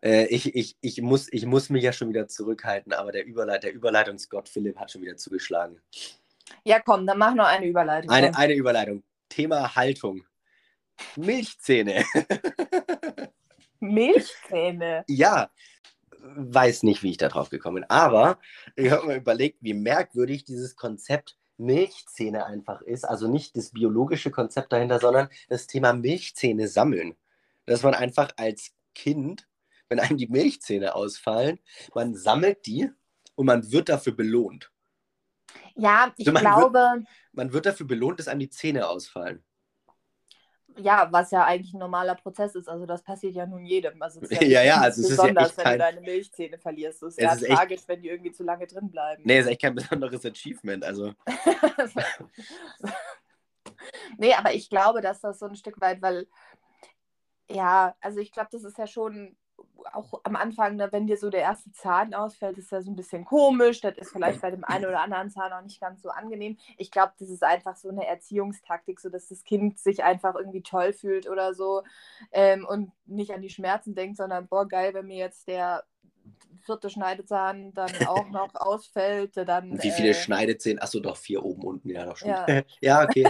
Äh, 0.00 0.26
ich, 0.26 0.54
ich, 0.54 0.76
ich, 0.80 1.02
muss, 1.02 1.32
ich 1.32 1.44
muss 1.44 1.70
mich 1.70 1.82
ja 1.82 1.92
schon 1.92 2.08
wieder 2.08 2.28
zurückhalten, 2.28 2.92
aber 2.92 3.12
der, 3.12 3.26
Überleit 3.26 3.64
der 3.64 3.72
Überleitungsgott 3.72 4.48
Philipp 4.48 4.78
hat 4.78 4.92
schon 4.92 5.02
wieder 5.02 5.16
zugeschlagen. 5.16 5.80
ja, 6.64 6.80
komm, 6.80 7.06
dann 7.06 7.18
mach 7.18 7.34
noch 7.34 7.46
eine 7.46 7.66
Überleitung. 7.66 8.10
Eine, 8.10 8.36
eine 8.36 8.54
Überleitung. 8.54 9.02
Thema 9.28 9.74
Haltung. 9.74 10.24
Milchzähne. 11.16 12.04
Milchzähne. 13.80 15.04
ja, 15.08 15.50
weiß 16.22 16.82
nicht, 16.82 17.02
wie 17.02 17.10
ich 17.10 17.16
da 17.16 17.28
drauf 17.28 17.50
gekommen 17.50 17.76
bin. 17.76 17.90
Aber 17.90 18.38
ich 18.76 18.90
habe 18.90 19.06
mir 19.06 19.16
überlegt, 19.16 19.58
wie 19.60 19.74
merkwürdig 19.74 20.44
dieses 20.44 20.76
Konzept 20.76 21.36
Milchzähne 21.56 22.46
einfach 22.46 22.82
ist. 22.82 23.04
Also 23.04 23.28
nicht 23.28 23.56
das 23.56 23.70
biologische 23.70 24.30
Konzept 24.30 24.72
dahinter, 24.72 25.00
sondern 25.00 25.28
das 25.48 25.66
Thema 25.66 25.92
Milchzähne 25.92 26.68
sammeln. 26.68 27.16
Dass 27.66 27.82
man 27.82 27.94
einfach 27.94 28.30
als 28.36 28.72
Kind, 28.94 29.46
wenn 29.88 30.00
einem 30.00 30.16
die 30.16 30.28
Milchzähne 30.28 30.94
ausfallen, 30.94 31.58
man 31.94 32.14
sammelt 32.14 32.66
die 32.66 32.90
und 33.34 33.46
man 33.46 33.70
wird 33.70 33.88
dafür 33.88 34.14
belohnt. 34.14 34.70
Ja, 35.74 36.12
ich 36.16 36.26
So, 36.26 36.32
man 36.32 36.42
glaube, 36.42 37.04
Man 37.32 37.52
wird 37.52 37.66
dafür 37.66 37.86
belohnt, 37.86 38.18
dass 38.18 38.28
einem 38.28 38.40
die 38.40 38.50
Zähne 38.50 38.88
ausfallen. 38.88 39.44
Ja, 40.76 41.08
was 41.10 41.30
ja 41.32 41.44
eigentlich 41.44 41.74
ein 41.74 41.78
normaler 41.80 42.14
Prozess 42.14 42.54
ist. 42.54 42.68
Also 42.68 42.86
das 42.86 43.02
passiert 43.02 43.34
ja 43.34 43.46
nun 43.46 43.64
jedem. 43.64 44.00
Also 44.02 44.20
es 44.20 44.30
ist 44.30 44.42
Ja, 44.42 44.42
ja, 44.62 44.80
nichts 44.80 44.84
also 44.84 45.00
es 45.02 45.10
ist 45.10 45.16
ja 45.16 45.22
besonders, 45.22 45.48
echt 45.48 45.56
wenn 45.58 45.64
kein- 45.64 45.72
du 45.72 45.78
deine 45.78 46.00
Milchzähne 46.02 46.58
verlierst. 46.58 47.02
Es 47.02 47.14
ist 47.14 47.18
Es 47.18 47.24
ja 47.24 47.32
ist 47.32 47.42
echt- 47.42 47.56
tragisch, 47.56 47.80
wenn 47.86 48.02
die 48.02 48.08
irgendwie 48.08 48.32
zu 48.32 48.44
lange 48.44 48.66
drin 48.66 48.90
bleiben. 48.90 49.22
Nee, 49.24 49.40
ist 49.40 49.46
echt 49.46 49.62
kein 49.62 49.74
besonderes 49.74 50.24
Achievement. 50.24 50.84
Also, 50.84 51.12
nee, 54.18 54.34
aber 54.34 54.52
ich 54.54 54.68
glaube, 54.70 55.00
dass 55.00 55.20
das 55.20 55.38
so 55.38 55.46
ein 55.46 55.56
Stück 55.56 55.80
weit, 55.80 56.00
weil 56.02 56.26
Ja, 57.50 57.94
also 58.00 58.20
ich 58.20 58.30
glaube, 58.30 58.48
das 58.52 58.62
ist 58.64 58.78
ja 58.78 58.86
schon 58.86 59.36
auch 59.92 60.20
am 60.24 60.36
Anfang, 60.36 60.76
ne, 60.76 60.88
wenn 60.92 61.06
dir 61.06 61.16
so 61.16 61.30
der 61.30 61.40
erste 61.40 61.72
Zahn 61.72 62.14
ausfällt, 62.14 62.58
ist 62.58 62.70
ja 62.70 62.82
so 62.82 62.90
ein 62.90 62.96
bisschen 62.96 63.24
komisch. 63.24 63.80
Das 63.80 63.96
ist 63.96 64.12
vielleicht 64.12 64.40
bei 64.40 64.50
dem 64.50 64.64
einen 64.64 64.86
oder 64.86 65.00
anderen 65.00 65.30
Zahn 65.30 65.52
auch 65.52 65.62
nicht 65.62 65.80
ganz 65.80 66.02
so 66.02 66.10
angenehm. 66.10 66.56
Ich 66.76 66.90
glaube, 66.90 67.12
das 67.18 67.30
ist 67.30 67.42
einfach 67.42 67.76
so 67.76 67.88
eine 67.88 68.06
Erziehungstaktik, 68.06 69.00
so 69.00 69.08
dass 69.08 69.28
das 69.28 69.44
Kind 69.44 69.78
sich 69.78 70.04
einfach 70.04 70.34
irgendwie 70.34 70.62
toll 70.62 70.92
fühlt 70.92 71.28
oder 71.28 71.54
so 71.54 71.82
ähm, 72.32 72.66
und 72.68 72.92
nicht 73.06 73.32
an 73.32 73.42
die 73.42 73.50
Schmerzen 73.50 73.94
denkt, 73.94 74.16
sondern 74.16 74.48
boah, 74.48 74.66
geil, 74.66 74.94
wenn 74.94 75.06
mir 75.06 75.18
jetzt 75.18 75.48
der 75.48 75.84
vierte 76.64 76.90
Schneidezahn 76.90 77.72
dann 77.74 77.90
auch 78.06 78.28
noch 78.28 78.54
ausfällt, 78.54 79.36
dann. 79.36 79.72
Und 79.72 79.82
wie 79.82 79.90
viele 79.90 80.10
äh, 80.10 80.14
Schneidezähne? 80.14 80.82
Achso, 80.82 81.00
doch 81.00 81.16
vier 81.16 81.44
oben, 81.44 81.62
unten, 81.62 81.90
ja, 81.90 82.04
doch 82.04 82.16
schon. 82.16 82.28
Ja. 82.28 82.46
ja, 82.80 83.04
okay. 83.04 83.24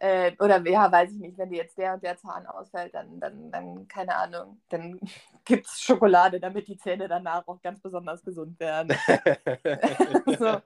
Äh, 0.00 0.32
oder 0.40 0.66
ja, 0.68 0.90
weiß 0.90 1.12
ich 1.12 1.18
nicht, 1.18 1.38
wenn 1.38 1.50
dir 1.50 1.58
jetzt 1.58 1.78
der 1.78 1.94
und 1.94 2.02
der 2.02 2.16
Zahn 2.16 2.46
ausfällt, 2.46 2.94
dann, 2.94 3.20
dann, 3.20 3.50
dann 3.50 3.88
keine 3.88 4.16
Ahnung, 4.16 4.60
dann 4.68 5.00
gibt 5.44 5.66
es 5.66 5.80
Schokolade, 5.80 6.40
damit 6.40 6.66
die 6.68 6.76
Zähne 6.76 7.06
danach 7.08 7.46
auch 7.46 7.62
ganz 7.62 7.80
besonders 7.80 8.22
gesund 8.24 8.58
werden. 8.58 8.96
so. 10.38 10.60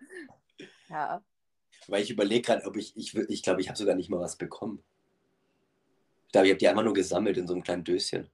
Ja. 0.88 1.22
Weil 1.86 2.02
ich 2.02 2.10
überlege 2.10 2.42
gerade, 2.42 2.66
ob 2.66 2.76
ich, 2.76 2.96
ich, 2.96 3.14
ich 3.14 3.42
glaube, 3.42 3.60
ich 3.60 3.68
habe 3.68 3.78
sogar 3.78 3.94
nicht 3.94 4.10
mal 4.10 4.20
was 4.20 4.36
bekommen. 4.36 4.82
Ich 6.26 6.32
glaube, 6.32 6.46
ich 6.46 6.52
habe 6.52 6.58
die 6.58 6.68
einfach 6.68 6.84
nur 6.84 6.94
gesammelt 6.94 7.36
in 7.36 7.46
so 7.46 7.54
einem 7.54 7.62
kleinen 7.62 7.84
Döschen. 7.84 8.30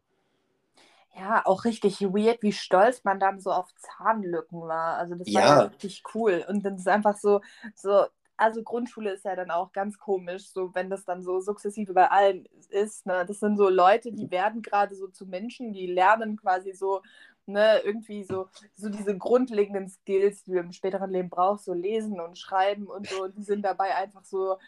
ja, 1.17 1.43
auch 1.45 1.65
richtig 1.65 2.01
weird, 2.01 2.43
wie 2.43 2.53
stolz 2.53 3.05
man 3.05 3.21
dann 3.21 3.41
so 3.41 3.53
auf 3.53 3.73
Zahnlücken 3.77 4.63
war. 4.63 4.97
Also 4.97 5.15
das 5.15 5.33
war 5.33 5.43
ja 5.43 5.61
richtig 5.63 6.03
cool. 6.15 6.45
Und 6.49 6.65
dann 6.65 6.77
ist 6.77 6.89
einfach 6.89 7.17
so, 7.17 7.41
so, 7.75 8.07
also 8.37 8.63
Grundschule 8.63 9.13
ist 9.13 9.25
ja 9.25 9.37
dann 9.37 9.51
auch 9.51 9.73
ganz 9.73 9.99
komisch, 9.99 10.49
so 10.49 10.75
wenn 10.75 10.91
das 10.91 11.05
dann 11.05 11.23
so 11.23 11.41
sukzessive 11.41 11.93
bei 11.93 12.11
allen 12.11 12.47
ist. 12.71 13.07
Ne? 13.07 13.25
Das 13.27 13.41
sind 13.41 13.57
so 13.57 13.69
Leute, 13.69 14.13
die 14.13 14.31
werden 14.31 14.63
gerade 14.63 14.95
so 14.95 15.09
zu 15.09 15.27
Menschen, 15.27 15.73
die 15.73 15.87
lernen 15.87 16.37
quasi 16.37 16.73
so, 16.73 17.03
ne, 17.47 17.81
irgendwie 17.85 18.25
so, 18.25 18.49
so 18.75 18.89
diese 18.89 19.17
grundlegenden 19.17 19.89
Skills, 19.89 20.45
die 20.45 20.53
du 20.53 20.59
im 20.59 20.73
späteren 20.73 21.11
Leben 21.11 21.31
brauchst, 21.31 21.67
so 21.67 21.75
lesen 21.75 22.21
und 22.21 22.39
schreiben 22.39 22.87
und 22.87 23.07
so, 23.09 23.25
und 23.25 23.37
die 23.37 23.43
sind 23.45 23.63
dabei 23.63 23.95
einfach 23.97 24.25
so 24.25 24.59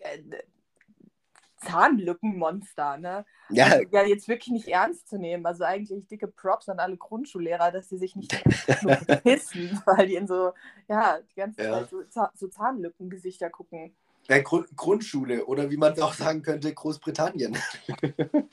äh, 0.00 0.18
Zahnlückenmonster, 1.58 2.96
ne? 2.98 3.24
Ja, 3.50 3.66
Also, 3.66 3.84
ja, 3.90 4.04
jetzt 4.04 4.28
wirklich 4.28 4.52
nicht 4.52 4.68
ernst 4.68 5.08
zu 5.08 5.18
nehmen. 5.18 5.44
Also 5.46 5.64
eigentlich 5.64 6.06
dicke 6.06 6.28
Props 6.28 6.68
an 6.68 6.78
alle 6.78 6.96
Grundschullehrer, 6.96 7.70
dass 7.72 7.88
sie 7.88 7.98
sich 7.98 8.16
nicht 8.16 8.32
nur 8.82 8.96
pissen, 8.96 9.80
weil 9.86 10.06
die 10.06 10.16
in 10.16 10.26
so, 10.26 10.52
ja, 10.88 11.18
die 11.20 11.34
ganze 11.34 11.62
Ja. 11.62 11.86
Zeit 11.86 11.90
so, 11.90 12.02
so 12.34 12.48
Zahnlückengesichter 12.48 13.50
gucken. 13.50 13.94
ja 14.28 14.38
Grund, 14.40 14.68
Grundschule 14.76 15.44
oder 15.46 15.70
wie 15.70 15.76
man 15.76 16.00
auch 16.00 16.14
sagen 16.14 16.42
könnte, 16.42 16.72
Großbritannien. 16.72 17.56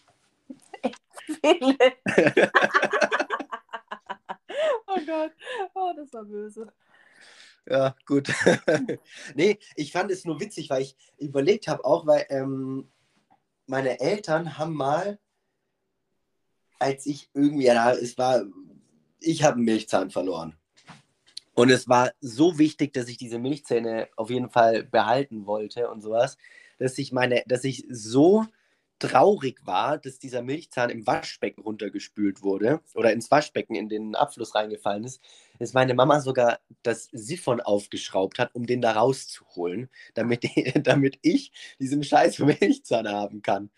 Oh 4.88 4.99
Gott, 5.06 5.32
oh, 5.74 5.91
das 5.95 6.14
war 6.14 6.24
böse. 6.24 6.72
Ja, 7.68 7.95
gut. 8.06 8.30
nee, 9.36 9.58
ich 9.76 9.91
fand 9.91 10.12
es 10.12 10.24
nur 10.26 10.39
witzig, 10.39 10.70
weil 10.70 10.84
ich 10.84 10.95
überlegt 11.18 11.68
habe 11.68 11.84
auch, 11.84 12.06
weil 12.06 12.26
ähm, 12.30 12.88
meine 13.68 13.99
Eltern 13.99 14.57
haben 14.57 14.74
mal, 14.74 15.20
als 16.80 17.05
ich 17.05 17.30
irgendwie, 17.34 17.66
ja, 17.66 17.91
es 17.91 18.18
war, 18.18 18.43
ich 19.20 19.43
habe 19.43 19.55
einen 19.55 19.66
Milchzahn 19.66 20.11
verloren. 20.11 20.55
Und 21.53 21.70
es 21.70 21.88
war 21.88 22.11
so 22.20 22.57
wichtig, 22.57 22.93
dass 22.93 23.07
ich 23.07 23.18
diese 23.18 23.39
Milchzähne 23.39 24.09
auf 24.18 24.30
jeden 24.30 24.49
Fall 24.49 24.84
behalten 24.84 25.45
wollte 25.45 25.89
und 25.89 26.01
sowas, 26.01 26.38
dass 26.80 26.97
ich 26.97 27.13
meine, 27.13 27.43
dass 27.47 27.63
ich 27.63 27.86
so 27.89 28.45
traurig 29.08 29.66
war, 29.66 29.97
dass 29.97 30.20
dieser 30.20 30.41
Milchzahn 30.41 30.89
im 30.89 31.06
Waschbecken 31.06 31.62
runtergespült 31.62 32.41
wurde 32.41 32.82
oder 32.93 33.14
ins 33.14 33.30
Waschbecken 33.30 33.76
in 33.76 33.89
den 33.89 34.16
Abfluss 34.16 34.56
reingefallen 34.56 35.03
ist, 35.03 35.22
dass 35.60 35.74
meine 35.74 35.93
Mama 35.93 36.22
sogar 36.22 36.60
das 36.84 37.10
Siphon 37.12 37.62
aufgeschraubt 37.62 38.39
hat, 38.39 38.53
um 38.56 38.66
den 38.66 38.82
da 38.82 38.93
rauszuholen, 38.93 39.89
damit, 40.14 40.43
damit 40.88 41.20
ich 41.22 41.51
diesen 41.80 42.03
scheiß 42.03 42.39
Milchzahn 42.60 43.08
haben 43.08 43.41
kann. 43.41 43.70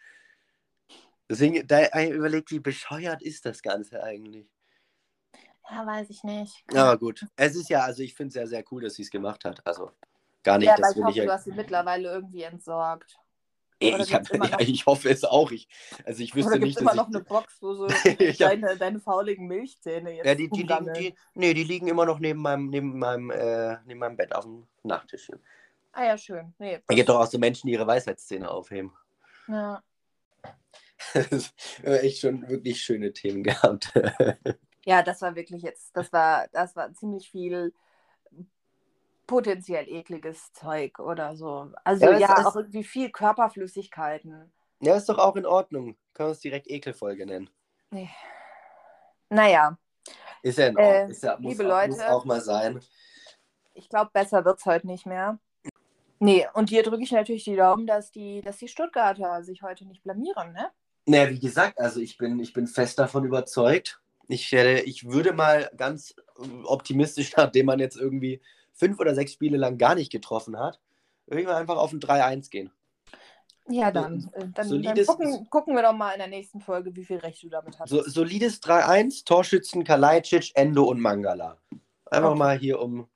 Deswegen, 1.29 1.67
da 1.67 1.81
ich 1.81 2.09
überlegt, 2.09 2.51
wie 2.51 2.59
bescheuert 2.59 3.21
ist 3.21 3.45
das 3.45 3.61
Ganze 3.61 4.01
eigentlich? 4.01 4.47
Ja, 5.69 5.85
weiß 5.85 6.09
ich 6.09 6.23
nicht. 6.23 6.63
Aber 6.73 6.97
gut, 6.97 7.25
es 7.35 7.55
ist 7.55 7.69
ja, 7.69 7.81
also 7.81 8.01
ich 8.01 8.15
finde 8.15 8.29
es 8.29 8.33
sehr, 8.35 8.47
sehr 8.47 8.63
cool, 8.71 8.83
dass 8.83 8.95
sie 8.95 9.01
es 9.01 9.09
gemacht 9.09 9.43
hat. 9.43 9.65
Also 9.67 9.91
gar 10.41 10.57
nicht, 10.57 10.67
ja, 10.67 10.75
aber 10.75 10.81
das 10.83 10.95
ich 10.95 11.03
hoffe, 11.03 11.11
ich 11.11 11.17
du 11.17 11.25
ja. 11.25 11.33
hast 11.33 11.43
sie 11.43 11.51
mittlerweile 11.51 12.09
irgendwie 12.09 12.43
entsorgt. 12.43 13.19
Ich, 13.79 14.13
hab, 14.13 14.31
noch- 14.33 14.59
ich 14.59 14.85
hoffe 14.85 15.09
es 15.09 15.23
auch. 15.23 15.51
Ich, 15.51 15.67
also 16.03 16.23
ich 16.23 16.33
wüsste 16.35 16.49
Oder 16.51 16.59
gibt 16.59 16.65
nicht, 16.67 16.75
es 16.77 16.81
immer 16.81 16.95
noch 16.95 17.07
eine 17.07 17.19
Box, 17.21 17.57
wo 17.61 17.73
so 17.75 17.87
Ich 18.19 18.41
hab- 18.41 18.49
deine, 18.51 18.75
deine 18.77 18.99
fauligen 18.99 19.47
Milchzähne 19.47 20.11
jetzt 20.15 20.25
Ja, 20.25 20.35
die, 20.35 20.49
die, 20.49 20.63
liegen, 20.63 20.93
die, 20.93 21.15
nee, 21.35 21.53
die 21.53 21.63
liegen 21.63 21.87
immer 21.87 22.05
noch 22.05 22.19
neben 22.19 22.41
meinem, 22.41 22.69
neben 22.69 22.97
meinem, 22.97 23.29
äh, 23.31 23.77
neben 23.85 23.99
meinem 23.99 24.17
Bett 24.17 24.33
auf 24.33 24.45
dem 24.45 24.67
Nachttischchen. 24.83 25.39
Ah 25.91 26.05
ja, 26.05 26.17
schön. 26.17 26.53
Nee, 26.59 26.79
Da 26.87 26.95
gibt 26.95 27.09
doch 27.09 27.19
auch 27.19 27.25
so 27.27 27.37
Menschen, 27.39 27.67
die 27.67 27.73
ihre 27.73 27.87
Weisheitszähne 27.87 28.49
aufheben. 28.49 28.91
ja. 29.47 29.81
Das 31.13 31.53
haben 31.83 31.93
echt 31.93 32.19
schon 32.21 32.47
wirklich 32.49 32.81
schöne 32.81 33.13
Themen 33.13 33.43
gehabt. 33.43 33.93
ja, 34.85 35.03
das 35.03 35.21
war 35.21 35.35
wirklich 35.35 35.61
jetzt, 35.61 35.95
das 35.95 36.11
war, 36.11 36.47
das 36.51 36.75
war 36.75 36.91
ziemlich 36.93 37.29
viel 37.29 37.73
potenziell 39.27 39.87
ekliges 39.89 40.51
Zeug 40.53 40.99
oder 40.99 41.35
so. 41.35 41.71
Also 41.83 42.05
Ja, 42.05 42.17
ja, 42.17 42.47
auch 42.47 42.55
irgendwie 42.55 42.83
viel 42.83 43.11
Körperflüssigkeiten. 43.11 44.51
ja, 44.81 44.95
ist 44.95 45.09
doch 45.09 45.17
auch 45.19 45.35
in 45.35 45.45
Ordnung. 45.45 45.97
Können 46.13 46.29
wir 46.29 46.33
es 46.33 46.39
direkt 46.39 46.67
Ekelfolge 46.69 47.25
nennen. 47.25 47.49
Nee. 47.91 48.09
Naja, 49.29 49.77
Ist 50.41 50.57
ja 50.57 50.67
in 50.67 50.77
Äh, 50.77 50.81
Ordnung. 50.83 51.11
ist 51.11 51.23
ja, 51.23 51.37
muss, 51.37 51.51
liebe 51.57 51.63
auch, 51.75 51.87
muss 51.87 51.97
Leute. 51.97 52.11
auch 52.13 52.25
mal 52.25 52.41
sein. 52.41 52.79
ich 53.73 53.89
glaube, 53.89 54.09
besser 54.13 54.45
wird 54.45 54.59
es 54.59 54.65
heute 54.65 54.87
nicht 54.87 55.05
mehr. 55.05 55.37
Nee, 56.19 56.47
und 56.53 56.69
hier 56.69 56.81
drücke 56.83 57.03
ich 57.03 57.11
natürlich 57.11 57.43
die 57.43 57.55
Daumen, 57.55 57.85
dass 57.85 58.11
die, 58.11 58.41
dass 58.41 58.57
die 58.57 58.67
Stuttgarter 58.67 59.43
sich 59.43 59.61
heute 59.61 59.85
nicht 59.85 60.01
blamieren, 60.03 60.51
ne? 60.53 60.71
Naja, 61.05 61.29
wie 61.29 61.39
gesagt, 61.39 61.79
also 61.79 61.99
ich 61.99 62.17
bin, 62.17 62.39
ich 62.39 62.53
bin 62.53 62.65
fest 62.67 62.97
davon 62.99 63.23
überzeugt. 63.25 63.99
Ich, 64.27 64.51
äh, 64.53 64.79
ich 64.81 65.07
würde 65.07 65.31
mal 65.33 65.69
ganz 65.77 66.15
äh, 66.39 66.63
optimistisch, 66.65 67.33
nachdem 67.37 67.67
man 67.67 67.79
jetzt 67.79 67.97
irgendwie 67.97 68.41
fünf 68.77 68.99
oder 68.99 69.13
sechs 69.13 69.33
Spiele 69.33 69.57
lang 69.57 69.77
gar 69.77 69.95
nicht 69.95 70.11
getroffen 70.11 70.57
hat, 70.57 70.79
würde 71.25 71.41
ich 71.41 71.47
mal 71.47 71.55
einfach 71.55 71.77
auf 71.77 71.91
ein 71.91 71.99
3-1 71.99 72.49
gehen. 72.49 72.71
Ja, 73.69 73.91
dann, 73.91 74.29
äh, 74.33 74.39
dann, 74.39 74.53
dann 74.53 74.67
solides- 74.69 75.07
gucken, 75.07 75.49
gucken 75.49 75.75
wir 75.75 75.83
doch 75.83 75.91
mal 75.93 76.13
in 76.13 76.19
der 76.19 76.29
nächsten 76.29 76.61
Folge, 76.61 76.95
wie 76.95 77.03
viel 77.03 77.17
Recht 77.17 77.43
du 77.43 77.49
damit 77.49 77.77
hast. 77.79 77.89
So, 77.89 78.01
solides 78.03 78.61
3-1, 78.61 79.25
Torschützen 79.25 79.83
Kalajdzic, 79.83 80.51
Endo 80.55 80.85
und 80.85 81.01
Mangala. 81.01 81.57
Einfach 82.05 82.29
Okay. 82.29 82.39
mal 82.39 82.57
hier, 82.57 82.79
um, 82.79 83.09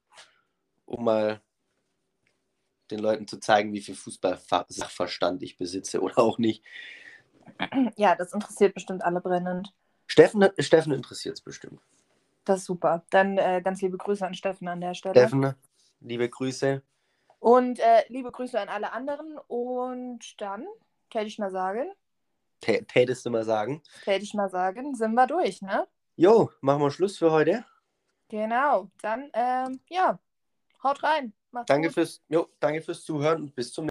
um 0.86 1.06
mal 1.06 1.40
den 2.90 3.00
Leuten 3.00 3.26
zu 3.30 3.40
zeigen, 3.40 3.72
wie 3.72 3.80
viel 3.80 3.96
Fußball-Sachverstand 3.96 5.42
ich 5.44 5.56
besitze 5.56 6.02
oder 6.02 6.18
auch 6.20 6.38
nicht. 6.38 6.66
Ja, 7.96 8.16
das 8.16 8.34
interessiert 8.34 8.74
bestimmt 8.74 9.04
alle 9.06 9.22
brennend. 9.22 9.74
Steffen, 10.08 10.50
Steffen 10.60 10.92
interessiert 10.92 11.36
es 11.36 11.42
bestimmt. 11.42 11.80
Das 12.52 12.60
ist 12.60 12.66
super. 12.66 13.06
Dann 13.12 13.38
äh, 13.38 13.62
ganz 13.64 13.82
liebe 13.82 13.98
Grüße 13.98 14.26
an 14.26 14.34
Steffen 14.34 14.68
an 14.68 14.82
der 14.82 14.94
Stelle. 14.94 15.16
Steffen, 15.16 15.56
liebe 16.02 16.28
Grüße. 16.28 16.82
Und 17.40 17.80
äh, 17.80 18.04
liebe 18.10 18.30
Grüße 18.30 18.60
an 18.60 18.68
alle 18.68 18.92
anderen. 18.92 19.38
Und 19.48 20.20
dann, 20.42 20.68
täte 21.10 21.28
ich 21.28 21.40
mal 21.40 21.50
sagen, 21.50 21.92
Tä- 22.62 22.86
Tätest 22.86 23.26
du 23.26 23.30
mal 23.30 23.44
sagen. 23.46 23.82
täte 24.04 24.24
ich 24.24 24.34
mal 24.34 24.50
sagen, 24.50 24.94
sind 24.96 25.14
wir 25.14 25.28
durch, 25.28 25.62
ne? 25.62 25.88
Jo, 26.18 26.52
machen 26.60 26.82
wir 26.82 26.92
Schluss 26.92 27.18
für 27.18 27.32
heute. 27.32 27.64
Genau. 28.28 28.90
Dann, 29.02 29.30
ähm, 29.34 29.80
ja, 29.90 30.20
haut 30.84 31.02
rein. 31.04 31.34
Macht's 31.52 31.68
Danke 31.68 31.88
gut. 31.88 31.96
fürs, 31.96 32.22
jo, 32.30 32.48
danke 32.60 32.82
fürs 32.82 33.04
Zuhören 33.04 33.44
und 33.44 33.56
bis 33.56 33.72
zum 33.74 33.86
nächsten 33.86 33.91